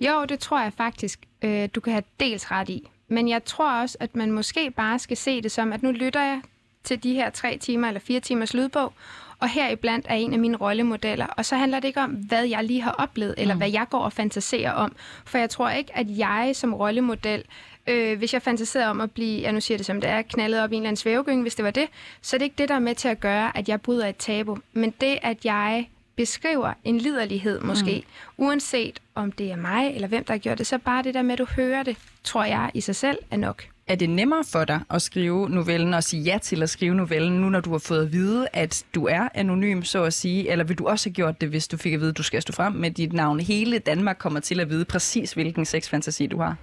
Jo, 0.00 0.24
det 0.24 0.38
tror 0.38 0.62
jeg 0.62 0.72
faktisk, 0.72 1.20
øh, 1.42 1.68
du 1.74 1.80
kan 1.80 1.92
have 1.92 2.04
dels 2.20 2.50
ret 2.50 2.68
i. 2.68 2.88
Men 3.08 3.28
jeg 3.28 3.44
tror 3.44 3.80
også, 3.80 3.96
at 4.00 4.16
man 4.16 4.32
måske 4.32 4.70
bare 4.70 4.98
skal 4.98 5.16
se 5.16 5.42
det 5.42 5.52
som, 5.52 5.72
at 5.72 5.82
nu 5.82 5.90
lytter 5.90 6.20
jeg 6.22 6.40
til 6.84 7.02
de 7.02 7.14
her 7.14 7.30
tre 7.30 7.58
timer 7.58 7.88
eller 7.88 8.00
fire 8.00 8.20
timers 8.20 8.54
lydbog, 8.54 8.92
og 9.40 9.48
her 9.48 9.70
iblandt 9.70 10.06
er 10.08 10.14
en 10.14 10.32
af 10.32 10.38
mine 10.38 10.56
rollemodeller. 10.56 11.26
Og 11.26 11.44
så 11.44 11.56
handler 11.56 11.80
det 11.80 11.88
ikke 11.88 12.00
om, 12.00 12.10
hvad 12.10 12.44
jeg 12.44 12.64
lige 12.64 12.82
har 12.82 12.90
oplevet, 12.90 13.34
eller 13.38 13.54
mm. 13.54 13.58
hvad 13.58 13.70
jeg 13.70 13.86
går 13.90 13.98
og 13.98 14.12
fantaserer 14.12 14.72
om. 14.72 14.96
For 15.24 15.38
jeg 15.38 15.50
tror 15.50 15.70
ikke, 15.70 15.96
at 15.96 16.06
jeg 16.18 16.50
som 16.54 16.74
rollemodel, 16.74 17.44
øh, 17.86 18.18
hvis 18.18 18.32
jeg 18.32 18.42
fantaserer 18.42 18.88
om 18.88 19.00
at 19.00 19.10
blive, 19.10 19.40
ja 19.40 19.50
nu 19.50 19.60
siger 19.60 19.78
det 19.78 19.86
som 19.86 20.00
det 20.00 20.10
er, 20.10 20.22
knaldet 20.22 20.60
op 20.60 20.72
i 20.72 20.76
en 20.76 20.82
eller 20.82 20.88
anden 20.88 20.96
svævegynge, 20.96 21.42
hvis 21.42 21.54
det 21.54 21.64
var 21.64 21.70
det, 21.70 21.88
så 22.22 22.36
er 22.36 22.38
det 22.38 22.44
ikke 22.44 22.56
det, 22.58 22.68
der 22.68 22.74
er 22.74 22.78
med 22.78 22.94
til 22.94 23.08
at 23.08 23.20
gøre, 23.20 23.56
at 23.56 23.68
jeg 23.68 23.80
bryder 23.80 24.06
et 24.06 24.16
tabu. 24.16 24.58
Men 24.72 24.94
det, 25.00 25.18
at 25.22 25.44
jeg 25.44 25.88
beskriver 26.16 26.72
en 26.84 26.98
liderlighed 26.98 27.60
måske, 27.60 28.04
mm. 28.06 28.44
uanset 28.44 29.00
om 29.14 29.32
det 29.32 29.52
er 29.52 29.56
mig 29.56 29.94
eller 29.94 30.08
hvem, 30.08 30.24
der 30.24 30.32
har 30.32 30.38
gjort 30.38 30.58
det, 30.58 30.66
så 30.66 30.78
bare 30.78 31.02
det 31.02 31.14
der 31.14 31.22
med, 31.22 31.32
at 31.32 31.38
du 31.38 31.46
hører 31.56 31.82
det, 31.82 31.96
tror 32.24 32.44
jeg 32.44 32.70
i 32.74 32.80
sig 32.80 32.96
selv 32.96 33.18
er 33.30 33.36
nok. 33.36 33.66
Er 33.88 33.94
det 33.94 34.10
nemmere 34.10 34.44
for 34.44 34.64
dig 34.64 34.80
at 34.90 35.02
skrive 35.02 35.50
novellen 35.50 35.94
og 35.94 36.04
sige 36.04 36.22
ja 36.22 36.38
til 36.42 36.62
at 36.62 36.70
skrive 36.70 36.94
novellen, 36.94 37.40
nu 37.40 37.48
når 37.48 37.60
du 37.60 37.70
har 37.70 37.78
fået 37.78 38.02
at 38.06 38.12
vide, 38.12 38.48
at 38.52 38.84
du 38.94 39.06
er 39.06 39.28
anonym, 39.34 39.82
så 39.82 40.04
at 40.04 40.14
sige? 40.14 40.50
Eller 40.50 40.64
vil 40.64 40.78
du 40.78 40.86
også 40.86 41.08
have 41.08 41.14
gjort 41.14 41.40
det, 41.40 41.48
hvis 41.48 41.68
du 41.68 41.76
fik 41.76 41.92
at 41.92 42.00
vide, 42.00 42.10
at 42.10 42.16
du 42.16 42.22
skal 42.22 42.42
stå 42.42 42.52
frem 42.52 42.72
med 42.72 42.90
dit 42.90 43.12
navn? 43.12 43.40
Hele 43.40 43.78
Danmark 43.78 44.16
kommer 44.18 44.40
til 44.40 44.60
at 44.60 44.70
vide 44.70 44.84
præcis, 44.84 45.32
hvilken 45.32 45.64
sexfantasi 45.64 46.26
du 46.26 46.38
har. 46.38 46.56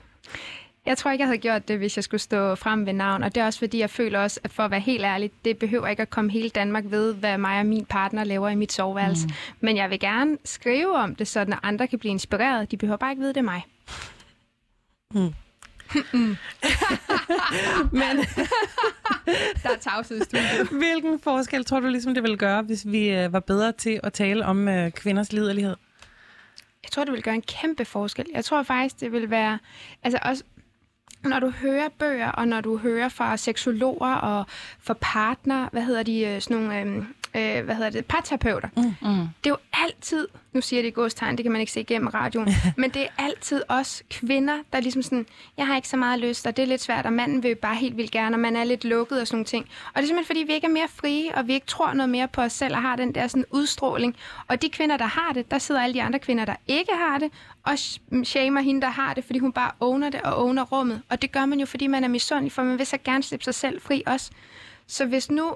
Jeg 0.86 0.98
tror 0.98 1.12
ikke, 1.12 1.22
jeg 1.22 1.28
havde 1.28 1.38
gjort 1.38 1.68
det, 1.68 1.78
hvis 1.78 1.98
jeg 1.98 2.04
skulle 2.04 2.22
stå 2.22 2.56
frem 2.56 2.86
ved 2.86 2.94
navn. 2.94 3.24
Og 3.24 3.36
det 3.36 3.42
er 3.42 3.46
også 3.46 3.60
fordi, 3.60 3.80
jeg 3.80 3.90
føler 3.90 4.20
også, 4.20 4.40
at 4.44 4.52
for 4.52 4.64
at 4.64 4.72
være 4.72 4.80
helt 4.80 5.04
ærlig, 5.04 5.32
det 5.46 5.58
behøver 5.58 5.88
ikke 5.88 6.02
at 6.02 6.10
komme 6.10 6.32
hele 6.32 6.50
Danmark 6.50 6.84
ved, 6.88 7.14
hvad 7.14 7.38
mig 7.38 7.60
og 7.60 7.66
min 7.66 7.86
partner 7.86 8.24
laver 8.24 8.50
i 8.50 8.56
mit 8.56 8.72
soveværelse. 8.72 9.28
Mm. 9.28 9.34
Men 9.60 9.78
jeg 9.78 9.90
vil 9.90 10.00
gerne 10.00 10.38
skrive 10.46 10.96
om 10.96 11.16
det, 11.16 11.28
så 11.28 11.46
andre 11.64 11.88
kan 11.88 12.00
blive 12.00 12.12
inspireret. 12.12 12.72
De 12.72 12.78
behøver 12.78 12.98
bare 12.98 13.12
ikke 13.12 13.22
vide, 13.22 13.34
det 13.34 13.40
er 13.40 13.42
mig. 13.42 13.66
Mm. 15.14 15.34
Men 17.92 18.18
Der 19.64 19.70
er 19.70 19.78
tavshed 19.82 20.22
i 20.22 20.24
studiet. 20.24 20.68
hvilken 20.72 21.20
forskel 21.20 21.66
tror 21.66 21.80
du 21.80 21.88
ligesom, 21.88 22.14
det 22.14 22.24
ville 22.24 22.38
gøre, 22.38 22.62
hvis 22.62 22.84
vi 22.88 23.10
øh, 23.10 23.34
var 23.34 23.40
bedre 23.40 23.72
til 23.72 24.00
at 24.04 24.14
tale 24.14 24.46
om 24.46 24.68
øh, 24.68 24.92
kvinders 24.92 25.34
liderlighed? 25.34 25.76
Jeg 26.84 26.92
tror, 26.92 27.04
det 27.04 27.14
vil 27.14 27.24
gøre 27.24 27.36
en 27.36 27.42
kæmpe 27.42 27.86
forskel. 27.86 28.26
Jeg 28.34 28.46
tror 28.46 28.64
faktisk, 28.64 29.00
det 29.00 29.12
vil 29.12 29.30
være... 29.30 29.60
Altså 30.04 30.20
også, 30.22 30.44
når 31.24 31.40
du 31.40 31.50
hører 31.50 31.90
bøger, 32.00 32.32
og 32.32 32.48
når 32.48 32.62
du 32.62 32.78
hører 32.78 33.10
fra 33.10 33.38
seksologer 33.38 34.14
og 34.14 34.46
fra 34.80 34.96
partner, 35.02 35.70
hvad 35.72 35.82
hedder 35.82 36.04
de, 36.04 36.20
øh, 36.22 36.42
sådan 36.42 36.58
nogle, 36.58 36.82
øh, 36.82 37.04
øh, 37.36 37.66
hvad 37.66 37.76
hedder 37.76 37.90
det, 37.90 38.06
parterapeuter. 38.06 38.68
Mm. 38.78 38.84
Mm. 38.84 39.28
Det 39.44 39.50
er 39.50 39.50
jo 39.50 39.58
altid, 39.74 40.28
nu 40.54 40.62
siger 40.62 40.82
det 40.82 40.88
i 40.88 40.92
godstegn, 40.92 41.38
det 41.38 41.44
kan 41.44 41.52
man 41.52 41.62
ikke 41.62 41.72
se 41.72 41.80
igennem 41.80 42.08
radioen, 42.08 42.50
men 42.78 42.90
det 42.90 43.02
er 43.02 43.08
altid 43.18 43.62
os 43.68 44.04
kvinder, 44.10 44.58
der 44.74 44.80
ligesom 44.80 45.02
sådan, 45.02 45.26
jeg 45.58 45.68
har 45.68 45.76
ikke 45.76 45.88
så 45.88 45.98
meget 45.98 46.20
lyst, 46.20 46.48
og 46.48 46.58
det 46.58 46.64
er 46.64 46.68
lidt 46.68 46.82
svært, 46.82 47.06
og 47.06 47.14
manden 47.14 47.44
vil 47.44 47.56
bare 47.56 47.76
helt 47.76 47.98
vildt 47.98 48.12
gerne, 48.12 48.36
og 48.36 48.40
man 48.40 48.56
er 48.56 48.64
lidt 48.64 48.86
lukket 48.86 49.22
og 49.22 49.28
sådan 49.28 49.36
nogle 49.36 49.46
ting. 49.46 49.66
Og 49.88 49.96
det 49.96 50.04
er 50.04 50.08
simpelthen, 50.08 50.26
fordi 50.26 50.44
vi 50.44 50.54
ikke 50.54 50.68
er 50.68 50.72
mere 50.72 50.88
frie, 50.88 51.36
og 51.36 51.48
vi 51.48 51.54
ikke 51.54 51.66
tror 51.66 51.94
noget 51.94 52.10
mere 52.10 52.28
på 52.28 52.42
os 52.42 52.54
selv, 52.54 52.76
og 52.76 52.82
har 52.82 52.96
den 52.96 53.16
der 53.16 53.28
sådan 53.28 53.46
udstråling. 53.52 54.16
Og 54.48 54.62
de 54.62 54.70
kvinder, 54.70 54.98
der 54.98 55.06
har 55.06 55.34
det, 55.34 55.52
der 55.52 55.58
sidder 55.58 55.82
alle 55.82 55.94
de 55.94 56.02
andre 56.04 56.20
kvinder, 56.20 56.46
der 56.46 56.56
ikke 56.68 56.92
har 56.94 57.18
det, 57.18 57.32
og 57.64 57.78
shamer 58.26 58.62
hende, 58.62 58.82
der 58.82 58.90
har 58.90 59.14
det, 59.14 59.24
fordi 59.24 59.40
hun 59.40 59.52
bare 59.52 59.72
owner 59.80 60.10
det 60.10 60.22
og 60.22 60.44
owner 60.46 60.64
rummet. 60.64 61.02
Og 61.10 61.22
det 61.22 61.32
gør 61.32 61.46
man 61.46 61.60
jo, 61.60 61.66
fordi 61.66 61.88
man 61.88 62.04
er 62.04 62.08
misundelig, 62.08 62.52
for 62.52 62.64
man 62.64 62.78
vil 62.78 62.86
så 62.86 62.98
gerne 63.04 63.24
slippe 63.24 63.44
sig 63.44 63.56
selv 63.56 63.82
fri 63.82 64.04
også. 64.06 64.32
Så 64.88 65.06
hvis 65.06 65.32
nu, 65.32 65.56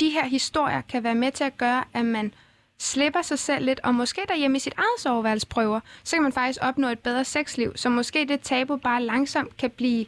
de 0.00 0.10
her 0.10 0.24
historier 0.24 0.80
kan 0.80 1.04
være 1.04 1.14
med 1.14 1.32
til 1.32 1.44
at 1.44 1.58
gøre, 1.58 1.84
at 1.94 2.04
man 2.04 2.34
slipper 2.78 3.22
sig 3.22 3.38
selv 3.38 3.64
lidt, 3.64 3.80
og 3.84 3.94
måske 3.94 4.20
derhjemme 4.28 4.56
i 4.56 4.60
sit 4.60 4.74
eget 4.76 5.00
soveværelsesprøver, 5.00 5.80
så 6.04 6.16
kan 6.16 6.22
man 6.22 6.32
faktisk 6.32 6.58
opnå 6.62 6.88
et 6.88 6.98
bedre 6.98 7.24
sexliv. 7.24 7.72
Så 7.76 7.88
måske 7.88 8.24
det 8.28 8.40
tabu 8.40 8.76
bare 8.76 9.02
langsomt 9.02 9.56
kan 9.56 9.70
blive 9.70 10.06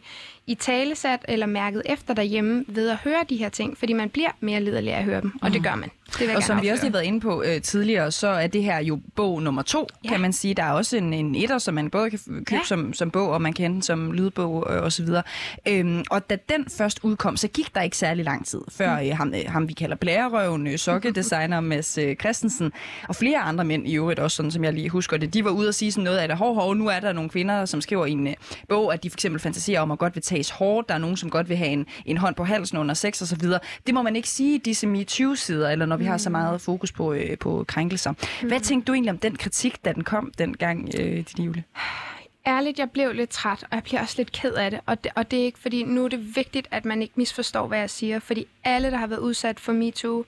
i 0.48 0.54
talesat 0.54 1.20
eller 1.28 1.46
mærket 1.46 1.82
efter 1.84 2.14
derhjemme 2.14 2.64
ved 2.68 2.88
at 2.88 2.96
høre 2.96 3.24
de 3.28 3.36
her 3.36 3.48
ting, 3.48 3.78
fordi 3.78 3.92
man 3.92 4.10
bliver 4.10 4.30
mere 4.40 4.60
liderlig 4.60 4.92
af 4.92 4.98
at 4.98 5.04
høre 5.04 5.20
dem, 5.20 5.32
og 5.42 5.52
det 5.52 5.62
gør 5.62 5.74
man. 5.74 5.90
Det 6.18 6.36
Og 6.36 6.42
som 6.42 6.62
vi 6.62 6.68
også 6.68 6.72
afsløre. 6.72 6.74
lige 6.74 6.80
har 6.82 6.90
været 6.90 7.04
inde 7.04 7.20
på 7.20 7.42
øh, 7.42 7.62
tidligere, 7.62 8.12
så 8.12 8.28
er 8.28 8.46
det 8.46 8.62
her 8.62 8.78
jo 8.78 9.00
bog 9.16 9.42
nummer 9.42 9.62
to, 9.62 9.86
ja. 10.04 10.08
Kan 10.08 10.20
man 10.20 10.32
sige. 10.32 10.54
Der 10.54 10.62
er 10.62 10.72
også 10.72 10.96
en, 10.96 11.12
en 11.12 11.34
etter, 11.34 11.58
som 11.58 11.74
man 11.74 11.90
både 11.90 12.10
kan 12.10 12.18
købe 12.28 12.44
ja. 12.50 12.60
Som, 12.64 12.92
som 12.92 13.10
bog, 13.10 13.28
og 13.28 13.42
man 13.42 13.52
kan 13.52 13.62
hente 13.62 13.74
den 13.74 13.82
som 13.82 14.12
lydbog 14.12 14.66
øh, 14.70 14.82
osv. 14.82 15.06
Øhm, 15.68 16.04
og 16.10 16.30
da 16.30 16.36
den 16.48 16.66
først 16.78 17.00
udkom, 17.02 17.36
så 17.36 17.48
gik 17.48 17.74
der 17.74 17.82
ikke 17.82 17.96
særlig 17.96 18.24
lang 18.24 18.46
tid, 18.46 18.60
før 18.70 18.98
øh, 18.98 19.16
ham, 19.16 19.34
øh, 19.34 19.40
ham 19.52 19.68
vi 19.68 19.72
kalder 19.72 19.96
blærerøven, 19.96 20.66
øh, 20.66 20.78
sokkedesigner 20.78 21.60
Mads 21.70 21.98
øh, 21.98 22.16
Christensen, 22.16 22.72
og 23.08 23.16
flere 23.16 23.38
andre 23.38 23.64
mænd 23.64 23.88
i 23.88 23.94
øvrigt 23.96 24.20
også, 24.20 24.36
sådan 24.36 24.50
som 24.50 24.64
jeg 24.64 24.72
lige 24.72 24.88
husker 24.88 25.16
det, 25.16 25.34
de 25.34 25.44
var 25.44 25.50
ude 25.50 25.68
og 25.68 25.74
sige 25.74 25.92
sådan 25.92 26.04
noget 26.04 26.18
af 26.18 26.28
det, 26.28 26.36
hov, 26.36 26.54
hov, 26.54 26.74
nu 26.74 26.86
er 26.86 27.00
der 27.00 27.12
nogle 27.12 27.30
kvinder, 27.30 27.64
som 27.64 27.80
skriver 27.80 28.06
i 28.06 28.10
en 28.10 28.26
øh, 28.26 28.34
bog, 28.68 28.92
at 28.94 29.02
de 29.02 29.10
for 29.10 29.16
eksempel 29.16 29.40
fantaserer 29.40 29.80
om 29.80 29.90
at 29.90 29.98
godt 29.98 30.14
vil 30.14 30.22
tages 30.38 30.50
hårdt, 30.50 30.88
der 30.88 30.94
er 30.94 30.98
nogen, 30.98 31.16
som 31.16 31.30
godt 31.30 31.48
vil 31.48 31.56
have 31.56 31.70
en, 31.70 31.86
en 32.04 32.16
hånd 32.16 32.34
på 32.34 32.44
halsen 32.44 32.78
under 32.78 32.94
sex 32.94 33.22
osv. 33.22 33.42
Det 33.86 33.94
må 33.94 34.02
man 34.02 34.16
ikke 34.16 34.28
sige 34.28 34.54
i 34.54 34.58
disse 34.58 34.86
MeToo-sider, 34.86 35.70
eller 35.70 35.86
når 35.86 35.96
vi 35.96 36.04
har 36.04 36.18
så 36.18 36.30
meget 36.30 36.60
fokus 36.60 36.92
på, 36.92 37.12
øh, 37.12 37.38
på 37.38 37.64
krænkelser. 37.68 38.12
Hvad 38.46 38.60
tænkte 38.60 38.86
du 38.86 38.92
egentlig 38.92 39.10
om 39.10 39.18
den 39.18 39.36
kritik, 39.36 39.84
da 39.84 39.92
den 39.92 40.04
kom 40.04 40.32
dengang, 40.38 40.90
øh, 40.98 41.24
din 41.36 41.44
jule? 41.44 41.64
ærligt, 42.46 42.78
jeg 42.78 42.90
blev 42.90 43.12
lidt 43.12 43.30
træt, 43.30 43.62
og 43.62 43.74
jeg 43.74 43.82
bliver 43.82 44.00
også 44.00 44.14
lidt 44.16 44.32
ked 44.32 44.52
af 44.52 44.70
det. 44.70 44.80
Og, 44.86 45.04
det. 45.04 45.12
og 45.14 45.30
det 45.30 45.40
er 45.40 45.44
ikke, 45.44 45.58
fordi 45.58 45.82
nu 45.82 46.04
er 46.04 46.08
det 46.08 46.36
vigtigt, 46.36 46.68
at 46.70 46.84
man 46.84 47.02
ikke 47.02 47.14
misforstår, 47.16 47.66
hvad 47.66 47.78
jeg 47.78 47.90
siger. 47.90 48.18
Fordi 48.18 48.46
alle, 48.64 48.90
der 48.90 48.96
har 48.96 49.06
været 49.06 49.20
udsat 49.20 49.60
for 49.60 49.72
MeToo, 49.72 50.24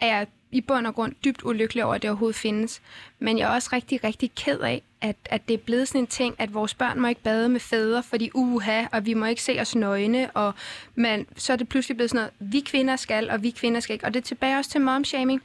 er 0.00 0.24
i 0.52 0.60
bund 0.60 0.86
og 0.86 0.94
grund 0.94 1.14
dybt 1.24 1.42
ulykkelig 1.44 1.84
over, 1.84 1.94
at 1.94 2.02
det 2.02 2.10
overhovedet 2.10 2.36
findes. 2.36 2.82
Men 3.18 3.38
jeg 3.38 3.50
er 3.50 3.54
også 3.54 3.70
rigtig, 3.72 4.04
rigtig 4.04 4.34
ked 4.34 4.58
af, 4.60 4.82
at, 5.00 5.16
at 5.24 5.48
det 5.48 5.54
er 5.54 5.58
blevet 5.58 5.88
sådan 5.88 6.00
en 6.00 6.06
ting, 6.06 6.34
at 6.38 6.54
vores 6.54 6.74
børn 6.74 7.00
må 7.00 7.08
ikke 7.08 7.22
bade 7.22 7.48
med 7.48 7.60
fædre, 7.60 8.02
fordi 8.02 8.30
uha, 8.34 8.84
og 8.92 9.06
vi 9.06 9.14
må 9.14 9.26
ikke 9.26 9.42
se 9.42 9.60
os 9.60 9.74
nøgne, 9.74 10.30
og 10.30 10.54
man, 10.94 11.26
så 11.36 11.52
er 11.52 11.56
det 11.56 11.68
pludselig 11.68 11.96
blevet 11.96 12.10
sådan 12.10 12.18
noget, 12.40 12.52
vi 12.52 12.60
kvinder 12.60 12.96
skal, 12.96 13.30
og 13.30 13.42
vi 13.42 13.50
kvinder 13.50 13.80
skal 13.80 13.94
ikke. 13.94 14.04
Og 14.04 14.14
det 14.14 14.20
er 14.20 14.24
tilbage 14.24 14.58
også 14.58 14.70
til 14.70 14.80
momshaming. 14.80 15.42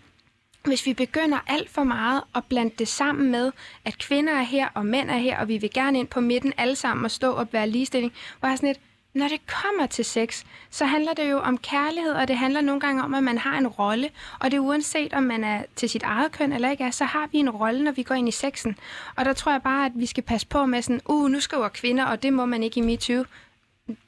Hvis 0.63 0.85
vi 0.85 0.93
begynder 0.93 1.37
alt 1.47 1.69
for 1.69 1.83
meget 1.83 2.23
at 2.35 2.43
blande 2.49 2.73
det 2.79 2.87
sammen 2.87 3.31
med, 3.31 3.51
at 3.85 3.97
kvinder 3.97 4.33
er 4.33 4.43
her, 4.43 4.67
og 4.73 4.85
mænd 4.85 5.09
er 5.09 5.17
her, 5.17 5.39
og 5.39 5.47
vi 5.47 5.57
vil 5.57 5.69
gerne 5.73 5.99
ind 5.99 6.07
på 6.07 6.19
midten 6.19 6.53
alle 6.57 6.75
sammen 6.75 7.05
og 7.05 7.11
stå 7.11 7.31
og 7.31 7.47
være 7.51 7.69
ligestilling, 7.69 8.13
hvor 8.39 8.49
jeg 8.49 8.57
sådan 8.57 8.69
lidt, 8.69 8.79
når 9.17 9.27
det 9.27 9.47
kommer 9.47 9.85
til 9.85 10.05
sex, 10.05 10.43
så 10.69 10.85
handler 10.85 11.13
det 11.13 11.29
jo 11.29 11.39
om 11.39 11.57
kærlighed, 11.57 12.11
og 12.11 12.27
det 12.27 12.37
handler 12.37 12.61
nogle 12.61 12.81
gange 12.81 13.03
om, 13.03 13.13
at 13.13 13.23
man 13.23 13.37
har 13.37 13.57
en 13.57 13.67
rolle. 13.67 14.09
Og 14.39 14.51
det 14.51 14.57
er 14.57 14.61
uanset, 14.61 15.13
om 15.13 15.23
man 15.23 15.43
er 15.43 15.63
til 15.75 15.89
sit 15.89 16.03
eget 16.03 16.31
køn 16.31 16.53
eller 16.53 16.69
ikke 16.69 16.83
er, 16.83 16.91
så 16.91 17.05
har 17.05 17.29
vi 17.31 17.37
en 17.37 17.49
rolle, 17.49 17.83
når 17.83 17.91
vi 17.91 18.03
går 18.03 18.15
ind 18.15 18.27
i 18.27 18.31
sexen. 18.31 18.77
Og 19.15 19.25
der 19.25 19.33
tror 19.33 19.51
jeg 19.51 19.61
bare, 19.61 19.85
at 19.85 19.91
vi 19.95 20.05
skal 20.05 20.23
passe 20.23 20.47
på 20.47 20.65
med 20.65 20.81
sådan, 20.81 21.01
uh, 21.05 21.29
nu 21.29 21.39
skriver 21.39 21.67
kvinder, 21.67 22.05
og 22.05 22.23
det 22.23 22.33
må 22.33 22.45
man 22.45 22.63
ikke 22.63 22.79
i 22.79 22.83
MeToo. 22.83 23.23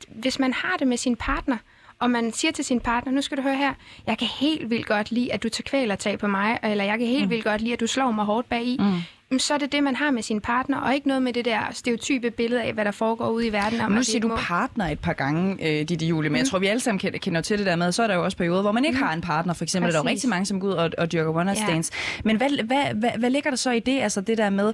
Hvis 0.07 0.39
man 0.39 0.53
har 0.53 0.77
det 0.77 0.87
med 0.87 0.97
sin 0.97 1.15
partner, 1.15 1.57
og 1.99 2.11
man 2.11 2.33
siger 2.33 2.51
til 2.51 2.65
sin 2.65 2.79
partner, 2.79 3.11
nu 3.11 3.21
skal 3.21 3.37
du 3.37 3.41
høre 3.41 3.55
her, 3.55 3.73
jeg 4.07 4.17
kan 4.17 4.27
helt 4.27 4.69
vildt 4.69 4.87
godt 4.87 5.11
lide, 5.11 5.33
at 5.33 5.43
du 5.43 5.49
tager 5.49 5.63
kvælertag 5.63 6.19
på 6.19 6.27
mig, 6.27 6.59
eller 6.63 6.83
jeg 6.83 6.99
kan 6.99 7.07
helt 7.07 7.23
mm. 7.23 7.29
vildt 7.29 7.43
godt 7.43 7.61
lide, 7.61 7.73
at 7.73 7.79
du 7.79 7.87
slår 7.87 8.11
mig 8.11 8.25
hårdt 8.25 8.49
bag 8.49 8.63
i, 8.63 8.77
mm. 8.79 9.01
Så 9.37 9.53
er 9.53 9.57
det 9.57 9.71
det, 9.71 9.83
man 9.83 9.95
har 9.95 10.11
med 10.11 10.23
sin 10.23 10.41
partner, 10.41 10.77
og 10.77 10.95
ikke 10.95 11.07
noget 11.07 11.23
med 11.23 11.33
det 11.33 11.45
der 11.45 11.59
stereotype 11.71 12.31
billede 12.31 12.61
af, 12.63 12.73
hvad 12.73 12.85
der 12.85 12.91
foregår 12.91 13.29
ude 13.29 13.47
i 13.47 13.51
verden. 13.53 13.81
Om, 13.81 13.91
Nu 13.91 14.03
siger 14.03 14.19
du 14.19 14.27
må- 14.27 14.35
partner 14.37 14.85
et 14.85 14.99
par 14.99 15.13
gange, 15.13 15.67
øh, 15.67 15.89
Ditte 15.89 16.05
Julie, 16.05 16.29
men 16.29 16.37
jeg 16.39 16.47
tror, 16.47 16.59
vi 16.59 16.67
alle 16.67 16.79
sammen 16.79 16.99
kender, 17.19 17.41
til 17.41 17.57
det 17.57 17.65
der 17.65 17.75
med, 17.75 17.91
så 17.91 18.03
er 18.03 18.07
der 18.07 18.15
jo 18.15 18.23
også 18.23 18.37
perioder, 18.37 18.61
hvor 18.61 18.71
man 18.71 18.85
ikke 18.85 18.97
har 18.97 19.13
en 19.13 19.21
partner. 19.21 19.53
For 19.53 19.63
eksempel 19.63 19.87
er 19.87 19.91
der 19.91 19.99
jo 19.99 20.03
Præcis. 20.03 20.13
rigtig 20.15 20.29
mange, 20.29 20.45
som 20.45 20.59
går 20.59 20.67
ud 20.67 20.73
og, 20.73 20.89
og 20.97 21.11
dyrker 21.11 21.29
one 21.35 21.43
night 21.43 21.59
Ja. 21.59 21.65
stands. 21.65 21.91
Men 22.23 22.37
hvad, 22.37 22.63
hvad, 22.65 22.83
hvad, 22.95 23.09
hvad 23.19 23.29
ligger 23.29 23.49
der 23.49 23.57
så 23.57 23.71
i 23.71 23.79
det, 23.79 23.99
altså 24.01 24.21
det 24.21 24.37
der 24.37 24.49
med 24.49 24.73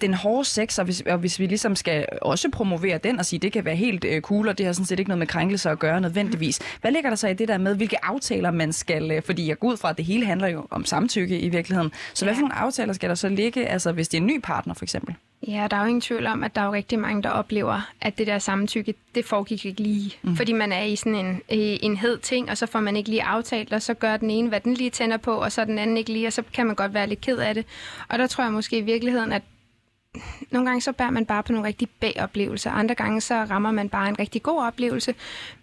den 0.00 0.14
hårde 0.14 0.44
sex, 0.48 0.78
og 0.78 0.84
hvis, 0.84 1.00
og 1.00 1.18
hvis 1.18 1.38
vi 1.40 1.46
ligesom 1.46 1.76
skal 1.76 2.06
også 2.22 2.48
promovere 2.52 2.98
den 2.98 3.18
og 3.18 3.26
sige, 3.26 3.40
det 3.40 3.52
kan 3.52 3.64
være 3.64 3.76
helt 3.76 4.04
øh, 4.04 4.20
cool, 4.22 4.48
og 4.48 4.58
det 4.58 4.66
har 4.66 4.72
sådan 4.72 4.86
set 4.86 4.98
ikke 4.98 5.08
noget 5.08 5.18
med 5.18 5.26
krænkelser 5.26 5.70
at 5.70 5.78
gøre 5.78 6.00
nødvendigvis. 6.00 6.60
Hvad 6.80 6.92
ligger 6.92 7.10
der 7.10 7.16
så 7.16 7.28
i 7.28 7.34
det 7.34 7.48
der 7.48 7.58
med, 7.58 7.74
hvilke 7.74 8.04
aftaler 8.04 8.50
man 8.50 8.72
skal, 8.72 9.10
øh, 9.10 9.22
fordi 9.22 9.48
jeg 9.48 9.58
går 9.58 9.68
ud 9.68 9.76
fra, 9.76 9.90
at 9.90 9.96
det 9.96 10.04
hele 10.04 10.26
handler 10.26 10.48
jo 10.48 10.66
om 10.70 10.84
samtykke 10.84 11.38
i 11.40 11.48
virkeligheden. 11.48 11.92
Så 12.14 12.24
hvad 12.24 12.32
Ja. 12.34 12.36
for 12.36 12.40
nogle 12.40 12.54
aftaler 12.54 12.92
skal 12.92 13.08
der 13.08 13.14
så 13.14 13.28
ligge, 13.28 13.63
altså 13.66 13.92
hvis 13.92 14.08
det 14.08 14.18
er 14.18 14.20
en 14.20 14.26
ny 14.26 14.40
partner 14.42 14.74
for 14.74 14.84
eksempel? 14.84 15.14
Ja, 15.48 15.66
der 15.70 15.76
er 15.76 15.80
jo 15.80 15.86
ingen 15.86 16.00
tvivl 16.00 16.26
om, 16.26 16.44
at 16.44 16.54
der 16.54 16.60
er 16.60 16.66
jo 16.66 16.72
rigtig 16.72 16.98
mange, 16.98 17.22
der 17.22 17.30
oplever, 17.30 17.90
at 18.00 18.18
det 18.18 18.26
der 18.26 18.38
samtykke, 18.38 18.94
det 19.14 19.24
foregik 19.24 19.66
ikke 19.66 19.82
lige. 19.82 20.12
Mm. 20.22 20.36
Fordi 20.36 20.52
man 20.52 20.72
er 20.72 20.82
i 20.82 20.96
sådan 20.96 21.14
en, 21.14 21.40
en 21.48 21.96
hed 21.96 22.18
ting, 22.18 22.50
og 22.50 22.58
så 22.58 22.66
får 22.66 22.80
man 22.80 22.96
ikke 22.96 23.10
lige 23.10 23.22
aftalt, 23.22 23.72
og 23.72 23.82
så 23.82 23.94
gør 23.94 24.16
den 24.16 24.30
ene, 24.30 24.48
hvad 24.48 24.60
den 24.60 24.74
lige 24.74 24.90
tænder 24.90 25.16
på, 25.16 25.32
og 25.32 25.52
så 25.52 25.64
den 25.64 25.78
anden 25.78 25.96
ikke 25.96 26.12
lige, 26.12 26.26
og 26.26 26.32
så 26.32 26.42
kan 26.54 26.66
man 26.66 26.74
godt 26.76 26.94
være 26.94 27.06
lidt 27.06 27.20
ked 27.20 27.38
af 27.38 27.54
det. 27.54 27.66
Og 28.08 28.18
der 28.18 28.26
tror 28.26 28.44
jeg 28.44 28.52
måske 28.52 28.78
i 28.78 28.82
virkeligheden, 28.82 29.32
at 29.32 29.42
nogle 30.50 30.68
gange 30.68 30.80
så 30.80 30.92
bærer 30.92 31.10
man 31.10 31.26
bare 31.26 31.42
på 31.42 31.52
nogle 31.52 31.68
rigtig 31.68 31.88
bag-oplevelser. 32.00 32.70
Andre 32.70 32.94
gange 32.94 33.20
så 33.20 33.34
rammer 33.34 33.70
man 33.70 33.88
bare 33.88 34.08
en 34.08 34.18
rigtig 34.18 34.42
god 34.42 34.62
oplevelse. 34.62 35.14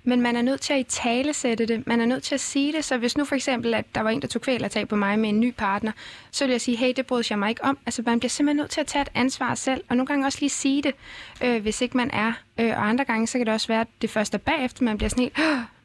Men 0.04 0.22
man 0.22 0.36
er 0.36 0.42
nødt 0.42 0.62
til 0.62 0.74
at 0.74 0.80
i 0.80 0.84
tale 0.84 1.34
sætte 1.34 1.66
det. 1.66 1.88
Man 1.88 2.02
er 2.02 2.06
nødt 2.06 2.24
til 2.24 2.36
at 2.36 2.42
sige 2.42 2.74
det. 2.74 2.86
Så 2.86 2.98
hvis 2.98 3.18
nu 3.18 3.26
for 3.26 3.36
eksempel, 3.36 3.74
at 3.74 3.86
der 3.96 4.02
var 4.02 4.10
en, 4.10 4.22
der 4.22 4.28
tog 4.28 4.42
kvælertag 4.42 4.88
på 4.88 4.96
mig 4.96 5.20
med 5.20 5.30
en 5.30 5.40
ny 5.40 5.54
partner, 5.58 5.92
så 6.32 6.46
vil 6.46 6.52
jeg 6.52 6.62
sige, 6.62 6.78
hey, 6.78 6.94
det 6.96 7.06
brød 7.06 7.24
jeg 7.30 7.40
mig 7.40 7.50
ikke 7.50 7.64
om. 7.64 7.78
Altså 7.86 8.04
man 8.06 8.20
bliver 8.20 8.30
simpelthen 8.30 8.58
nødt 8.58 8.72
til 8.72 8.82
at 8.82 8.88
tage 8.88 9.02
et 9.02 9.10
ansvar 9.16 9.56
selv. 9.56 9.84
Og 9.90 9.98
nogle 9.98 10.08
gange 10.08 10.26
også 10.26 10.38
lige 10.42 10.50
sige 10.50 10.82
det, 10.82 10.96
øh, 11.44 11.62
hvis 11.62 11.82
ikke 11.82 11.98
man 11.98 12.12
er. 12.14 12.34
Øh, 12.58 12.70
og 12.70 12.90
andre 12.90 13.06
gange, 13.06 13.28
så 13.28 13.38
kan 13.38 13.46
det 13.46 13.54
også 13.54 13.68
være, 13.68 13.82
at 13.82 13.88
det 14.02 14.10
første 14.10 14.36
er 14.36 14.40
bagefter, 14.40 14.84
man 14.84 14.98
bliver 14.98 15.10
sådan 15.10 15.24
helt... 15.24 15.40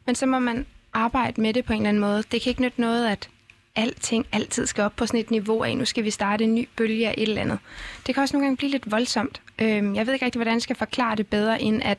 Men 0.07 0.15
så 0.15 0.27
må 0.27 0.39
man 0.39 0.67
arbejde 0.93 1.41
med 1.41 1.55
det 1.55 1.65
på 1.65 1.73
en 1.73 1.79
eller 1.79 1.89
anden 1.89 2.01
måde. 2.01 2.23
Det 2.33 2.43
kan 2.43 2.51
ikke 2.51 2.63
nytte 2.63 2.81
noget, 2.81 3.07
at 3.07 3.29
alting 3.77 4.27
altid 4.33 4.67
skal 4.67 4.85
op 4.85 4.97
på 4.97 5.07
sådan 5.07 5.21
et 5.21 5.31
niveau 5.31 5.63
af, 5.63 5.77
nu 5.77 5.85
skal 5.85 6.05
vi 6.05 6.11
starte 6.11 6.45
en 6.45 6.55
ny 6.55 6.69
bølge 6.77 7.09
af 7.09 7.15
et 7.19 7.29
eller 7.29 7.41
andet. 7.43 7.59
Det 8.07 8.15
kan 8.15 8.23
også 8.23 8.37
nogle 8.37 8.47
gange 8.47 8.57
blive 8.57 8.71
lidt 8.71 8.91
voldsomt. 8.91 9.41
Øhm, 9.59 9.95
jeg 9.95 10.07
ved 10.07 10.15
ikke 10.15 10.25
rigtig, 10.25 10.39
hvordan 10.39 10.55
jeg 10.55 10.63
skal 10.63 10.77
forklare 10.77 11.17
det 11.17 11.27
bedre, 11.27 11.63
end 11.63 11.83
at 11.83 11.99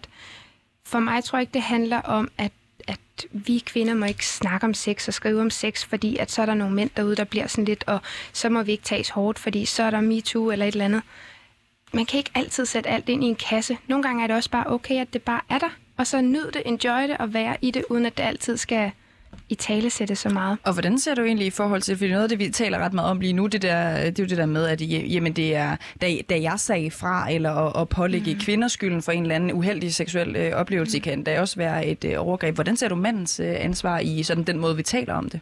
for 0.85 0.99
mig 0.99 1.23
tror 1.23 1.37
jeg 1.37 1.41
ikke, 1.41 1.53
det 1.53 1.61
handler 1.61 2.01
om, 2.01 2.31
at, 2.37 2.51
at 2.87 2.99
vi 3.31 3.63
kvinder 3.65 3.93
må 3.93 4.05
ikke 4.05 4.27
snakke 4.27 4.65
om 4.65 4.73
sex 4.73 5.07
og 5.07 5.13
skrive 5.13 5.41
om 5.41 5.49
sex, 5.49 5.85
fordi 5.85 6.17
at 6.17 6.31
så 6.31 6.41
er 6.41 6.45
der 6.45 6.53
nogle 6.53 6.75
mænd 6.75 6.89
derude, 6.97 7.15
der 7.15 7.23
bliver 7.23 7.47
sådan 7.47 7.65
lidt, 7.65 7.83
og 7.87 7.99
så 8.33 8.49
må 8.49 8.63
vi 8.63 8.71
ikke 8.71 8.83
tages 8.83 9.09
hårdt, 9.09 9.39
fordi 9.39 9.65
så 9.65 9.83
er 9.83 9.91
der 9.91 10.01
MeToo 10.01 10.51
eller 10.51 10.65
et 10.65 10.71
eller 10.71 10.85
andet. 10.85 11.01
Man 11.93 12.05
kan 12.05 12.17
ikke 12.17 12.31
altid 12.35 12.65
sætte 12.65 12.89
alt 12.89 13.09
ind 13.09 13.23
i 13.23 13.27
en 13.27 13.35
kasse. 13.35 13.77
Nogle 13.87 14.03
gange 14.03 14.23
er 14.23 14.27
det 14.27 14.35
også 14.35 14.49
bare 14.49 14.67
okay, 14.67 15.01
at 15.01 15.13
det 15.13 15.21
bare 15.21 15.41
er 15.49 15.57
der, 15.59 15.69
og 15.97 16.07
så 16.07 16.21
nyd 16.21 16.51
det, 16.51 16.61
enjoy 16.65 17.01
det 17.01 17.17
og 17.17 17.33
være 17.33 17.57
i 17.61 17.71
det, 17.71 17.83
uden 17.89 18.05
at 18.05 18.17
det 18.17 18.23
altid 18.23 18.57
skal 18.57 18.91
i 19.49 19.55
tale 19.55 19.89
sætte 19.89 20.15
så 20.15 20.29
meget. 20.29 20.57
Og 20.63 20.73
hvordan 20.73 20.99
ser 20.99 21.15
du 21.15 21.23
egentlig 21.23 21.47
i 21.47 21.49
forhold 21.49 21.81
til, 21.81 21.97
fordi 21.97 22.11
noget 22.11 22.23
af 22.23 22.29
det, 22.29 22.39
vi 22.39 22.49
taler 22.49 22.79
ret 22.79 22.93
meget 22.93 23.09
om 23.09 23.19
lige 23.19 23.33
nu, 23.33 23.47
det, 23.47 23.61
der, 23.61 23.93
det 23.93 24.19
er 24.19 24.23
jo 24.23 24.27
det 24.27 24.37
der 24.37 24.45
med, 24.45 24.65
at 24.65 24.81
jamen, 24.81 25.33
det 25.33 25.55
er, 25.55 25.75
da, 26.01 26.15
da 26.29 26.41
jeg 26.41 26.59
sagde 26.59 26.91
fra, 26.91 27.31
eller 27.31 27.51
at, 27.51 27.81
at 27.81 27.89
pålægge 27.89 28.33
mm. 28.33 28.39
kvinder 28.39 28.67
skylden 28.67 29.01
for 29.01 29.11
en 29.11 29.21
eller 29.21 29.35
anden 29.35 29.53
uheldig 29.53 29.93
seksuel 29.93 30.35
øh, 30.35 30.51
oplevelse, 30.53 30.97
mm. 30.97 31.01
kan 31.01 31.23
det 31.23 31.39
også 31.39 31.55
være 31.55 31.85
et 31.85 32.05
øh, 32.05 32.13
overgreb. 32.17 32.55
Hvordan 32.55 32.77
ser 32.77 32.89
du 32.89 32.95
mandens 32.95 33.39
øh, 33.39 33.55
ansvar 33.59 33.99
i 33.99 34.23
sådan 34.23 34.43
den 34.43 34.59
måde, 34.59 34.75
vi 34.75 34.83
taler 34.83 35.13
om 35.13 35.29
det? 35.29 35.39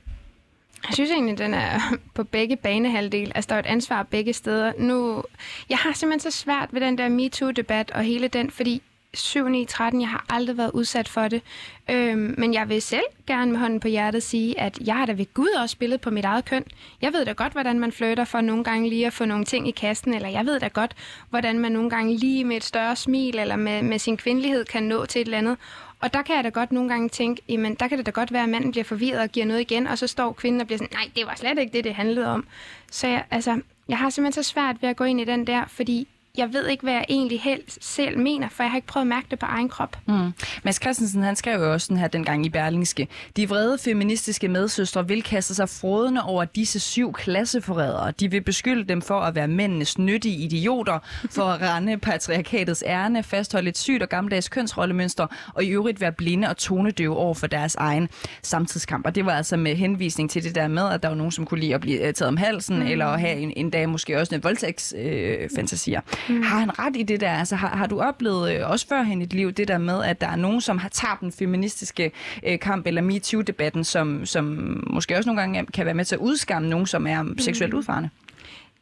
Jeg 0.88 0.94
synes 0.94 1.12
egentlig, 1.12 1.38
den 1.38 1.54
er 1.54 1.80
på 2.14 2.24
begge 2.24 2.56
banehalvdel. 2.56 3.32
Altså, 3.36 3.50
der 3.50 3.56
er 3.56 3.60
et 3.60 3.66
ansvar 3.66 4.04
begge 4.04 4.34
steder. 4.34 4.72
Nu, 4.80 5.24
jeg 5.70 5.78
har 5.78 5.94
simpelthen 5.94 6.32
så 6.32 6.38
svært 6.38 6.70
ved 6.72 6.82
den 6.82 6.98
der 6.98 7.10
MeToo-debat 7.10 7.92
og 7.92 8.04
hele 8.04 8.28
den, 8.28 8.52
fordi 8.52 8.82
7, 9.16 9.50
9, 9.50 9.66
13. 9.66 10.02
Jeg 10.02 10.10
har 10.10 10.26
aldrig 10.30 10.58
været 10.58 10.72
udsat 10.72 11.10
for 11.10 11.28
det. 11.28 11.42
Øhm, 11.90 12.36
men 12.38 12.54
jeg 12.54 12.70
vil 12.70 12.82
selv 12.82 13.04
gerne 13.28 13.52
med 13.52 13.60
hånden 13.60 13.80
på 13.80 13.88
hjertet 13.88 14.24
sige, 14.24 14.60
at 14.60 14.80
jeg 14.86 14.96
har 14.96 15.06
da 15.06 15.12
ved 15.12 15.34
Gud 15.34 15.48
også 15.62 15.74
spillet 15.74 16.02
på 16.02 16.10
mit 16.10 16.26
eget 16.26 16.46
køn. 16.46 16.64
Jeg 17.02 17.14
ved 17.14 17.26
da 17.26 17.32
godt, 17.32 17.52
hvordan 17.52 17.80
man 17.80 17.92
flytter 17.92 18.26
for 18.26 18.42
nogle 18.42 18.64
gange 18.64 18.90
lige 18.90 19.08
at 19.08 19.14
få 19.14 19.26
nogle 19.26 19.46
ting 19.46 19.68
i 19.68 19.72
kasten, 19.72 20.14
eller 20.14 20.30
jeg 20.30 20.46
ved 20.46 20.60
da 20.60 20.68
godt, 20.68 20.96
hvordan 21.30 21.60
man 21.60 21.72
nogle 21.72 21.90
gange 21.90 22.18
lige 22.18 22.44
med 22.44 22.58
et 22.58 22.64
større 22.64 22.96
smil 22.96 23.40
eller 23.40 23.56
med, 23.56 23.82
med 23.82 24.00
sin 24.00 24.18
kvindelighed 24.18 24.66
kan 24.66 24.84
nå 24.84 25.06
til 25.06 25.22
et 25.22 25.26
eller 25.26 25.38
andet. 25.38 25.58
Og 26.00 26.14
der 26.14 26.22
kan 26.22 26.36
jeg 26.36 26.44
da 26.44 26.50
godt 26.50 26.72
nogle 26.72 26.90
gange 26.90 27.10
tænke, 27.10 27.42
jamen 27.50 27.76
der 27.76 27.88
kan 27.88 27.98
det 27.98 28.06
da 28.06 28.12
godt 28.12 28.34
være, 28.34 28.44
at 28.44 28.50
manden 28.50 28.72
bliver 28.72 28.84
forvirret 28.84 29.22
og 29.22 29.30
giver 29.30 29.46
noget 29.46 29.62
igen, 29.62 29.88
og 29.88 29.98
så 29.98 30.08
står 30.08 30.32
kvinden 30.32 30.62
og 30.62 30.68
bliver 30.68 30.78
sådan, 30.78 30.98
nej, 30.98 31.10
det 31.16 31.26
var 31.26 31.36
slet 31.36 31.60
ikke 31.60 31.74
det, 31.74 31.84
det 31.84 31.96
handlede 31.96 32.28
om. 32.28 32.48
Så 32.92 33.08
jeg, 33.08 33.26
altså, 33.32 33.62
jeg 33.90 33.98
har 33.98 34.10
simpelthen 34.10 34.44
så 34.44 34.50
svært 34.50 34.82
ved 34.82 34.90
at 34.90 34.96
gå 34.96 35.04
ind 35.04 35.22
i 35.22 35.26
den 35.26 35.48
der, 35.48 35.64
fordi 35.68 36.08
jeg 36.38 36.54
ved 36.54 36.68
ikke, 36.68 36.84
hvad 36.84 36.94
jeg 36.94 37.06
egentlig 37.10 37.42
helst 37.42 37.78
selv 37.82 38.20
mener, 38.20 38.50
for 38.50 38.64
jeg 38.64 38.72
har 38.72 38.78
ikke 38.78 38.88
prøvet 38.88 39.04
at 39.04 39.08
mærke 39.08 39.28
det 39.32 39.40
på 39.40 39.46
egen 39.46 39.70
krop. 39.70 39.98
Mm. 40.06 40.32
Mads 40.64 40.76
Christensen, 40.82 41.24
han 41.24 41.36
skrev 41.36 41.60
jo 41.60 41.74
også 41.74 41.88
den 41.90 41.98
her 41.98 42.08
dengang 42.08 42.46
i 42.46 42.50
Berlingske. 42.50 43.08
De 43.38 43.50
vrede 43.50 43.78
feministiske 43.78 44.48
medsøstre 44.48 45.08
vil 45.08 45.24
kaste 45.24 45.56
sig 45.56 45.70
frodende 45.70 46.24
over 46.24 46.46
disse 46.46 46.80
syv 46.80 47.14
klasseforrædere. 47.14 48.12
De 48.20 48.32
vil 48.32 48.42
beskylde 48.42 48.84
dem 48.84 49.02
for 49.02 49.20
at 49.20 49.36
være 49.36 49.48
mændenes 49.48 49.98
nyttige 49.98 50.38
idioter, 50.38 51.00
for 51.32 51.44
at 51.44 51.62
rende 51.62 51.98
patriarkatets 51.98 52.84
ærne, 52.88 53.24
fastholde 53.24 53.70
et 53.70 53.78
sygt 53.78 54.04
og 54.04 54.10
gammeldags 54.10 54.50
kønsrollemønster, 54.50 55.28
og 55.54 55.64
i 55.64 55.70
øvrigt 55.70 56.02
være 56.02 56.12
blinde 56.12 56.50
og 56.50 56.58
tonedøve 56.58 57.18
over 57.18 57.34
for 57.34 57.48
deres 57.48 57.76
egen 57.76 58.10
samtidskamp. 58.42 59.06
Og 59.06 59.16
det 59.16 59.26
var 59.26 59.32
altså 59.32 59.58
med 59.58 59.76
henvisning 59.76 60.30
til 60.30 60.44
det 60.44 60.56
der 60.56 60.68
med, 60.68 60.90
at 60.90 61.04
der 61.04 61.10
var 61.10 61.16
nogen, 61.16 61.32
som 61.32 61.46
kunne 61.46 61.60
lide 61.60 61.76
at 61.76 61.82
blive 61.82 62.08
øh, 62.08 62.14
taget 62.14 62.28
om 62.28 62.38
halsen, 62.38 62.80
mm. 62.80 62.88
eller 62.88 63.06
at 63.06 63.20
have 63.20 63.36
en, 63.36 63.54
en 63.56 63.70
dag 63.70 63.90
måske 63.90 64.20
også 64.20 64.36
en 64.36 64.44
voldtægtsfantasier. 64.44 66.02
Øh, 66.16 66.25
Mm. 66.30 66.42
Har 66.42 66.60
han 66.60 66.80
ret 66.80 66.96
i 66.98 67.04
det 67.04 67.20
der? 67.20 67.32
Altså, 67.32 67.56
har, 67.56 67.68
har 67.68 67.88
du 67.88 68.02
oplevet 68.02 68.56
øh, 68.56 68.70
også 68.70 68.88
førhen 68.88 69.22
i 69.22 69.26
dit 69.26 69.34
liv 69.34 69.52
det 69.52 69.68
der 69.68 69.78
med, 69.78 70.04
at 70.04 70.22
der 70.22 70.28
er 70.28 70.36
nogen, 70.36 70.62
som 70.62 70.78
har 70.78 70.90
tabt 70.90 71.22
den 71.22 71.32
feministiske 71.32 72.12
øh, 72.44 72.60
kamp 72.60 72.88
eller 72.88 73.02
MeToo-debatten, 73.02 73.84
som, 73.84 74.26
som 74.26 74.46
måske 74.88 75.18
også 75.18 75.30
nogle 75.30 75.42
gange 75.42 75.66
kan 75.66 75.86
være 75.86 75.96
med 75.96 76.06
til 76.06 76.16
at 76.16 76.22
udskamme 76.22 76.70
nogen, 76.70 76.88
som 76.88 77.08
er 77.08 77.22
mm. 77.22 77.38
seksuelt 77.38 77.74
udfarende? 77.74 78.10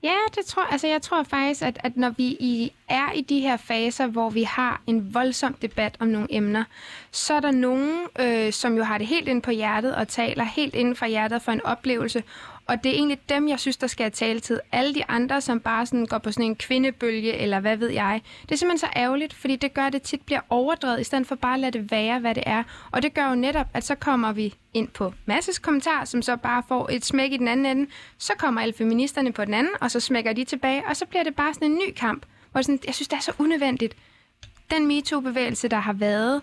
Ja, 0.04 0.16
det 0.36 0.46
tror, 0.46 0.64
altså 0.72 0.88
jeg 0.88 1.02
tror 1.02 1.24
faktisk, 1.24 1.62
at, 1.62 1.80
at 1.84 1.98
når 1.98 2.10
vi 2.10 2.24
i, 2.24 2.72
er 2.89 3.12
i 3.12 3.22
de 3.22 3.39
her 3.39 3.58
faser, 3.58 4.08
hvor 4.08 4.30
vi 4.30 4.44
har 4.44 4.82
en 4.88 5.14
voldsom 5.14 5.54
debat 5.54 5.96
om 6.00 6.08
nogle 6.08 6.28
emner, 6.30 6.64
så 7.12 7.34
er 7.34 7.39
der 7.39 7.52
nogen, 7.52 8.00
øh, 8.20 8.54
som 8.54 8.78
jo 8.78 8.84
har 8.84 8.98
det 8.98 9.08
helt 9.08 9.28
ind 9.28 9.41
på 9.41 9.52
hjertet 9.52 9.96
og 9.96 10.08
taler 10.08 10.44
helt 10.44 10.76
inden 10.76 10.96
for 10.96 11.06
hjertet 11.06 11.41
for 11.41 11.52
en 11.52 11.66
oplevelse, 11.66 12.24
og 12.68 12.84
det 12.84 12.89
er 12.89 12.93
egentlig 12.93 13.20
dem, 13.30 13.47
jeg 13.47 13.59
synes, 13.59 13.78
der 13.78 13.88
skal 13.88 14.03
have 14.03 14.11
taletid. 14.11 14.59
Alle 14.72 14.95
de 14.95 15.05
andre, 15.07 15.41
som 15.41 15.59
bare 15.59 15.86
sådan 15.86 16.05
går 16.05 16.18
på 16.18 16.32
sådan 16.32 16.45
en 16.45 16.55
kvindebølge, 16.55 17.34
eller 17.34 17.59
hvad 17.59 17.78
ved 17.78 17.89
jeg. 17.89 18.22
Det 18.41 18.51
er 18.51 18.55
simpelthen 18.55 18.89
så 18.89 18.99
ærgerligt, 18.99 19.34
fordi 19.34 19.55
det 19.55 19.74
gør, 19.74 19.82
at 19.82 19.93
det 19.93 20.01
tit 20.01 20.22
bliver 20.22 20.39
overdrevet, 20.49 20.99
i 20.99 21.03
stedet 21.03 21.28
for 21.28 21.36
bare 21.36 21.53
at 21.53 21.59
lade 21.59 21.72
det 21.72 21.91
være, 21.91 22.20
hvad 22.20 22.36
det 22.36 22.43
er. 22.45 22.64
Og 22.91 23.03
det 23.03 23.14
gør 23.14 23.30
jo 23.30 23.36
netop, 23.36 23.68
at 23.74 23.84
så 23.84 23.95
kommer 23.95 24.32
vi 24.32 24.53
ind 24.74 24.88
på 24.88 25.14
masses 25.26 25.59
kommentar, 25.59 26.05
som 26.05 26.22
så 26.22 26.36
bare 26.36 26.64
får 26.68 26.89
et 26.91 27.05
smæk 27.05 27.32
i 27.32 27.38
den 27.38 27.47
anden 27.47 27.66
ende. 27.66 27.89
Så 28.18 28.34
kommer 28.38 28.61
alle 28.61 28.74
feministerne 28.74 29.34
på 29.34 29.45
den 29.45 29.53
anden, 29.53 29.74
og 29.82 29.91
så 29.91 29.99
smækker 29.99 30.34
de 30.34 30.43
tilbage, 30.43 30.84
og 30.89 30.95
så 30.95 31.05
bliver 31.05 31.24
det 31.24 31.36
bare 31.36 31.53
sådan 31.53 31.72
en 31.72 31.78
ny 31.78 31.93
kamp. 31.95 32.26
Hvor 32.51 32.61
sådan, 32.61 32.80
jeg 32.86 32.95
synes, 32.95 33.07
det 33.07 33.18
er 33.18 33.22
så 33.22 33.34
unødvendigt. 33.39 33.95
Den 34.72 34.88
MeToo-bevægelse, 34.88 35.68
der 35.68 35.80
har 35.80 35.93
været, 35.93 36.41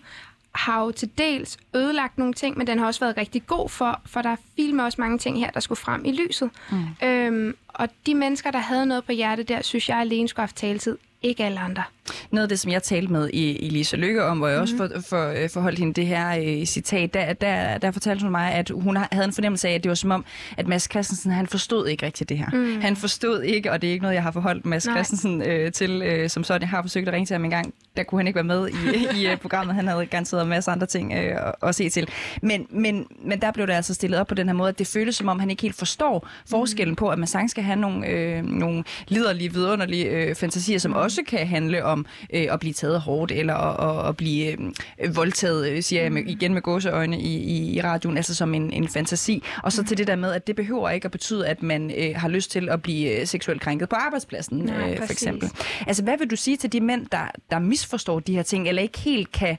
har 0.54 0.84
jo 0.84 0.90
til 0.90 1.10
dels 1.18 1.58
ødelagt 1.74 2.18
nogle 2.18 2.34
ting, 2.34 2.58
men 2.58 2.66
den 2.66 2.78
har 2.78 2.86
også 2.86 3.00
været 3.00 3.16
rigtig 3.16 3.46
god 3.46 3.68
for, 3.68 4.00
for 4.06 4.22
der 4.22 4.30
er 4.30 4.36
filmet 4.56 4.84
også 4.84 5.00
mange 5.00 5.18
ting 5.18 5.38
her, 5.38 5.50
der 5.50 5.60
skulle 5.60 5.78
frem 5.78 6.04
i 6.04 6.12
lyset. 6.12 6.50
Mm. 6.70 7.06
Øhm, 7.08 7.56
og 7.68 7.88
de 8.06 8.14
mennesker, 8.14 8.50
der 8.50 8.58
havde 8.58 8.86
noget 8.86 9.04
på 9.04 9.12
hjertet 9.12 9.48
der, 9.48 9.62
synes 9.62 9.88
jeg 9.88 9.98
alene 9.98 10.28
skulle 10.28 10.40
have 10.40 10.46
haft 10.46 10.56
taletid 10.56 10.98
ikke 11.22 11.44
alle 11.44 11.60
andre. 11.60 11.82
Noget 12.30 12.42
af 12.42 12.48
det, 12.48 12.58
som 12.58 12.72
jeg 12.72 12.82
talte 12.82 13.12
med 13.12 13.30
i, 13.32 13.68
Lisa 13.70 13.96
Lykke 13.96 14.24
om, 14.24 14.38
hvor 14.38 14.48
jeg 14.48 14.60
mm-hmm. 14.60 14.80
også 14.80 14.94
mhm. 14.94 15.02
for, 15.02 15.08
for, 15.08 15.42
øh, 15.42 15.50
forholdt 15.50 15.78
hende 15.78 15.94
det 15.94 16.06
her 16.06 16.58
uh, 16.60 16.64
citat, 16.64 17.14
der, 17.14 17.32
der, 17.32 17.78
der 17.78 17.90
fortalte 17.90 18.22
hun 18.22 18.30
mig, 18.30 18.52
at 18.52 18.70
hun 18.74 18.96
havde 19.12 19.24
en 19.24 19.32
fornemmelse 19.32 19.68
af, 19.68 19.74
at 19.74 19.82
det 19.82 19.88
var 19.88 19.94
som 19.94 20.10
om, 20.10 20.24
at 20.56 20.68
Mads 20.68 20.88
Christensen, 20.90 21.32
han 21.32 21.46
forstod 21.46 21.86
ikke 21.86 22.06
rigtigt 22.06 22.28
det 22.28 22.38
her. 22.38 22.46
Mm. 22.52 22.80
Han 22.80 22.96
forstod 22.96 23.42
ikke, 23.42 23.72
og 23.72 23.82
det 23.82 23.88
er 23.88 23.92
ikke 23.92 24.02
noget, 24.02 24.14
jeg 24.14 24.22
har 24.22 24.30
forholdt 24.30 24.66
Mads 24.66 24.86
Nej. 24.86 24.96
Christensen 24.96 25.42
uh, 25.42 25.72
til, 25.72 26.22
uh, 26.22 26.28
som 26.28 26.44
sådan. 26.44 26.60
Jeg 26.60 26.68
har 26.68 26.82
forsøgt 26.82 27.08
at 27.08 27.14
ringe 27.14 27.26
til 27.26 27.34
ham 27.34 27.44
en 27.44 27.50
gang. 27.50 27.74
Der 27.96 28.02
kunne 28.02 28.18
han 28.18 28.26
ikke 28.26 28.34
være 28.34 28.44
med 28.44 28.68
i, 28.68 29.20
i 29.20 29.32
uh, 29.32 29.38
programmet. 29.38 29.74
Han 29.74 29.88
havde 29.88 30.06
garanteret 30.06 30.42
en 30.42 30.48
masse 30.48 30.70
andre 30.70 30.86
ting 30.86 31.12
uh, 31.12 31.18
at, 31.18 31.54
at 31.62 31.74
se 31.74 31.88
til. 31.88 32.08
Men, 32.42 32.66
men, 32.70 33.06
men 33.24 33.40
der 33.40 33.50
blev 33.50 33.66
det 33.66 33.72
altså 33.72 33.94
stillet 33.94 34.20
op 34.20 34.26
på 34.26 34.34
den 34.34 34.46
her 34.46 34.54
måde, 34.54 34.68
at 34.68 34.78
det 34.78 34.86
føles 34.86 35.16
som 35.16 35.28
om, 35.28 35.40
han 35.40 35.50
ikke 35.50 35.62
helt 35.62 35.76
forstår 35.76 36.28
forskellen 36.46 36.92
mm. 36.92 36.96
på, 36.96 37.08
at 37.08 37.18
man 37.18 37.28
sagtens 37.28 37.50
skal 37.50 37.64
have 37.64 37.76
nogle, 37.76 38.06
øh, 38.06 38.44
nogle 38.44 38.84
liderlige, 39.08 39.52
vidunderlige 39.52 40.04
øh, 40.04 40.34
fantasier, 40.34 40.78
som 40.78 40.90
mm. 40.90 40.96
også 40.96 41.22
kan 41.28 41.46
handle 41.46 41.84
om 41.84 41.99
øh, 42.34 42.46
at 42.50 42.60
blive 42.60 42.72
taget 42.72 43.00
hårdt, 43.00 43.32
eller 43.32 43.54
at, 43.54 44.00
at, 44.00 44.08
at 44.08 44.16
blive 44.16 44.72
øh, 44.98 45.16
voldtaget, 45.16 45.70
øh, 45.70 45.82
siger 45.82 46.02
jeg 46.02 46.12
med, 46.12 46.22
igen 46.26 46.54
med 46.54 46.62
gåseøjne 46.62 47.20
i, 47.20 47.36
i, 47.36 47.76
i 47.76 47.80
radioen, 47.80 48.16
altså 48.16 48.34
som 48.34 48.54
en, 48.54 48.72
en 48.72 48.88
fantasi. 48.88 49.42
Og 49.62 49.72
så 49.72 49.84
til 49.84 49.98
det 49.98 50.06
der 50.06 50.16
med, 50.16 50.32
at 50.32 50.46
det 50.46 50.56
behøver 50.56 50.90
ikke 50.90 51.04
at 51.04 51.10
betyde, 51.10 51.48
at 51.48 51.62
man 51.62 51.90
øh, 51.90 52.16
har 52.16 52.28
lyst 52.28 52.50
til 52.50 52.68
at 52.68 52.82
blive 52.82 53.20
øh, 53.20 53.26
seksuelt 53.26 53.60
krænket 53.60 53.88
på 53.88 53.96
arbejdspladsen, 53.96 54.58
Nej, 54.58 54.90
øh, 54.90 54.96
for 54.96 55.12
eksempel. 55.12 55.50
Altså, 55.86 56.02
hvad 56.02 56.18
vil 56.18 56.30
du 56.30 56.36
sige 56.36 56.56
til 56.56 56.72
de 56.72 56.80
mænd, 56.80 57.06
der, 57.06 57.24
der 57.50 57.58
misforstår 57.58 58.20
de 58.20 58.34
her 58.34 58.42
ting, 58.42 58.68
eller 58.68 58.82
ikke 58.82 58.98
helt 58.98 59.32
kan 59.32 59.58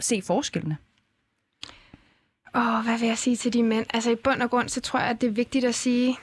se 0.00 0.22
forskellene? 0.22 0.76
Åh, 2.54 2.78
oh, 2.78 2.84
hvad 2.84 2.98
vil 2.98 3.08
jeg 3.08 3.18
sige 3.18 3.36
til 3.36 3.52
de 3.52 3.62
mænd? 3.62 3.86
Altså 3.94 4.10
i 4.10 4.14
bund 4.14 4.42
og 4.42 4.50
grund, 4.50 4.68
så 4.68 4.80
tror 4.80 4.98
jeg, 4.98 5.08
at 5.08 5.20
det 5.20 5.26
er 5.26 5.30
vigtigt 5.30 5.64
at 5.64 5.74
sige, 5.74 6.16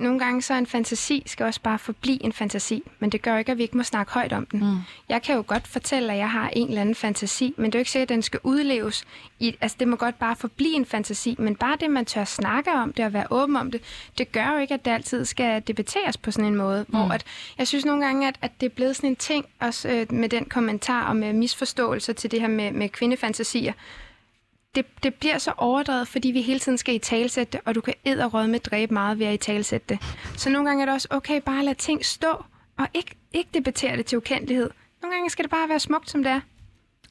nogle 0.00 0.18
gange 0.18 0.42
så 0.42 0.54
en 0.54 0.66
fantasi 0.66 1.22
skal 1.26 1.46
også 1.46 1.60
bare 1.60 1.78
forblive 1.78 2.24
en 2.24 2.32
fantasi, 2.32 2.82
men 2.98 3.10
det 3.10 3.22
gør 3.22 3.38
ikke, 3.38 3.52
at 3.52 3.58
vi 3.58 3.62
ikke 3.62 3.76
må 3.76 3.82
snakke 3.82 4.12
højt 4.12 4.32
om 4.32 4.46
den. 4.46 4.60
Mm. 4.60 4.76
Jeg 5.08 5.22
kan 5.22 5.36
jo 5.36 5.44
godt 5.46 5.68
fortælle, 5.68 6.12
at 6.12 6.18
jeg 6.18 6.30
har 6.30 6.50
en 6.52 6.68
eller 6.68 6.80
anden 6.80 6.94
fantasi, 6.94 7.54
men 7.56 7.66
det 7.66 7.74
er 7.74 7.78
jo 7.78 7.80
ikke 7.80 7.90
sikkert, 7.90 8.10
at 8.10 8.14
den 8.14 8.22
skal 8.22 8.40
udleves. 8.42 9.04
I, 9.38 9.56
altså 9.60 9.76
det 9.80 9.88
må 9.88 9.96
godt 9.96 10.18
bare 10.18 10.36
forblive 10.36 10.74
en 10.74 10.86
fantasi, 10.86 11.36
men 11.38 11.56
bare 11.56 11.76
det, 11.80 11.90
man 11.90 12.04
tør 12.04 12.24
snakke 12.24 12.72
om 12.72 12.92
det 12.92 13.04
og 13.04 13.12
være 13.12 13.26
åben 13.30 13.56
om 13.56 13.70
det, 13.70 13.80
det 14.18 14.32
gør 14.32 14.52
jo 14.52 14.58
ikke, 14.58 14.74
at 14.74 14.84
det 14.84 14.90
altid 14.90 15.24
skal 15.24 15.62
debatteres 15.66 16.16
på 16.16 16.30
sådan 16.30 16.44
en 16.44 16.56
måde. 16.56 16.84
Mm. 16.88 16.94
Hvor 16.94 17.08
at, 17.08 17.24
jeg 17.58 17.68
synes 17.68 17.84
nogle 17.84 18.04
gange, 18.04 18.28
at, 18.28 18.36
at 18.42 18.60
det 18.60 18.66
er 18.66 18.74
blevet 18.74 18.96
sådan 18.96 19.10
en 19.10 19.16
ting, 19.16 19.46
også 19.60 19.88
øh, 19.88 20.12
med 20.12 20.28
den 20.28 20.44
kommentar 20.44 21.08
og 21.08 21.16
med 21.16 21.32
misforståelser 21.32 22.12
til 22.12 22.30
det 22.30 22.40
her 22.40 22.48
med, 22.48 22.72
med 22.72 22.88
kvindefantasier, 22.88 23.72
det, 24.78 24.86
det 25.02 25.14
bliver 25.14 25.38
så 25.38 25.52
overdrevet, 25.56 26.08
fordi 26.08 26.28
vi 26.28 26.42
hele 26.42 26.58
tiden 26.58 26.78
skal 26.78 26.94
i 26.94 26.98
talsætte 26.98 27.52
det, 27.52 27.60
og 27.64 27.74
du 27.74 27.80
kan 27.80 27.94
råd 28.34 28.46
med 28.46 28.60
dræbe 28.60 28.94
meget 28.94 29.18
ved 29.18 29.26
at 29.26 29.34
i 29.34 29.36
talsætte 29.36 29.86
det. 29.88 29.98
Så 30.36 30.50
nogle 30.50 30.68
gange 30.68 30.82
er 30.82 30.86
det 30.86 30.94
også 30.94 31.08
okay 31.10 31.40
bare 31.40 31.58
at 31.58 31.64
lade 31.64 31.78
ting 31.78 32.04
stå, 32.04 32.44
og 32.78 32.88
ikke, 32.94 33.14
ikke 33.32 33.50
debattere 33.54 33.96
det 33.96 34.06
til 34.06 34.18
ukendelighed. 34.18 34.70
Nogle 35.02 35.14
gange 35.14 35.30
skal 35.30 35.42
det 35.42 35.50
bare 35.50 35.68
være 35.68 35.80
smukt, 35.80 36.10
som 36.10 36.22
det 36.22 36.32
er. 36.32 36.40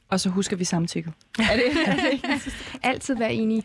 Og 0.08 0.20
så 0.20 0.28
husker 0.30 0.56
vi 0.56 0.64
samtykke. 0.64 1.12
er 1.38 1.56
det, 1.56 1.64
er 1.86 1.94
det 1.94 2.54
Altid 2.82 3.14
være 3.14 3.34
enige. 3.34 3.64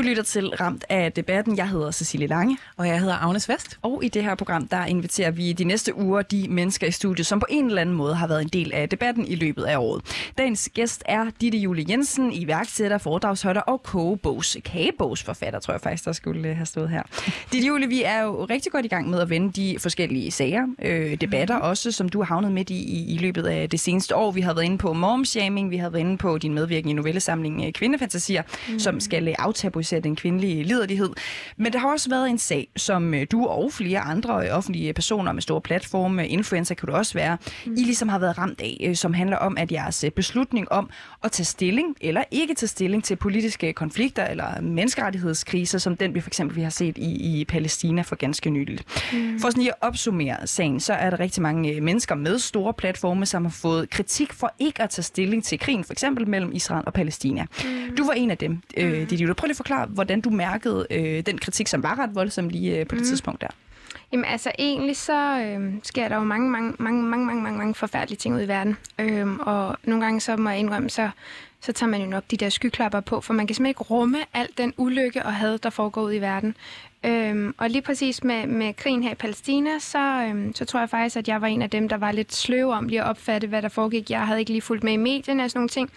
Du 0.00 0.04
lytter 0.04 0.22
til 0.22 0.48
Ramt 0.48 0.84
af 0.88 1.12
debatten. 1.12 1.56
Jeg 1.56 1.68
hedder 1.68 1.90
Cecilie 1.90 2.26
Lange. 2.26 2.58
Og 2.76 2.88
jeg 2.88 3.00
hedder 3.00 3.14
Agnes 3.14 3.48
Vest. 3.48 3.78
Og 3.82 4.04
i 4.04 4.08
det 4.08 4.24
her 4.24 4.34
program, 4.34 4.68
der 4.68 4.84
inviterer 4.84 5.30
vi 5.30 5.52
de 5.52 5.64
næste 5.64 5.96
uger 5.96 6.22
de 6.22 6.46
mennesker 6.48 6.86
i 6.86 6.90
studiet, 6.90 7.26
som 7.26 7.40
på 7.40 7.46
en 7.48 7.66
eller 7.66 7.80
anden 7.80 7.94
måde 7.94 8.14
har 8.14 8.26
været 8.26 8.42
en 8.42 8.48
del 8.48 8.72
af 8.74 8.88
debatten 8.88 9.26
i 9.26 9.34
løbet 9.34 9.64
af 9.64 9.78
året. 9.78 10.30
Dagens 10.38 10.70
gæst 10.74 11.02
er 11.06 11.26
Ditte 11.40 11.58
Julie 11.58 11.86
Jensen, 11.88 12.32
iværksætter, 12.32 12.98
foredragsholder 12.98 13.60
og 13.60 13.82
kogebogs, 13.82 14.56
kagebogsforfatter, 14.64 15.60
tror 15.60 15.74
jeg 15.74 15.80
faktisk, 15.80 16.04
der 16.04 16.12
skulle 16.12 16.48
øh, 16.48 16.56
have 16.56 16.66
stået 16.66 16.90
her. 16.90 17.02
Ditte 17.52 17.68
Julie, 17.68 17.88
vi 17.88 18.02
er 18.02 18.22
jo 18.22 18.44
rigtig 18.44 18.72
godt 18.72 18.84
i 18.84 18.88
gang 18.88 19.10
med 19.10 19.20
at 19.20 19.30
vende 19.30 19.52
de 19.52 19.76
forskellige 19.78 20.30
sager, 20.30 20.66
øh, 20.82 21.14
debatter 21.20 21.56
mm. 21.58 21.62
også, 21.62 21.92
som 21.92 22.08
du 22.08 22.18
har 22.18 22.26
havnet 22.26 22.52
midt 22.52 22.70
i, 22.70 22.74
i, 22.74 23.14
i 23.14 23.18
løbet 23.18 23.46
af 23.46 23.70
det 23.70 23.80
seneste 23.80 24.16
år. 24.16 24.30
Vi 24.30 24.40
har 24.40 24.54
været 24.54 24.64
inde 24.64 24.78
på 24.78 24.92
momshaming, 24.92 25.70
vi 25.70 25.76
har 25.76 25.90
været 25.90 26.00
inde 26.00 26.18
på 26.18 26.38
din 26.38 26.54
medvirkning 26.54 26.90
i 26.90 26.96
novellesamlingen 26.96 27.66
øh, 27.66 27.72
Kvindefantasier, 27.72 28.42
mm. 28.68 28.78
som 28.78 29.00
skal 29.00 29.34
aftabuisere 29.38 29.89
især 29.90 30.00
den 30.00 30.16
kvindelige 30.16 30.62
liderlighed. 30.62 31.10
Men 31.56 31.72
der 31.72 31.78
har 31.78 31.92
også 31.92 32.10
været 32.10 32.30
en 32.30 32.38
sag, 32.38 32.68
som 32.76 33.14
øh, 33.14 33.26
du 33.32 33.46
og 33.46 33.72
flere 33.72 34.00
andre 34.00 34.46
øh, 34.46 34.56
offentlige 34.56 34.92
personer 34.92 35.32
med 35.32 35.42
store 35.42 35.60
platforme, 35.60 36.28
influencer 36.28 36.74
kan 36.74 36.86
du 36.88 36.92
også 36.92 37.14
være, 37.14 37.38
mm. 37.66 37.72
I 37.72 37.80
ligesom 37.82 38.08
har 38.08 38.18
været 38.18 38.38
ramt 38.38 38.60
af, 38.60 38.76
øh, 38.84 38.96
som 38.96 39.14
handler 39.14 39.36
om, 39.36 39.56
at 39.58 39.72
jeres 39.72 40.04
beslutning 40.16 40.72
om 40.72 40.90
at 41.24 41.32
tage 41.32 41.44
stilling 41.44 41.96
eller 42.00 42.24
ikke 42.30 42.54
tage 42.54 42.68
stilling 42.68 43.04
til 43.04 43.16
politiske 43.16 43.72
konflikter 43.72 44.26
eller 44.26 44.60
menneskerettighedskriser, 44.60 45.78
som 45.78 45.96
den 45.96 46.14
vi 46.14 46.20
for 46.20 46.30
eksempel 46.30 46.56
vi 46.56 46.62
har 46.62 46.70
set 46.70 46.98
i, 46.98 47.40
i 47.40 47.44
Palæstina 47.44 48.02
for 48.02 48.16
ganske 48.16 48.50
nyligt. 48.50 48.84
Mm. 49.12 49.40
For 49.40 49.50
sådan 49.50 49.62
lige 49.62 49.70
at 49.70 49.88
opsummere 49.88 50.46
sagen, 50.46 50.80
så 50.80 50.92
er 50.92 51.10
der 51.10 51.20
rigtig 51.20 51.42
mange 51.42 51.80
mennesker 51.80 52.14
med 52.14 52.38
store 52.38 52.74
platforme, 52.74 53.26
som 53.26 53.44
har 53.44 53.50
fået 53.50 53.90
kritik 53.90 54.32
for 54.32 54.54
ikke 54.58 54.82
at 54.82 54.90
tage 54.90 55.02
stilling 55.02 55.44
til 55.44 55.58
krigen, 55.58 55.84
for 55.84 55.92
eksempel 55.92 56.28
mellem 56.28 56.52
Israel 56.52 56.82
og 56.86 56.92
Palæstina. 56.92 57.46
Mm. 57.64 57.96
Du 57.96 58.06
var 58.06 58.12
en 58.12 58.30
af 58.30 58.38
dem, 58.38 58.62
øh, 58.76 59.00
mm. 59.00 59.34
Prøv 59.34 59.46
lige 59.46 59.50
at 59.50 59.56
forklare, 59.56 59.79
forklare, 59.80 59.94
hvordan 59.94 60.20
du 60.20 60.30
mærkede 60.30 60.86
øh, 60.90 61.22
den 61.26 61.38
kritik, 61.38 61.68
som 61.68 61.82
var 61.82 61.98
ret 61.98 62.14
voldsom 62.14 62.48
lige 62.48 62.78
øh, 62.78 62.86
på 62.86 62.94
det 62.94 63.02
mm. 63.02 63.06
tidspunkt 63.06 63.40
der? 63.40 63.48
Jamen 64.12 64.24
altså 64.24 64.50
egentlig 64.58 64.96
så 64.96 65.40
øh, 65.40 65.74
sker 65.82 66.08
der 66.08 66.16
jo 66.16 66.24
mange, 66.24 66.50
mange, 66.50 66.74
mange, 66.78 67.02
mange, 67.02 67.26
mange, 67.26 67.42
mange, 67.42 67.58
mange 67.58 67.74
forfærdelige 67.74 68.18
ting 68.18 68.34
ud 68.34 68.42
i 68.42 68.48
verden. 68.48 68.76
Øh, 68.98 69.38
og 69.38 69.76
nogle 69.84 70.04
gange 70.04 70.20
så 70.20 70.36
må 70.36 70.50
jeg 70.50 70.58
indrømme, 70.58 70.90
så 70.90 71.10
så 71.60 71.72
tager 71.72 71.90
man 71.90 72.00
jo 72.00 72.06
nok 72.06 72.24
de 72.30 72.36
der 72.36 72.48
skyklapper 72.48 73.00
på, 73.00 73.20
for 73.20 73.32
man 73.32 73.46
kan 73.46 73.54
simpelthen 73.54 73.70
ikke 73.70 73.94
rumme 73.94 74.18
al 74.34 74.48
den 74.58 74.74
ulykke 74.76 75.22
og 75.22 75.34
had, 75.34 75.58
der 75.58 75.70
foregår 75.70 76.02
ud 76.02 76.12
i 76.12 76.18
verden. 76.18 76.56
Øhm, 77.04 77.54
og 77.58 77.70
lige 77.70 77.82
præcis 77.82 78.24
med, 78.24 78.46
med 78.46 78.74
krigen 78.74 79.02
her 79.02 79.10
i 79.10 79.14
Palæstina, 79.14 79.78
så, 79.78 79.98
øhm, 79.98 80.54
så 80.54 80.64
tror 80.64 80.80
jeg 80.80 80.90
faktisk, 80.90 81.16
at 81.16 81.28
jeg 81.28 81.40
var 81.40 81.46
en 81.46 81.62
af 81.62 81.70
dem, 81.70 81.88
der 81.88 81.96
var 81.96 82.12
lidt 82.12 82.34
sløv 82.34 82.70
om 82.70 82.88
lige 82.88 83.02
at 83.02 83.06
opfatte, 83.06 83.46
hvad 83.46 83.62
der 83.62 83.68
foregik. 83.68 84.10
Jeg 84.10 84.26
havde 84.26 84.40
ikke 84.40 84.50
lige 84.50 84.62
fulgt 84.62 84.84
med 84.84 84.92
i 84.92 84.96
medierne 84.96 85.44
og 85.44 85.50
sådan 85.50 85.58
nogle 85.58 85.68
ting. 85.68 85.90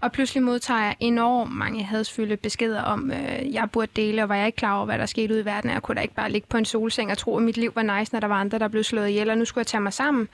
Og 0.00 0.12
pludselig 0.12 0.42
modtager 0.42 0.80
jeg 0.80 0.96
enormt 1.00 1.52
mange 1.52 1.84
hadsfulde 1.84 2.36
beskeder 2.36 2.82
om, 2.82 3.10
øh, 3.10 3.54
jeg 3.54 3.70
burde 3.70 3.90
dele, 3.96 4.22
og 4.22 4.28
var 4.28 4.34
jeg 4.34 4.46
ikke 4.46 4.56
klar 4.56 4.76
over, 4.76 4.84
hvad 4.84 4.98
der 4.98 5.06
skete 5.06 5.34
ud 5.34 5.40
i 5.40 5.44
verden. 5.44 5.70
Jeg 5.70 5.82
kunne 5.82 5.94
da 5.94 6.00
ikke 6.00 6.14
bare 6.14 6.30
ligge 6.30 6.48
på 6.48 6.56
en 6.56 6.64
solseng 6.64 7.10
og 7.10 7.18
tro, 7.18 7.36
at 7.36 7.42
mit 7.42 7.56
liv 7.56 7.72
var 7.74 7.98
nice, 7.98 8.12
når 8.12 8.20
der 8.20 8.28
var 8.28 8.40
andre, 8.40 8.58
der 8.58 8.68
blev 8.68 8.84
slået 8.84 9.08
ihjel, 9.08 9.30
og 9.30 9.38
nu 9.38 9.44
skulle 9.44 9.62
jeg 9.62 9.66
tage 9.66 9.80
mig 9.80 9.92
sammen. 9.92 10.28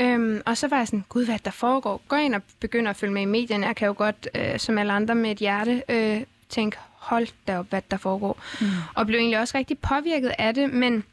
Øhm, 0.00 0.42
og 0.46 0.56
så 0.56 0.68
var 0.68 0.76
jeg 0.76 0.86
sådan, 0.86 1.04
gud, 1.08 1.24
hvad 1.24 1.38
der 1.44 1.50
foregår? 1.50 2.02
Gå 2.08 2.16
ind 2.16 2.34
og 2.34 2.42
begynder 2.60 2.90
at 2.90 2.96
følge 2.96 3.12
med 3.12 3.22
i 3.22 3.24
medierne. 3.24 3.66
Jeg 3.66 3.76
kan 3.76 3.86
jo 3.86 3.94
godt, 3.96 4.28
øh, 4.34 4.58
som 4.58 4.78
alle 4.78 4.92
andre 4.92 5.14
med 5.14 5.30
et 5.30 5.38
hjerte, 5.38 5.82
øh, 5.88 6.20
tænke, 6.48 6.76
hold 6.92 7.26
da 7.46 7.58
op, 7.58 7.66
hvad 7.70 7.82
der 7.90 7.96
foregår. 7.96 8.42
Mm. 8.60 8.66
Og 8.94 9.06
blev 9.06 9.18
egentlig 9.18 9.38
også 9.40 9.58
rigtig 9.58 9.78
påvirket 9.78 10.32
af 10.38 10.54
det, 10.54 10.72
men 10.72 11.04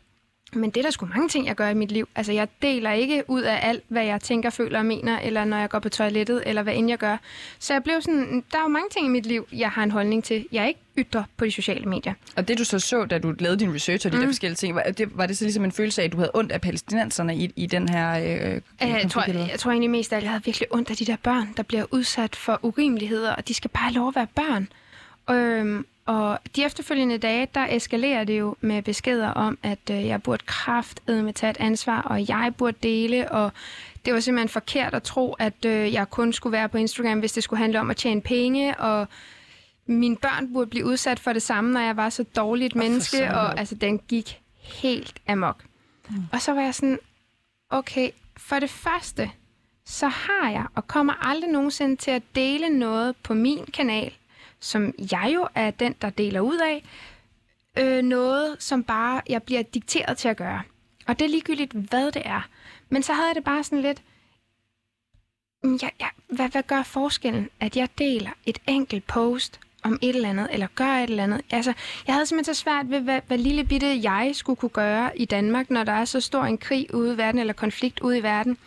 men 0.54 0.70
det 0.70 0.78
er 0.78 0.82
der 0.82 0.92
sgu 0.92 1.06
mange 1.06 1.30
ting, 1.30 1.48
jeg 1.48 1.56
gør 1.56 1.70
i 1.70 1.74
mit 1.74 1.92
liv. 1.92 2.08
Altså, 2.16 2.32
jeg 2.32 2.48
deler 2.62 2.92
ikke 2.92 3.24
ud 3.28 3.42
af 3.42 3.60
alt, 3.62 3.84
hvad 3.88 4.06
jeg 4.06 4.22
tænker, 4.22 4.50
føler 4.50 4.80
og 4.80 4.86
mener, 4.86 5.20
eller 5.20 5.46
når 5.46 5.58
jeg 5.58 5.70
går 5.70 5.80
på 5.80 5.90
toilettet, 5.90 6.44
eller 6.46 6.64
hvad 6.64 6.76
end 6.76 6.90
jeg 6.90 6.98
gør. 6.98 7.18
Så 7.60 7.74
jeg 7.74 7.84
blev 7.84 8.02
sådan, 8.02 8.44
der 8.52 8.58
er 8.58 8.62
jo 8.62 8.68
mange 8.68 8.90
ting 8.92 9.06
i 9.06 9.10
mit 9.10 9.26
liv, 9.26 9.48
jeg 9.52 9.70
har 9.70 9.84
en 9.84 9.92
holdning 9.92 10.24
til. 10.24 10.48
Jeg 10.52 10.64
er 10.64 10.68
ikke 10.68 10.80
ytre 10.98 11.26
på 11.38 11.46
de 11.46 11.52
sociale 11.52 11.86
medier. 11.86 12.14
Og 12.36 12.48
det 12.48 12.58
du 12.58 12.64
så 12.64 12.80
så, 12.80 13.06
da 13.06 13.18
du 13.18 13.34
lavede 13.40 13.60
din 13.60 13.74
research 13.74 14.08
og 14.08 14.12
de 14.12 14.18
mm. 14.18 14.22
der 14.22 14.28
forskellige 14.28 14.56
ting, 14.56 14.76
var 14.76 14.84
det, 14.84 15.18
var 15.18 15.26
det 15.26 15.38
så 15.38 15.46
ligesom 15.46 15.64
en 15.64 15.72
følelse 15.72 16.02
af, 16.02 16.06
at 16.06 16.12
du 16.12 16.18
havde 16.18 16.32
ondt 16.34 16.52
af 16.52 16.62
palæstinenserne 16.62 17.36
i, 17.36 17.52
i 17.56 17.66
den 17.66 17.90
her 17.90 18.20
øh, 18.20 18.62
jeg, 18.82 19.08
tror, 19.10 19.24
jeg, 19.28 19.50
jeg 19.52 19.60
tror 19.60 19.72
egentlig 19.72 19.90
mest, 19.90 20.14
at 20.14 20.24
jeg 20.24 20.32
havde 20.32 20.44
virkelig 20.44 20.74
ondt 20.74 20.90
af 20.90 20.98
de 20.98 21.06
der 21.06 21.16
børn, 21.24 21.54
der 21.58 21.64
bliver 21.64 21.86
udsat 21.92 22.36
for 22.36 22.60
urimeligheder, 22.62 23.36
og 23.36 23.48
de 23.48 23.54
skal 23.54 23.70
bare 23.70 23.92
lov 23.92 24.08
at 24.08 24.16
være 24.16 24.28
børn. 24.36 24.68
Øhm, 25.30 25.86
og 26.08 26.40
de 26.56 26.64
efterfølgende 26.64 27.18
dage, 27.18 27.48
der 27.56 27.68
eskalerer 27.70 28.24
det 28.24 28.40
jo 28.40 28.56
med 28.62 28.82
beskeder 28.82 29.30
om, 29.30 29.58
at 29.64 29.80
øh, 29.92 30.06
jeg 30.06 30.24
burde 30.24 30.44
med 31.08 31.34
tage 31.34 31.52
et 31.52 31.58
ansvar, 31.60 32.02
og 32.02 32.30
jeg 32.30 32.54
burde 32.58 32.78
dele, 32.84 33.32
og 33.32 33.52
det 34.06 34.14
var 34.14 34.20
simpelthen 34.20 34.50
forkert 34.50 34.94
at 34.94 35.04
tro, 35.04 35.34
at 35.34 35.66
øh, 35.66 35.94
jeg 35.94 36.10
kun 36.10 36.34
skulle 36.34 36.54
være 36.54 36.70
på 36.70 36.78
Instagram, 36.78 37.20
hvis 37.20 37.32
det 37.32 37.44
skulle 37.44 37.60
handle 37.60 37.80
om 37.80 37.90
at 37.90 37.98
tjene 37.98 38.22
penge, 38.22 38.80
og 38.80 39.08
mine 39.86 40.18
børn 40.18 40.54
burde 40.54 40.70
blive 40.70 40.86
udsat 40.86 41.20
for 41.20 41.34
det 41.34 41.42
samme, 41.42 41.72
når 41.72 41.80
jeg 41.80 41.98
var 41.98 42.10
så 42.10 42.24
dårligt 42.24 42.74
og 42.74 42.80
menneske, 42.80 43.34
og 43.34 43.60
altså, 43.60 43.76
den 43.76 44.00
gik 44.00 44.40
helt 44.62 45.22
amok. 45.28 45.64
Mm. 46.10 46.16
Og 46.32 46.42
så 46.42 46.54
var 46.54 46.62
jeg 46.62 46.76
sådan, 46.76 47.00
okay, 47.70 48.10
for 48.38 48.60
det 48.60 48.70
første, 48.70 49.32
så 49.86 50.08
har 50.08 50.50
jeg 50.50 50.66
og 50.76 50.88
kommer 50.88 51.14
aldrig 51.28 51.52
nogensinde 51.52 51.96
til 51.96 52.12
at 52.12 52.24
dele 52.36 52.70
noget 52.70 53.16
på 53.24 53.34
min 53.34 53.66
kanal, 53.74 54.14
som 54.60 54.94
jeg 55.12 55.32
jo 55.36 55.48
er 55.56 55.72
den, 55.72 55.96
der 56.02 56.10
deler 56.10 56.40
ud 56.40 56.58
af, 56.58 56.84
øh, 57.78 58.02
noget, 58.04 58.56
som 58.60 58.84
bare 58.84 59.22
jeg 59.30 59.44
bliver 59.44 59.62
dikteret 59.62 60.18
til 60.18 60.28
at 60.28 60.38
gøre. 60.38 60.62
Og 61.08 61.20
det 61.20 61.26
er 61.26 61.30
ligegyldigt, 61.30 61.74
hvad 61.74 62.12
det 62.12 62.22
er. 62.26 62.48
Men 62.90 63.04
så 63.04 63.14
havde 63.14 63.28
jeg 63.28 63.36
det 63.36 63.44
bare 63.44 63.64
sådan 63.64 63.82
lidt, 63.82 64.02
mm, 65.64 65.76
ja, 65.76 65.90
ja, 66.00 66.08
hvad, 66.28 66.50
hvad 66.50 66.64
gør 66.64 66.84
forskellen, 66.84 67.50
at 67.60 67.78
jeg 67.78 67.90
deler 67.98 68.32
et 68.46 68.58
enkelt 68.68 69.08
post 69.08 69.60
om 69.84 70.00
et 70.02 70.16
eller 70.16 70.30
andet, 70.30 70.48
eller 70.52 70.68
gør 70.76 70.94
et 70.96 71.10
eller 71.10 71.24
andet. 71.24 71.42
Altså, 71.52 71.74
jeg 72.08 72.16
havde 72.16 72.26
simpelthen 72.26 72.56
så 72.56 72.62
svært 72.62 72.90
ved, 72.90 73.00
hvad, 73.00 73.22
hvad 73.28 73.38
lille 73.38 73.64
bitte 73.64 74.00
jeg 74.04 74.32
skulle 74.34 74.58
kunne 74.58 74.70
gøre 74.70 75.18
i 75.18 75.26
Danmark, 75.26 75.70
når 75.70 75.84
der 75.84 75.92
er 75.92 76.06
så 76.06 76.22
stor 76.22 76.44
en 76.44 76.58
krig 76.58 76.94
ude 76.94 77.14
i 77.14 77.18
verden, 77.18 77.40
eller 77.40 77.54
konflikt 77.54 78.00
ude 78.00 78.18
i 78.18 78.24
verden. 78.24 78.58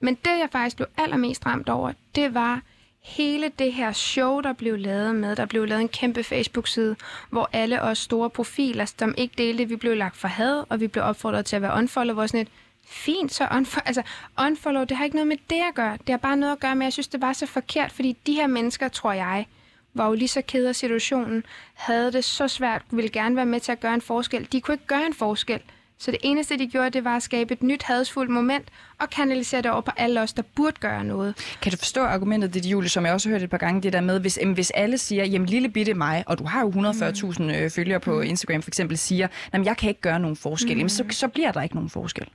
Men 0.00 0.14
det, 0.14 0.30
jeg 0.30 0.48
faktisk 0.52 0.76
blev 0.76 0.88
allermest 0.96 1.46
ramt 1.46 1.68
over, 1.68 1.92
det 2.14 2.34
var, 2.34 2.62
hele 3.00 3.52
det 3.58 3.72
her 3.72 3.92
show, 3.92 4.40
der 4.40 4.52
blev 4.52 4.78
lavet 4.78 5.14
med, 5.14 5.36
der 5.36 5.46
blev 5.46 5.66
lavet 5.66 5.80
en 5.80 5.88
kæmpe 5.88 6.24
Facebook-side, 6.24 6.96
hvor 7.30 7.50
alle 7.52 7.82
os 7.82 7.98
store 7.98 8.30
profiler, 8.30 8.84
som 8.84 9.14
ikke 9.16 9.34
delte, 9.38 9.64
vi 9.64 9.76
blev 9.76 9.96
lagt 9.96 10.16
for 10.16 10.28
had, 10.28 10.64
og 10.68 10.80
vi 10.80 10.86
blev 10.86 11.04
opfordret 11.04 11.46
til 11.46 11.56
at 11.56 11.62
være 11.62 11.78
unfollow, 11.78 12.14
hvor 12.14 12.26
sådan 12.26 12.40
et, 12.40 12.48
fint, 12.90 13.34
så 13.34 13.48
unfollow, 13.56 13.86
altså, 13.86 14.02
unfollow, 14.40 14.84
det 14.84 14.96
har 14.96 15.04
ikke 15.04 15.16
noget 15.16 15.28
med 15.28 15.36
det 15.50 15.62
at 15.68 15.74
gøre. 15.74 15.92
Det 15.92 16.08
har 16.08 16.16
bare 16.16 16.36
noget 16.36 16.52
at 16.52 16.60
gøre 16.60 16.76
med, 16.76 16.82
at 16.82 16.84
jeg 16.86 16.92
synes, 16.92 17.08
det 17.08 17.20
var 17.20 17.32
så 17.32 17.46
forkert, 17.46 17.92
fordi 17.92 18.16
de 18.26 18.34
her 18.34 18.46
mennesker, 18.46 18.88
tror 18.88 19.12
jeg, 19.12 19.46
var 19.94 20.08
jo 20.08 20.14
lige 20.14 20.28
så 20.28 20.42
ked 20.42 20.66
af 20.66 20.76
situationen, 20.76 21.44
havde 21.74 22.12
det 22.12 22.24
så 22.24 22.48
svært, 22.48 22.82
ville 22.90 23.10
gerne 23.10 23.36
være 23.36 23.46
med 23.46 23.60
til 23.60 23.72
at 23.72 23.80
gøre 23.80 23.94
en 23.94 24.00
forskel. 24.00 24.48
De 24.52 24.60
kunne 24.60 24.74
ikke 24.74 24.86
gøre 24.86 25.06
en 25.06 25.14
forskel. 25.14 25.60
Så 26.00 26.10
det 26.10 26.20
eneste, 26.22 26.58
de 26.58 26.66
gjorde, 26.66 26.90
det 26.90 27.04
var 27.04 27.16
at 27.16 27.22
skabe 27.22 27.54
et 27.54 27.62
nyt 27.62 27.82
hadsfuldt 27.82 28.30
moment 28.30 28.68
og 28.98 29.10
kanalisere 29.10 29.62
det 29.62 29.70
over 29.70 29.80
på 29.80 29.90
alle 29.96 30.20
os, 30.20 30.32
der 30.32 30.42
burde 30.56 30.76
gøre 30.80 31.04
noget. 31.04 31.34
Kan 31.62 31.72
du 31.72 31.78
forstå 31.78 32.00
argumentet, 32.00 32.54
det 32.54 32.66
Julie, 32.66 32.88
som 32.88 33.04
jeg 33.04 33.12
også 33.12 33.28
har 33.28 33.34
hørt 33.34 33.42
et 33.42 33.50
par 33.50 33.58
gange, 33.58 33.82
det 33.82 33.92
der 33.92 34.00
med, 34.00 34.20
hvis, 34.20 34.38
hvis 34.54 34.70
alle 34.70 34.98
siger, 34.98 35.24
jamen 35.24 35.48
lille 35.48 35.68
bitte 35.68 35.94
mig, 35.94 36.24
og 36.26 36.38
du 36.38 36.44
har 36.44 36.60
jo 36.60 36.70
140.000 36.70 37.42
mm. 37.42 37.50
øh, 37.50 37.70
følgere 37.70 38.00
på 38.00 38.14
mm. 38.14 38.22
Instagram 38.22 38.62
for 38.62 38.70
eksempel, 38.70 38.98
siger, 38.98 39.28
jamen 39.52 39.64
jeg 39.64 39.76
kan 39.76 39.88
ikke 39.88 40.00
gøre 40.00 40.20
nogen 40.20 40.36
forskel, 40.36 40.72
mm. 40.72 40.78
jamen 40.78 40.90
så, 40.90 41.04
så 41.10 41.28
bliver 41.28 41.52
der 41.52 41.62
ikke 41.62 41.74
nogen 41.74 41.90
forskel. 41.90 42.26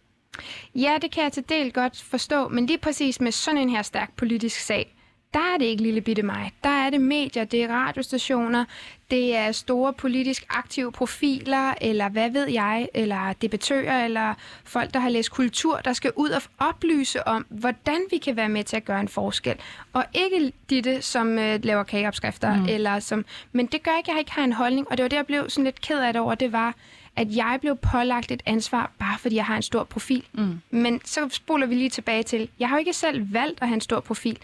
Ja, 0.75 0.97
det 1.01 1.11
kan 1.11 1.23
jeg 1.23 1.31
til 1.31 1.43
del 1.49 1.73
godt 1.73 2.01
forstå, 2.01 2.47
men 2.47 2.65
lige 2.65 2.77
præcis 2.77 3.21
med 3.21 3.31
sådan 3.31 3.57
en 3.57 3.69
her 3.69 3.81
stærk 3.81 4.15
politisk 4.15 4.59
sag, 4.59 4.95
der 5.33 5.53
er 5.53 5.57
det 5.57 5.65
ikke 5.65 5.83
lille 5.83 6.01
bitte 6.01 6.23
mig. 6.23 6.51
Der 6.63 6.69
er 6.69 6.89
det 6.89 7.01
medier, 7.01 7.43
det 7.43 7.63
er 7.63 7.67
radiostationer, 7.67 8.65
det 9.11 9.35
er 9.35 9.51
store 9.51 9.93
politisk 9.93 10.45
aktive 10.49 10.91
profiler, 10.91 11.73
eller 11.81 12.09
hvad 12.09 12.29
ved 12.29 12.47
jeg, 12.49 12.87
eller 12.93 13.33
debattører, 13.33 14.05
eller 14.05 14.33
folk, 14.63 14.93
der 14.93 14.99
har 14.99 15.09
læst 15.09 15.31
kultur, 15.31 15.77
der 15.77 15.93
skal 15.93 16.11
ud 16.15 16.29
og 16.29 16.41
oplyse 16.59 17.27
om, 17.27 17.45
hvordan 17.49 17.99
vi 18.11 18.17
kan 18.17 18.35
være 18.35 18.49
med 18.49 18.63
til 18.63 18.75
at 18.75 18.85
gøre 18.85 18.99
en 18.99 19.07
forskel. 19.07 19.55
Og 19.93 20.05
ikke 20.13 20.53
det, 20.69 21.03
som 21.03 21.39
øh, 21.39 21.59
laver 21.63 21.83
kageopskrifter, 21.83 22.55
mm. 22.55 22.65
eller 22.69 22.99
som... 22.99 23.25
Men 23.51 23.65
det 23.65 23.83
gør 23.83 23.97
ikke, 23.97 24.11
at 24.11 24.13
jeg 24.13 24.19
ikke 24.19 24.31
har 24.31 24.43
en 24.43 24.53
holdning, 24.53 24.91
og 24.91 24.97
det 24.97 25.03
var 25.03 25.09
det, 25.09 25.17
jeg 25.17 25.25
blev 25.25 25.49
sådan 25.49 25.63
lidt 25.63 25.81
ked 25.81 25.99
af 25.99 26.13
det 26.13 26.21
over, 26.21 26.35
det 26.35 26.51
var, 26.51 26.75
at 27.15 27.35
jeg 27.35 27.57
blev 27.61 27.75
pålagt 27.75 28.31
et 28.31 28.43
ansvar, 28.45 28.91
bare 28.99 29.17
fordi 29.19 29.35
jeg 29.35 29.45
har 29.45 29.55
en 29.55 29.61
stor 29.61 29.83
profil. 29.83 30.23
Mm. 30.33 30.61
Men 30.71 31.01
så 31.05 31.29
spoler 31.31 31.67
vi 31.67 31.75
lige 31.75 31.89
tilbage 31.89 32.23
til, 32.23 32.49
jeg 32.59 32.69
har 32.69 32.75
jo 32.75 32.79
ikke 32.79 32.93
selv 32.93 33.33
valgt 33.33 33.61
at 33.61 33.67
have 33.67 33.75
en 33.75 33.81
stor 33.81 33.99
profil. 33.99 34.37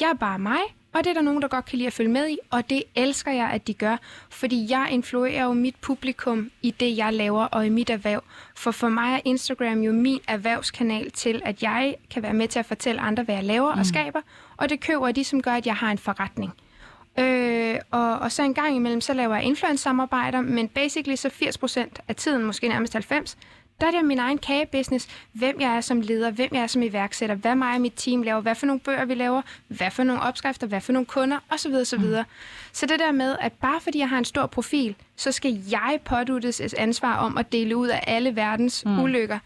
Jeg 0.00 0.10
er 0.10 0.14
bare 0.14 0.38
mig, 0.38 0.60
og 0.92 1.04
det 1.04 1.10
er 1.10 1.14
der 1.14 1.20
nogen, 1.20 1.42
der 1.42 1.48
godt 1.48 1.64
kan 1.64 1.78
lide 1.78 1.86
at 1.86 1.92
følge 1.92 2.10
med 2.10 2.28
i, 2.28 2.38
og 2.50 2.70
det 2.70 2.82
elsker 2.94 3.32
jeg, 3.32 3.50
at 3.50 3.66
de 3.66 3.74
gør, 3.74 3.96
fordi 4.30 4.66
jeg 4.70 4.88
influerer 4.90 5.44
jo 5.44 5.52
mit 5.52 5.76
publikum 5.76 6.50
i 6.62 6.70
det, 6.70 6.96
jeg 6.96 7.12
laver, 7.12 7.44
og 7.44 7.66
i 7.66 7.68
mit 7.68 7.90
erhverv. 7.90 8.22
For 8.56 8.70
for 8.70 8.88
mig 8.88 9.14
er 9.14 9.20
Instagram 9.24 9.80
jo 9.80 9.92
min 9.92 10.20
erhvervskanal 10.28 11.10
til, 11.10 11.42
at 11.44 11.62
jeg 11.62 11.96
kan 12.10 12.22
være 12.22 12.34
med 12.34 12.48
til 12.48 12.58
at 12.58 12.66
fortælle 12.66 13.00
andre, 13.00 13.22
hvad 13.22 13.34
jeg 13.34 13.44
laver 13.44 13.74
mm. 13.74 13.80
og 13.80 13.86
skaber, 13.86 14.20
og 14.56 14.68
det 14.68 14.80
køber 14.80 15.12
de, 15.12 15.24
som 15.24 15.42
gør, 15.42 15.52
at 15.52 15.66
jeg 15.66 15.76
har 15.76 15.90
en 15.90 15.98
forretning. 15.98 16.52
Øh, 17.18 17.76
og, 17.90 18.18
og 18.18 18.32
så 18.32 18.42
en 18.42 18.54
gang 18.54 18.76
imellem, 18.76 19.00
så 19.00 19.14
laver 19.14 19.34
jeg 19.34 19.44
influence-samarbejder, 19.44 20.40
men 20.40 20.68
basically 20.68 21.16
så 21.16 21.28
80% 21.28 22.02
af 22.08 22.16
tiden, 22.16 22.44
måske 22.44 22.68
nærmest 22.68 22.96
90%, 22.96 23.36
der 23.80 23.86
er 23.86 23.90
det 23.90 24.04
min 24.04 24.18
egen 24.18 24.38
kagebusiness. 24.38 25.08
Hvem 25.32 25.60
jeg 25.60 25.76
er 25.76 25.80
som 25.80 26.00
leder, 26.00 26.30
hvem 26.30 26.48
jeg 26.52 26.62
er 26.62 26.66
som 26.66 26.82
iværksætter, 26.82 27.34
hvad 27.34 27.54
mig 27.54 27.74
og 27.74 27.80
mit 27.80 27.92
team 27.96 28.22
laver, 28.22 28.40
hvad 28.40 28.54
for 28.54 28.66
nogle 28.66 28.80
bøger 28.80 29.04
vi 29.04 29.14
laver, 29.14 29.42
hvad 29.68 29.90
for 29.90 30.02
nogle 30.02 30.22
opskrifter, 30.22 30.66
hvad 30.66 30.80
for 30.80 30.92
nogle 30.92 31.06
kunder, 31.06 31.38
osv. 31.50 31.74
osv. 31.74 31.98
Mm. 31.98 32.24
Så 32.72 32.86
det 32.86 32.98
der 32.98 33.12
med, 33.12 33.36
at 33.40 33.52
bare 33.52 33.80
fordi 33.80 33.98
jeg 33.98 34.08
har 34.08 34.18
en 34.18 34.24
stor 34.24 34.46
profil, 34.46 34.96
så 35.16 35.32
skal 35.32 35.62
jeg 35.70 35.98
påduttes 36.04 36.60
et 36.60 36.74
ansvar 36.74 37.16
om 37.16 37.38
at 37.38 37.52
dele 37.52 37.76
ud 37.76 37.88
af 37.88 38.04
alle 38.06 38.36
verdens 38.36 38.84
mm. 38.84 38.98
ulykker. 39.00 39.38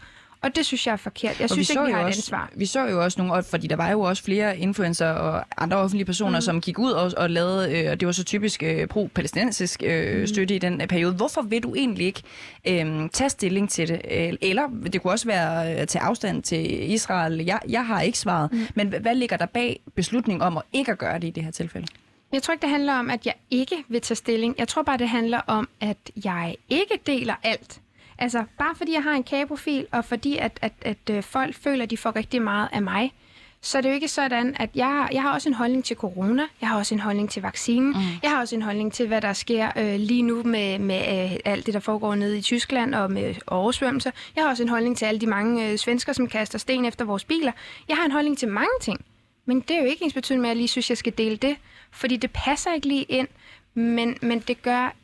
Og 0.43 0.55
det 0.55 0.65
synes 0.65 0.87
jeg 0.87 0.93
er 0.93 0.97
forkert. 0.97 1.39
Jeg 1.39 1.49
synes 1.49 1.69
vi 1.69 1.73
ikke, 1.73 1.85
vi 1.85 1.91
har 1.91 2.01
et 2.01 2.05
ansvar. 2.05 2.49
Vi 2.55 2.65
så 2.65 2.87
jo 2.87 3.03
også 3.03 3.21
nogle, 3.21 3.43
fordi 3.43 3.67
der 3.67 3.75
var 3.75 3.89
jo 3.89 4.01
også 4.01 4.23
flere 4.23 4.57
influencer 4.57 5.09
og 5.09 5.45
andre 5.57 5.77
offentlige 5.77 6.05
personer, 6.05 6.37
mm. 6.37 6.41
som 6.41 6.61
gik 6.61 6.79
ud 6.79 6.91
og, 6.91 7.11
og 7.17 7.29
lavede, 7.29 7.79
øh, 7.79 7.91
og 7.91 7.99
det 7.99 8.05
var 8.05 8.11
så 8.11 8.23
typisk 8.23 8.63
øh, 8.63 8.87
pro-palæstinensisk 8.87 9.83
øh, 9.85 10.19
mm. 10.19 10.27
støtte 10.27 10.55
i 10.55 10.59
den 10.59 10.81
øh, 10.81 10.87
periode. 10.87 11.13
Hvorfor 11.13 11.41
vil 11.41 11.63
du 11.63 11.75
egentlig 11.75 12.05
ikke 12.05 12.21
øh, 12.67 13.09
tage 13.09 13.29
stilling 13.29 13.69
til 13.69 13.87
det? 13.87 14.01
Eller 14.41 14.67
det 14.93 15.01
kunne 15.01 15.13
også 15.13 15.25
være 15.25 15.67
at 15.69 15.87
tage 15.87 16.03
afstand 16.03 16.43
til 16.43 16.91
Israel. 16.91 17.45
Jeg, 17.45 17.59
jeg 17.69 17.85
har 17.85 18.01
ikke 18.01 18.17
svaret. 18.17 18.51
Mm. 18.51 18.67
Men 18.75 18.87
hvad 19.01 19.15
ligger 19.15 19.37
der 19.37 19.45
bag 19.45 19.81
beslutningen 19.95 20.41
om 20.41 20.57
at 20.57 20.63
ikke 20.73 20.91
at 20.91 20.97
gøre 20.97 21.19
det 21.19 21.27
i 21.27 21.31
det 21.31 21.43
her 21.43 21.51
tilfælde? 21.51 21.87
Jeg 22.33 22.43
tror 22.43 22.51
ikke, 22.51 22.61
det 22.61 22.69
handler 22.69 22.93
om, 22.93 23.09
at 23.09 23.25
jeg 23.25 23.33
ikke 23.49 23.75
vil 23.89 24.01
tage 24.01 24.15
stilling. 24.15 24.55
Jeg 24.57 24.67
tror 24.67 24.81
bare, 24.83 24.97
det 24.97 25.09
handler 25.09 25.41
om, 25.47 25.69
at 25.81 25.97
jeg 26.25 26.55
ikke 26.69 26.99
deler 27.05 27.35
alt. 27.43 27.81
Altså, 28.21 28.43
bare 28.57 28.75
fordi 28.75 28.93
jeg 28.93 29.03
har 29.03 29.11
en 29.11 29.23
kageprofil, 29.23 29.87
og 29.91 30.05
fordi 30.05 30.37
at, 30.37 30.59
at, 30.61 30.73
at, 30.81 30.97
at 31.07 31.15
øh, 31.15 31.23
folk 31.23 31.55
føler, 31.55 31.83
at 31.83 31.89
de 31.89 31.97
får 31.97 32.15
rigtig 32.15 32.41
meget 32.41 32.69
af 32.71 32.81
mig, 32.81 33.13
så 33.61 33.77
er 33.77 33.81
det 33.81 33.89
jo 33.89 33.93
ikke 33.93 34.07
sådan, 34.07 34.55
at 34.59 34.69
jeg, 34.75 35.09
jeg 35.11 35.21
har 35.21 35.33
også 35.33 35.49
en 35.49 35.55
holdning 35.55 35.85
til 35.85 35.97
corona, 35.97 36.43
jeg 36.61 36.69
har 36.69 36.77
også 36.77 36.95
en 36.95 36.99
holdning 36.99 37.29
til 37.29 37.41
vaccinen, 37.41 37.89
mm. 37.89 37.99
jeg 38.23 38.31
har 38.31 38.39
også 38.39 38.55
en 38.55 38.61
holdning 38.61 38.93
til, 38.93 39.07
hvad 39.07 39.21
der 39.21 39.33
sker 39.33 39.71
øh, 39.77 39.95
lige 39.99 40.21
nu 40.21 40.43
med, 40.43 40.79
med 40.79 41.31
øh, 41.31 41.37
alt 41.45 41.65
det, 41.65 41.73
der 41.73 41.79
foregår 41.79 42.15
nede 42.15 42.37
i 42.37 42.41
Tyskland 42.41 42.95
og 42.95 43.11
med 43.11 43.35
oversvømmelser. 43.47 44.11
Jeg 44.35 44.43
har 44.43 44.49
også 44.49 44.63
en 44.63 44.69
holdning 44.69 44.97
til 44.97 45.05
alle 45.05 45.21
de 45.21 45.27
mange 45.27 45.69
øh, 45.69 45.77
svensker, 45.77 46.13
som 46.13 46.27
kaster 46.27 46.59
sten 46.59 46.85
efter 46.85 47.05
vores 47.05 47.23
biler. 47.23 47.51
Jeg 47.87 47.97
har 47.97 48.05
en 48.05 48.11
holdning 48.11 48.37
til 48.37 48.47
mange 48.47 48.79
ting, 48.81 49.05
men 49.45 49.59
det 49.59 49.71
er 49.71 49.79
jo 49.79 49.85
ikke 49.85 50.03
ens 50.03 50.13
betydning 50.13 50.41
med, 50.41 50.49
at 50.49 50.53
jeg 50.53 50.57
lige 50.57 50.67
synes, 50.67 50.89
jeg 50.89 50.97
skal 50.97 51.13
dele 51.17 51.37
det, 51.37 51.55
fordi 51.91 52.17
det 52.17 52.31
passer 52.31 52.73
ikke 52.73 52.87
lige 52.87 53.03
ind, 53.03 53.27
men, 53.73 54.17
men 54.21 54.39
det 54.39 54.61
gør 54.61 54.95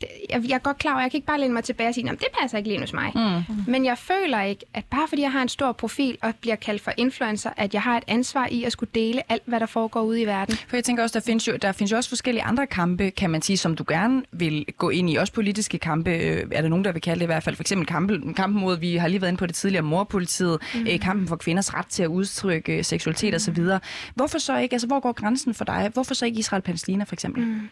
det, 0.00 0.08
jeg, 0.30 0.42
jeg 0.48 0.54
er 0.54 0.58
godt 0.58 0.78
klar 0.78 0.92
over, 0.92 1.00
jeg 1.00 1.10
kan 1.10 1.18
ikke 1.18 1.26
bare 1.26 1.40
læne 1.40 1.54
mig 1.54 1.64
tilbage 1.64 1.88
og 1.88 1.94
sige, 1.94 2.08
det 2.10 2.26
passer 2.40 2.58
ikke 2.58 2.68
lige 2.70 2.80
hos 2.80 2.92
mig. 2.92 3.12
Mm. 3.14 3.54
Men 3.72 3.84
jeg 3.84 3.98
føler 3.98 4.42
ikke, 4.42 4.64
at 4.74 4.84
bare 4.84 5.08
fordi 5.08 5.22
jeg 5.22 5.32
har 5.32 5.42
en 5.42 5.48
stor 5.48 5.72
profil 5.72 6.18
og 6.22 6.34
bliver 6.40 6.56
kaldt 6.56 6.82
for 6.82 6.92
influencer, 6.96 7.50
at 7.56 7.74
jeg 7.74 7.82
har 7.82 7.96
et 7.96 8.04
ansvar 8.06 8.48
i 8.50 8.64
at 8.64 8.72
skulle 8.72 8.90
dele 8.94 9.32
alt, 9.32 9.42
hvad 9.46 9.60
der 9.60 9.66
foregår 9.66 10.02
ude 10.02 10.20
i 10.20 10.26
verden. 10.26 10.56
For 10.68 10.76
jeg 10.76 10.84
tænker 10.84 11.02
også, 11.02 11.18
der 11.18 11.24
findes 11.24 11.48
jo, 11.48 11.56
der 11.62 11.72
findes 11.72 11.92
jo 11.92 11.96
også 11.96 12.08
forskellige 12.08 12.42
andre 12.42 12.66
kampe, 12.66 13.10
kan 13.10 13.30
man 13.30 13.42
sige, 13.42 13.56
som 13.56 13.76
du 13.76 13.84
gerne 13.88 14.22
vil 14.32 14.66
gå 14.78 14.90
ind 14.90 15.10
i. 15.10 15.16
Også 15.16 15.32
politiske 15.32 15.78
kampe, 15.78 16.10
øh, 16.10 16.46
er 16.52 16.62
der 16.62 16.68
nogen, 16.68 16.84
der 16.84 16.92
vil 16.92 17.02
kalde 17.02 17.18
det 17.18 17.24
i 17.24 17.26
hvert 17.26 17.42
fald. 17.42 17.56
For 17.56 17.62
eksempel 17.62 17.86
kampen, 17.86 18.34
kampen 18.34 18.60
mod, 18.60 18.78
vi 18.78 18.96
har 18.96 19.08
lige 19.08 19.20
været 19.20 19.30
inde 19.30 19.38
på 19.38 19.46
det 19.46 19.54
tidligere, 19.54 19.82
morpolitiet, 19.82 20.58
mm. 20.74 20.86
øh, 20.90 21.00
kampen 21.00 21.28
for 21.28 21.36
kvinders 21.36 21.74
ret 21.74 21.86
til 21.86 22.02
at 22.02 22.08
udtrykke 22.08 22.84
seksualitet 22.84 23.32
mm. 23.32 23.36
osv. 23.36 23.80
Hvorfor 24.14 24.38
så 24.38 24.58
ikke, 24.58 24.74
altså 24.74 24.86
hvor 24.86 25.00
går 25.00 25.12
grænsen 25.12 25.54
for 25.54 25.64
dig? 25.64 25.90
Hvorfor 25.92 26.14
så 26.14 26.26
ikke 26.26 26.38
Israel-Palæstina 26.38 27.04
for 27.04 27.14
eksempel? 27.14 27.44
Mm. 27.44 27.68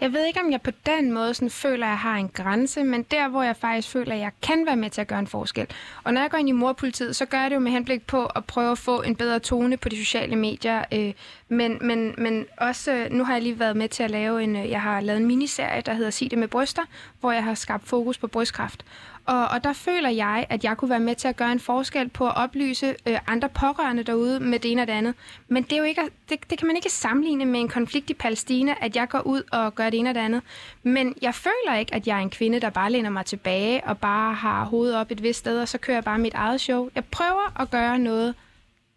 Jeg 0.00 0.12
ved 0.12 0.26
ikke, 0.26 0.40
om 0.40 0.52
jeg 0.52 0.60
på 0.60 0.70
den 0.86 1.12
måde 1.12 1.34
sådan 1.34 1.50
føler, 1.64 1.86
at 1.86 1.90
jeg 1.90 1.98
har 1.98 2.16
en 2.16 2.28
grænse, 2.28 2.84
men 2.84 3.02
der, 3.02 3.28
hvor 3.28 3.42
jeg 3.42 3.56
faktisk 3.56 3.88
føler, 3.88 4.14
at 4.14 4.20
jeg 4.20 4.30
kan 4.42 4.66
være 4.66 4.76
med 4.76 4.90
til 4.90 5.00
at 5.00 5.06
gøre 5.06 5.18
en 5.18 5.26
forskel. 5.26 5.66
Og 6.04 6.14
når 6.14 6.20
jeg 6.20 6.30
går 6.30 6.38
ind 6.38 6.48
i 6.48 6.52
morpolitiet, 6.52 7.16
så 7.16 7.26
gør 7.26 7.40
jeg 7.40 7.50
det 7.50 7.54
jo 7.54 7.60
med 7.60 7.72
henblik 7.72 8.06
på 8.06 8.26
at 8.26 8.44
prøve 8.44 8.70
at 8.72 8.78
få 8.78 9.02
en 9.02 9.16
bedre 9.16 9.38
tone 9.38 9.76
på 9.76 9.88
de 9.88 9.96
sociale 10.04 10.36
medier. 10.36 10.84
Øh, 10.92 11.12
men, 11.48 11.78
men, 11.80 12.14
men 12.18 12.46
også, 12.58 12.92
øh, 12.92 13.12
nu 13.12 13.24
har 13.24 13.32
jeg 13.32 13.42
lige 13.42 13.58
været 13.58 13.76
med 13.76 13.88
til 13.88 14.02
at 14.02 14.10
lave 14.10 14.42
en, 14.42 14.56
øh, 14.56 14.70
jeg 14.70 14.82
har 14.82 15.00
lavet 15.00 15.20
en 15.20 15.26
miniserie, 15.26 15.80
der 15.80 15.94
hedder 15.94 16.10
Sig 16.10 16.30
det 16.30 16.38
med 16.38 16.48
bryster, 16.48 16.82
hvor 17.20 17.32
jeg 17.32 17.44
har 17.44 17.54
skabt 17.54 17.88
fokus 17.88 18.18
på 18.18 18.26
brystkræft. 18.26 18.84
Og, 19.26 19.48
og 19.48 19.64
der 19.64 19.72
føler 19.72 20.08
jeg, 20.08 20.46
at 20.50 20.64
jeg 20.64 20.76
kunne 20.76 20.90
være 20.90 21.00
med 21.00 21.14
til 21.14 21.28
at 21.28 21.36
gøre 21.36 21.52
en 21.52 21.60
forskel 21.60 22.08
på 22.08 22.26
at 22.26 22.36
oplyse 22.36 22.94
øh, 23.06 23.18
andre 23.26 23.48
pårørende 23.48 24.02
derude 24.02 24.40
med 24.40 24.58
det 24.58 24.72
ene 24.72 24.82
og 24.82 24.86
det 24.86 24.92
andet. 24.92 25.14
Men 25.48 25.62
det, 25.62 25.72
er 25.72 25.76
jo 25.76 25.84
ikke, 25.84 26.02
det, 26.28 26.50
det 26.50 26.58
kan 26.58 26.66
man 26.66 26.76
ikke 26.76 26.90
sammenligne 26.90 27.44
med 27.44 27.60
en 27.60 27.68
konflikt 27.68 28.10
i 28.10 28.14
Palæstina, 28.14 28.74
at 28.80 28.96
jeg 28.96 29.08
går 29.08 29.20
ud 29.20 29.42
og 29.52 29.74
gør 29.74 29.90
det 29.90 29.98
ene 29.98 30.10
og 30.10 30.14
det 30.14 30.20
andet. 30.20 30.42
Men 30.82 31.14
jeg 31.22 31.34
føler 31.34 31.78
ikke, 31.78 31.94
at 31.94 32.06
jeg 32.06 32.16
er 32.16 32.20
en 32.20 32.30
kvinde, 32.30 32.60
der 32.60 32.70
bare 32.70 32.90
læner 32.90 33.10
mig 33.10 33.26
tilbage 33.26 33.84
og 33.84 33.98
bare 33.98 34.34
har 34.34 34.64
hovedet 34.64 34.96
op 34.96 35.10
et 35.10 35.22
vist 35.22 35.38
sted, 35.38 35.60
og 35.60 35.68
så 35.68 35.78
kører 35.78 35.96
jeg 35.96 36.04
bare 36.04 36.18
mit 36.18 36.34
eget 36.34 36.60
show. 36.60 36.88
Jeg 36.94 37.04
prøver 37.04 37.60
at 37.60 37.70
gøre 37.70 37.98
noget, 37.98 38.34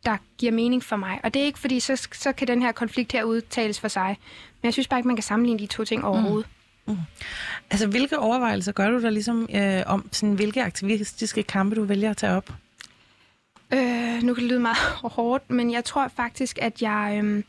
der 0.06 0.18
giver 0.38 0.52
mening 0.52 0.84
for 0.84 0.96
mig. 0.96 1.20
Og 1.24 1.34
det 1.34 1.42
er 1.42 1.46
ikke 1.46 1.60
fordi, 1.60 1.80
så, 1.80 2.08
så 2.14 2.32
kan 2.32 2.48
den 2.48 2.62
her 2.62 2.72
konflikt 2.72 3.12
her 3.12 3.24
udtales 3.24 3.80
for 3.80 3.88
sig. 3.88 4.18
Men 4.62 4.68
jeg 4.68 4.74
synes 4.74 4.88
bare 4.88 5.00
ikke, 5.00 5.08
man 5.08 5.16
kan 5.16 5.24
sammenligne 5.24 5.60
de 5.60 5.66
to 5.66 5.84
ting 5.84 6.06
overhovedet. 6.06 6.48
Mm. 6.48 6.57
Mm. 6.88 6.98
Altså, 7.70 7.88
hvilke 7.88 8.20
overvejelser 8.20 8.72
gør 8.72 8.90
du 8.90 9.02
der 9.02 9.10
ligesom 9.10 9.50
øh, 9.56 9.84
om, 9.86 10.10
sådan, 10.12 10.36
hvilke 10.36 10.64
aktivistiske 10.64 11.44
kampe 11.44 11.76
du 11.76 11.84
vælger 11.84 12.10
at 12.10 12.18
tage 12.18 12.34
op? 12.34 12.54
Øh, 13.74 14.24
nu 14.24 14.34
kan 14.34 14.44
det 14.44 14.52
lyde 14.52 14.60
meget 14.60 14.78
hårdt, 15.16 15.52
men 15.52 15.72
jeg 15.72 15.86
tror 15.86 16.08
faktisk, 16.16 16.60
at 16.62 16.82
jeg, 16.82 17.22
øh, 17.24 17.44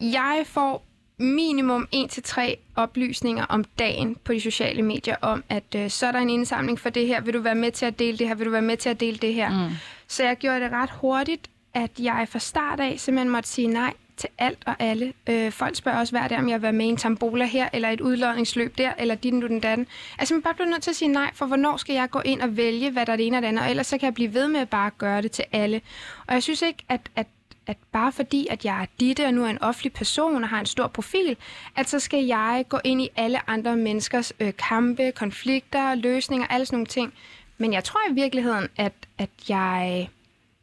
jeg 0.00 0.42
får 0.46 0.84
minimum 1.18 1.88
1-3 1.94 2.54
oplysninger 2.76 3.44
om 3.44 3.64
dagen 3.64 4.16
på 4.24 4.32
de 4.32 4.40
sociale 4.40 4.82
medier 4.82 5.16
om, 5.20 5.44
at 5.48 5.74
øh, 5.76 5.90
så 5.90 6.06
er 6.06 6.12
der 6.12 6.18
en 6.18 6.30
indsamling 6.30 6.80
for 6.80 6.90
det 6.90 7.06
her. 7.06 7.20
Vil 7.20 7.34
du 7.34 7.40
være 7.40 7.54
med 7.54 7.72
til 7.72 7.86
at 7.86 7.98
dele 7.98 8.18
det 8.18 8.28
her? 8.28 8.34
Vil 8.34 8.46
du 8.46 8.50
være 8.50 8.62
med 8.62 8.76
til 8.76 8.88
at 8.88 9.00
dele 9.00 9.18
det 9.18 9.34
her? 9.34 9.68
Mm. 9.68 9.74
Så 10.08 10.24
jeg 10.24 10.36
gjorde 10.36 10.60
det 10.60 10.72
ret 10.72 10.90
hurtigt, 10.90 11.50
at 11.74 11.90
jeg 11.98 12.26
fra 12.30 12.38
start 12.38 12.80
af 12.80 13.00
simpelthen 13.00 13.30
måtte 13.30 13.48
sige 13.48 13.68
nej 13.68 13.94
til 14.18 14.28
alt 14.38 14.58
og 14.66 14.74
alle. 14.78 15.12
Øh, 15.28 15.52
folk 15.52 15.76
spørger 15.76 15.98
også 15.98 16.12
hver 16.12 16.28
dag, 16.28 16.38
om 16.38 16.48
jeg 16.48 16.54
vil 16.54 16.62
være 16.62 16.72
med 16.72 16.86
i 16.86 16.88
en 16.88 16.96
tambola 16.96 17.44
her, 17.44 17.68
eller 17.72 17.88
et 17.88 18.00
udlodningsløb 18.00 18.78
der, 18.78 18.92
eller 18.98 19.14
din 19.14 19.40
du 19.40 19.46
den 19.46 19.60
datten. 19.60 19.86
Altså, 20.18 20.34
man 20.34 20.42
bare 20.42 20.54
bliver 20.54 20.68
nødt 20.68 20.82
til 20.82 20.90
at 20.90 20.96
sige 20.96 21.08
nej, 21.08 21.30
for 21.34 21.46
hvornår 21.46 21.76
skal 21.76 21.94
jeg 21.94 22.10
gå 22.10 22.20
ind 22.20 22.40
og 22.40 22.56
vælge, 22.56 22.90
hvad 22.90 23.06
der 23.06 23.12
er 23.12 23.16
det 23.16 23.26
ene 23.26 23.36
og 23.36 23.42
det 23.42 23.48
andet, 23.48 23.64
og 23.64 23.70
ellers 23.70 23.86
så 23.86 23.98
kan 23.98 24.06
jeg 24.06 24.14
blive 24.14 24.34
ved 24.34 24.48
med 24.48 24.60
at 24.60 24.68
bare 24.68 24.90
gøre 24.98 25.22
det 25.22 25.30
til 25.30 25.44
alle. 25.52 25.80
Og 26.26 26.34
jeg 26.34 26.42
synes 26.42 26.62
ikke, 26.62 26.84
at, 26.88 27.00
at 27.16 27.26
at 27.68 27.76
bare 27.92 28.12
fordi, 28.12 28.46
at 28.50 28.64
jeg 28.64 28.82
er 28.82 28.86
Ditte, 29.00 29.26
og 29.26 29.34
nu 29.34 29.44
er 29.44 29.48
en 29.48 29.62
offentlig 29.62 29.92
person 29.92 30.42
og 30.42 30.48
har 30.48 30.60
en 30.60 30.66
stor 30.66 30.86
profil, 30.86 31.36
at 31.76 31.88
så 31.88 31.98
skal 32.00 32.24
jeg 32.24 32.64
gå 32.68 32.78
ind 32.84 33.02
i 33.02 33.08
alle 33.16 33.50
andre 33.50 33.76
menneskers 33.76 34.32
øh, 34.40 34.52
kampe, 34.68 35.12
konflikter, 35.12 35.94
løsninger, 35.94 36.46
alle 36.46 36.66
sådan 36.66 36.76
nogle 36.76 36.86
ting. 36.86 37.12
Men 37.58 37.72
jeg 37.72 37.84
tror 37.84 38.00
i 38.10 38.14
virkeligheden, 38.14 38.68
at, 38.76 38.92
at 39.18 39.30
jeg 39.48 40.08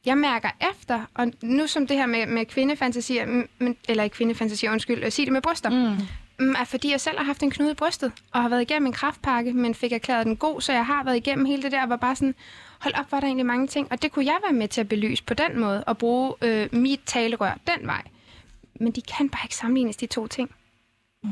jeg 0.06 0.18
mærker 0.18 0.50
efter, 0.72 1.02
og 1.14 1.32
nu 1.42 1.68
som 1.68 1.88
det 1.88 1.98
her 1.98 2.06
med, 2.06 2.26
med 2.26 2.46
kvindefantasier, 2.46 3.46
men, 3.60 3.78
eller 3.90 4.08
kvindefantasier, 4.08 4.72
undskyld, 4.72 5.04
at 5.04 5.14
sige 5.14 5.26
det 5.26 5.34
med 5.34 5.42
bryster, 5.42 5.70
mm. 5.70 6.46
mm. 6.46 6.56
er 6.60 6.64
fordi 6.64 6.92
jeg 6.92 7.02
selv 7.02 7.18
har 7.18 7.26
haft 7.26 7.44
en 7.44 7.52
knude 7.52 7.72
i 7.72 7.74
brystet, 7.74 8.12
og 8.32 8.42
har 8.42 8.50
været 8.50 8.62
igennem 8.62 8.88
en 8.88 8.94
kraftpakke, 8.94 9.54
men 9.54 9.76
fik 9.76 9.92
erklæret 9.92 10.26
den 10.26 10.38
god, 10.38 10.62
så 10.62 10.74
jeg 10.74 10.86
har 10.86 11.04
været 11.04 11.18
igennem 11.18 11.46
hele 11.46 11.64
det 11.64 11.72
der, 11.72 11.84
og 11.84 11.90
var 11.90 11.96
bare 11.96 12.16
sådan, 12.16 12.36
hold 12.80 12.94
op, 12.94 13.12
var 13.12 13.20
der 13.20 13.28
egentlig 13.28 13.46
mange 13.46 13.68
ting, 13.68 13.88
og 13.92 14.02
det 14.02 14.12
kunne 14.12 14.26
jeg 14.26 14.38
være 14.44 14.54
med 14.54 14.68
til 14.68 14.82
at 14.82 14.90
belyse 14.90 15.24
på 15.24 15.34
den 15.34 15.60
måde, 15.60 15.84
og 15.84 15.98
bruge 15.98 16.34
øh, 16.42 16.70
mit 16.72 17.02
talerør 17.06 17.58
den 17.68 17.88
vej. 17.88 18.02
Men 18.80 18.92
de 18.92 19.02
kan 19.02 19.30
bare 19.30 19.42
ikke 19.46 19.56
sammenlignes, 19.56 19.96
de 19.96 20.06
to 20.06 20.28
ting. 20.28 20.52
Mm. 21.24 21.30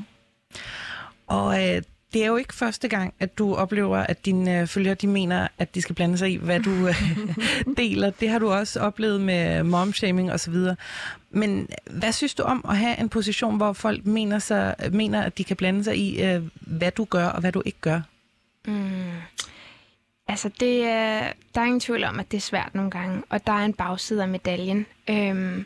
Og 1.28 1.70
øh, 1.70 1.82
det 2.14 2.24
er 2.24 2.28
jo 2.28 2.36
ikke 2.36 2.54
første 2.54 2.88
gang, 2.88 3.14
at 3.20 3.38
du 3.38 3.56
oplever, 3.56 3.98
at 3.98 4.26
dine 4.26 4.60
øh, 4.60 4.68
følgere 4.68 4.94
de 4.94 5.08
mener, 5.08 5.48
at 5.58 5.76
de 5.76 5.82
skal 5.82 5.96
blande 5.96 6.18
sig 6.18 6.32
i, 6.32 6.36
hvad 6.36 6.60
du 6.60 6.88
øh, 6.88 6.96
deler. 7.78 8.10
Det 8.10 8.30
har 8.30 8.40
du 8.40 8.52
også 8.52 8.80
oplevet 8.80 9.22
med 9.22 9.64
momshaming 9.64 10.32
osv. 10.32 10.56
Men 11.30 11.70
hvad 11.92 12.12
synes 12.12 12.34
du 12.34 12.44
om 12.44 12.66
at 12.70 12.78
have 12.78 13.00
en 13.00 13.10
position, 13.10 13.58
hvor 13.58 13.74
folk 13.74 14.06
mener, 14.06 14.40
sig, 14.40 14.76
mener 14.92 15.22
at 15.22 15.38
de 15.38 15.44
kan 15.44 15.56
blande 15.56 15.84
sig 15.84 15.98
i, 15.98 16.24
øh, 16.24 16.42
hvad 16.62 16.92
du 16.92 17.06
gør 17.06 17.28
og 17.28 17.40
hvad 17.40 17.52
du 17.52 17.62
ikke 17.66 17.80
gør? 17.82 18.02
Mm. 18.68 19.12
Altså, 20.28 20.50
det, 20.50 20.84
der 21.56 21.62
er 21.62 21.66
ingen 21.66 21.80
tvivl 21.80 22.04
om, 22.04 22.20
at 22.20 22.32
det 22.32 22.38
er 22.38 22.42
svært 22.42 22.76
nogle 22.76 22.92
gange, 22.92 23.24
og 23.30 23.48
der 23.48 23.54
er 23.54 23.66
en 23.66 23.74
bagside 23.74 24.22
af 24.22 24.28
medaljen. 24.28 24.86
Øhm, 25.10 25.66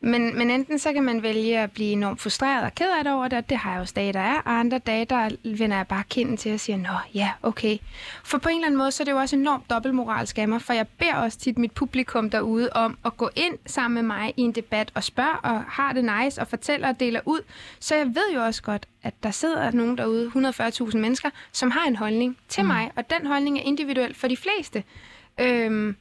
men, 0.00 0.38
men 0.38 0.50
enten 0.50 0.78
så 0.78 0.92
kan 0.92 1.02
man 1.02 1.22
vælge 1.22 1.58
at 1.58 1.72
blive 1.72 1.92
enormt 1.92 2.20
frustreret 2.20 2.64
og 2.64 2.74
ked 2.74 2.86
af 2.98 3.04
det 3.04 3.12
over 3.12 3.28
det, 3.28 3.38
og 3.38 3.50
det 3.50 3.56
har 3.56 3.72
jeg 3.72 3.80
jo 3.80 3.86
dage, 3.96 4.12
der 4.12 4.20
er, 4.20 4.36
og 4.36 4.58
andre 4.58 4.78
dage, 4.78 5.04
der 5.04 5.30
vender 5.44 5.76
jeg 5.76 5.86
bare 5.86 6.02
kinden 6.10 6.36
til 6.36 6.54
og 6.54 6.60
siger, 6.60 6.76
nå 6.76 6.88
ja, 7.14 7.30
okay. 7.42 7.78
For 8.24 8.38
på 8.38 8.48
en 8.48 8.54
eller 8.54 8.66
anden 8.66 8.78
måde, 8.78 8.90
så 8.90 9.02
er 9.02 9.04
det 9.04 9.12
jo 9.12 9.16
også 9.16 9.36
enormt 9.36 9.70
dobbeltmoralsk 9.70 10.38
af 10.38 10.48
mig, 10.48 10.62
for 10.62 10.72
jeg 10.72 10.86
beder 10.98 11.14
også 11.14 11.38
tit 11.38 11.58
mit 11.58 11.72
publikum 11.72 12.30
derude 12.30 12.70
om 12.72 12.98
at 13.04 13.16
gå 13.16 13.30
ind 13.36 13.58
sammen 13.66 13.94
med 13.94 14.16
mig 14.16 14.34
i 14.36 14.40
en 14.40 14.52
debat 14.52 14.90
og 14.94 15.04
spørge, 15.04 15.36
og 15.42 15.62
har 15.68 15.92
det 15.92 16.04
nice, 16.04 16.40
og 16.40 16.48
fortæller 16.48 16.88
og 16.88 17.00
deler 17.00 17.20
ud. 17.24 17.40
Så 17.80 17.96
jeg 17.96 18.06
ved 18.06 18.34
jo 18.34 18.40
også 18.42 18.62
godt, 18.62 18.86
at 19.02 19.14
der 19.22 19.30
sidder 19.30 19.70
nogen 19.70 19.98
derude, 19.98 20.30
140.000 20.34 20.96
mennesker, 20.98 21.30
som 21.52 21.70
har 21.70 21.86
en 21.86 21.96
holdning 21.96 22.36
til 22.48 22.62
mm. 22.62 22.68
mig, 22.68 22.90
og 22.96 23.10
den 23.10 23.26
holdning 23.26 23.58
er 23.58 23.62
individuel 23.62 24.14
for 24.14 24.28
de 24.28 24.36
fleste. 24.36 24.84
Øhm, 25.40 25.96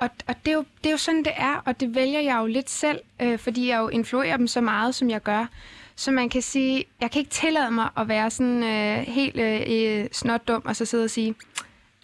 og, 0.00 0.10
og 0.28 0.34
det, 0.44 0.50
er 0.50 0.54
jo, 0.54 0.64
det 0.78 0.86
er 0.86 0.90
jo 0.90 0.96
sådan, 0.96 1.24
det 1.24 1.32
er, 1.36 1.62
og 1.64 1.80
det 1.80 1.94
vælger 1.94 2.20
jeg 2.20 2.38
jo 2.40 2.46
lidt 2.46 2.70
selv, 2.70 3.00
øh, 3.22 3.38
fordi 3.38 3.68
jeg 3.68 3.78
jo 3.78 3.88
influerer 3.88 4.36
dem 4.36 4.46
så 4.46 4.60
meget, 4.60 4.94
som 4.94 5.10
jeg 5.10 5.22
gør. 5.22 5.46
Så 5.96 6.10
man 6.10 6.28
kan 6.28 6.42
sige, 6.42 6.84
jeg 7.00 7.10
kan 7.10 7.18
ikke 7.18 7.30
tillade 7.30 7.70
mig 7.70 7.88
at 7.96 8.08
være 8.08 8.30
sådan 8.30 8.62
øh, 8.62 9.06
helt 9.06 9.36
øh, 9.36 10.08
snot 10.12 10.48
dum, 10.48 10.62
og 10.64 10.76
så 10.76 10.84
sidde 10.84 11.04
og 11.04 11.10
sige, 11.10 11.34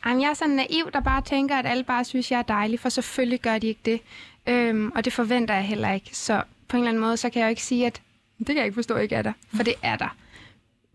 jeg 0.04 0.30
er 0.30 0.34
sådan 0.34 0.54
naiv, 0.54 0.90
der 0.92 1.00
bare 1.00 1.22
tænker, 1.22 1.56
at 1.56 1.66
alle 1.66 1.84
bare 1.84 2.04
synes, 2.04 2.30
jeg 2.30 2.38
er 2.38 2.42
dejlig, 2.42 2.80
for 2.80 2.88
selvfølgelig 2.88 3.40
gør 3.40 3.58
de 3.58 3.66
ikke 3.66 3.80
det. 3.84 4.00
Øhm, 4.46 4.92
og 4.94 5.04
det 5.04 5.12
forventer 5.12 5.54
jeg 5.54 5.64
heller 5.64 5.92
ikke. 5.92 6.10
Så 6.12 6.42
på 6.68 6.76
en 6.76 6.82
eller 6.82 6.88
anden 6.88 7.00
måde, 7.00 7.16
så 7.16 7.30
kan 7.30 7.40
jeg 7.40 7.46
jo 7.46 7.50
ikke 7.50 7.62
sige, 7.62 7.86
at 7.86 8.00
det 8.38 8.46
kan 8.46 8.56
jeg 8.56 8.64
ikke 8.64 8.74
forstå, 8.74 8.96
ikke 8.96 9.14
er 9.14 9.22
der. 9.22 9.32
For 9.54 9.62
det 9.62 9.74
er 9.82 9.96
der. 9.96 10.16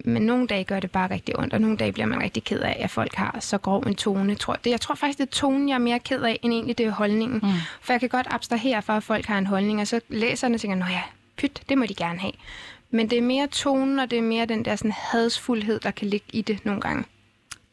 Men 0.05 0.21
nogle 0.21 0.47
dage 0.47 0.63
gør 0.63 0.79
det 0.79 0.91
bare 0.91 1.09
rigtig 1.11 1.39
ondt, 1.39 1.53
og 1.53 1.61
nogle 1.61 1.77
dage 1.77 1.91
bliver 1.91 2.05
man 2.05 2.21
rigtig 2.21 2.43
ked 2.43 2.59
af, 2.59 2.77
at 2.79 2.89
folk 2.89 3.15
har 3.15 3.37
så 3.39 3.57
grov 3.57 3.83
en 3.87 3.95
tone. 3.95 4.29
Jeg 4.29 4.39
tror, 4.39 4.57
det, 4.63 4.69
jeg 4.69 4.81
tror 4.81 4.95
faktisk, 4.95 5.17
det 5.17 5.25
er 5.25 5.31
tonen, 5.31 5.69
jeg 5.69 5.75
er 5.75 5.79
mere 5.79 5.99
ked 5.99 6.21
af, 6.21 6.39
end 6.41 6.53
egentlig 6.53 6.77
det 6.77 6.85
er 6.85 6.91
holdningen. 6.91 7.39
Mm. 7.43 7.49
For 7.81 7.93
jeg 7.93 7.99
kan 7.99 8.09
godt 8.09 8.27
abstrahere 8.29 8.81
for, 8.81 8.93
at 8.93 9.03
folk 9.03 9.25
har 9.25 9.37
en 9.37 9.47
holdning, 9.47 9.81
og 9.81 9.87
så 9.87 9.99
læser 10.09 10.47
jeg 10.47 10.53
og 10.53 10.61
tænker, 10.61 10.77
nå 10.77 10.85
ja, 10.89 11.01
pyt, 11.37 11.61
det 11.69 11.77
må 11.77 11.85
de 11.85 11.95
gerne 11.95 12.19
have. 12.19 12.33
Men 12.91 13.09
det 13.09 13.17
er 13.17 13.21
mere 13.21 13.47
tonen, 13.47 13.99
og 13.99 14.11
det 14.11 14.17
er 14.17 14.23
mere 14.23 14.45
den 14.45 14.65
der 14.65 14.75
sådan 14.75 14.91
hadsfuldhed, 14.91 15.79
der 15.79 15.91
kan 15.91 16.07
ligge 16.07 16.25
i 16.33 16.41
det 16.41 16.65
nogle 16.65 16.81
gange. 16.81 17.03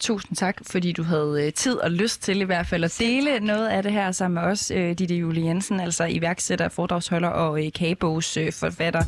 Tusind 0.00 0.36
tak, 0.36 0.56
fordi 0.66 0.92
du 0.92 1.02
havde 1.02 1.46
øh, 1.46 1.52
tid 1.52 1.76
og 1.76 1.90
lyst 1.90 2.22
til 2.22 2.40
i 2.40 2.44
hvert 2.44 2.66
fald 2.66 2.84
at 2.84 2.96
dele 2.98 3.40
noget 3.40 3.68
af 3.68 3.82
det 3.82 3.92
her 3.92 4.12
sammen 4.12 4.34
med 4.34 4.50
os, 4.52 4.70
øh, 4.70 4.98
Ditte 4.98 5.14
Julie 5.14 5.46
Jensen, 5.46 5.80
altså 5.80 6.04
iværksætter, 6.04 6.68
foredragsholder 6.68 7.28
og 7.28 7.66
øh, 7.66 7.72
kagebogs 7.72 8.38
forfatter. 8.52 9.02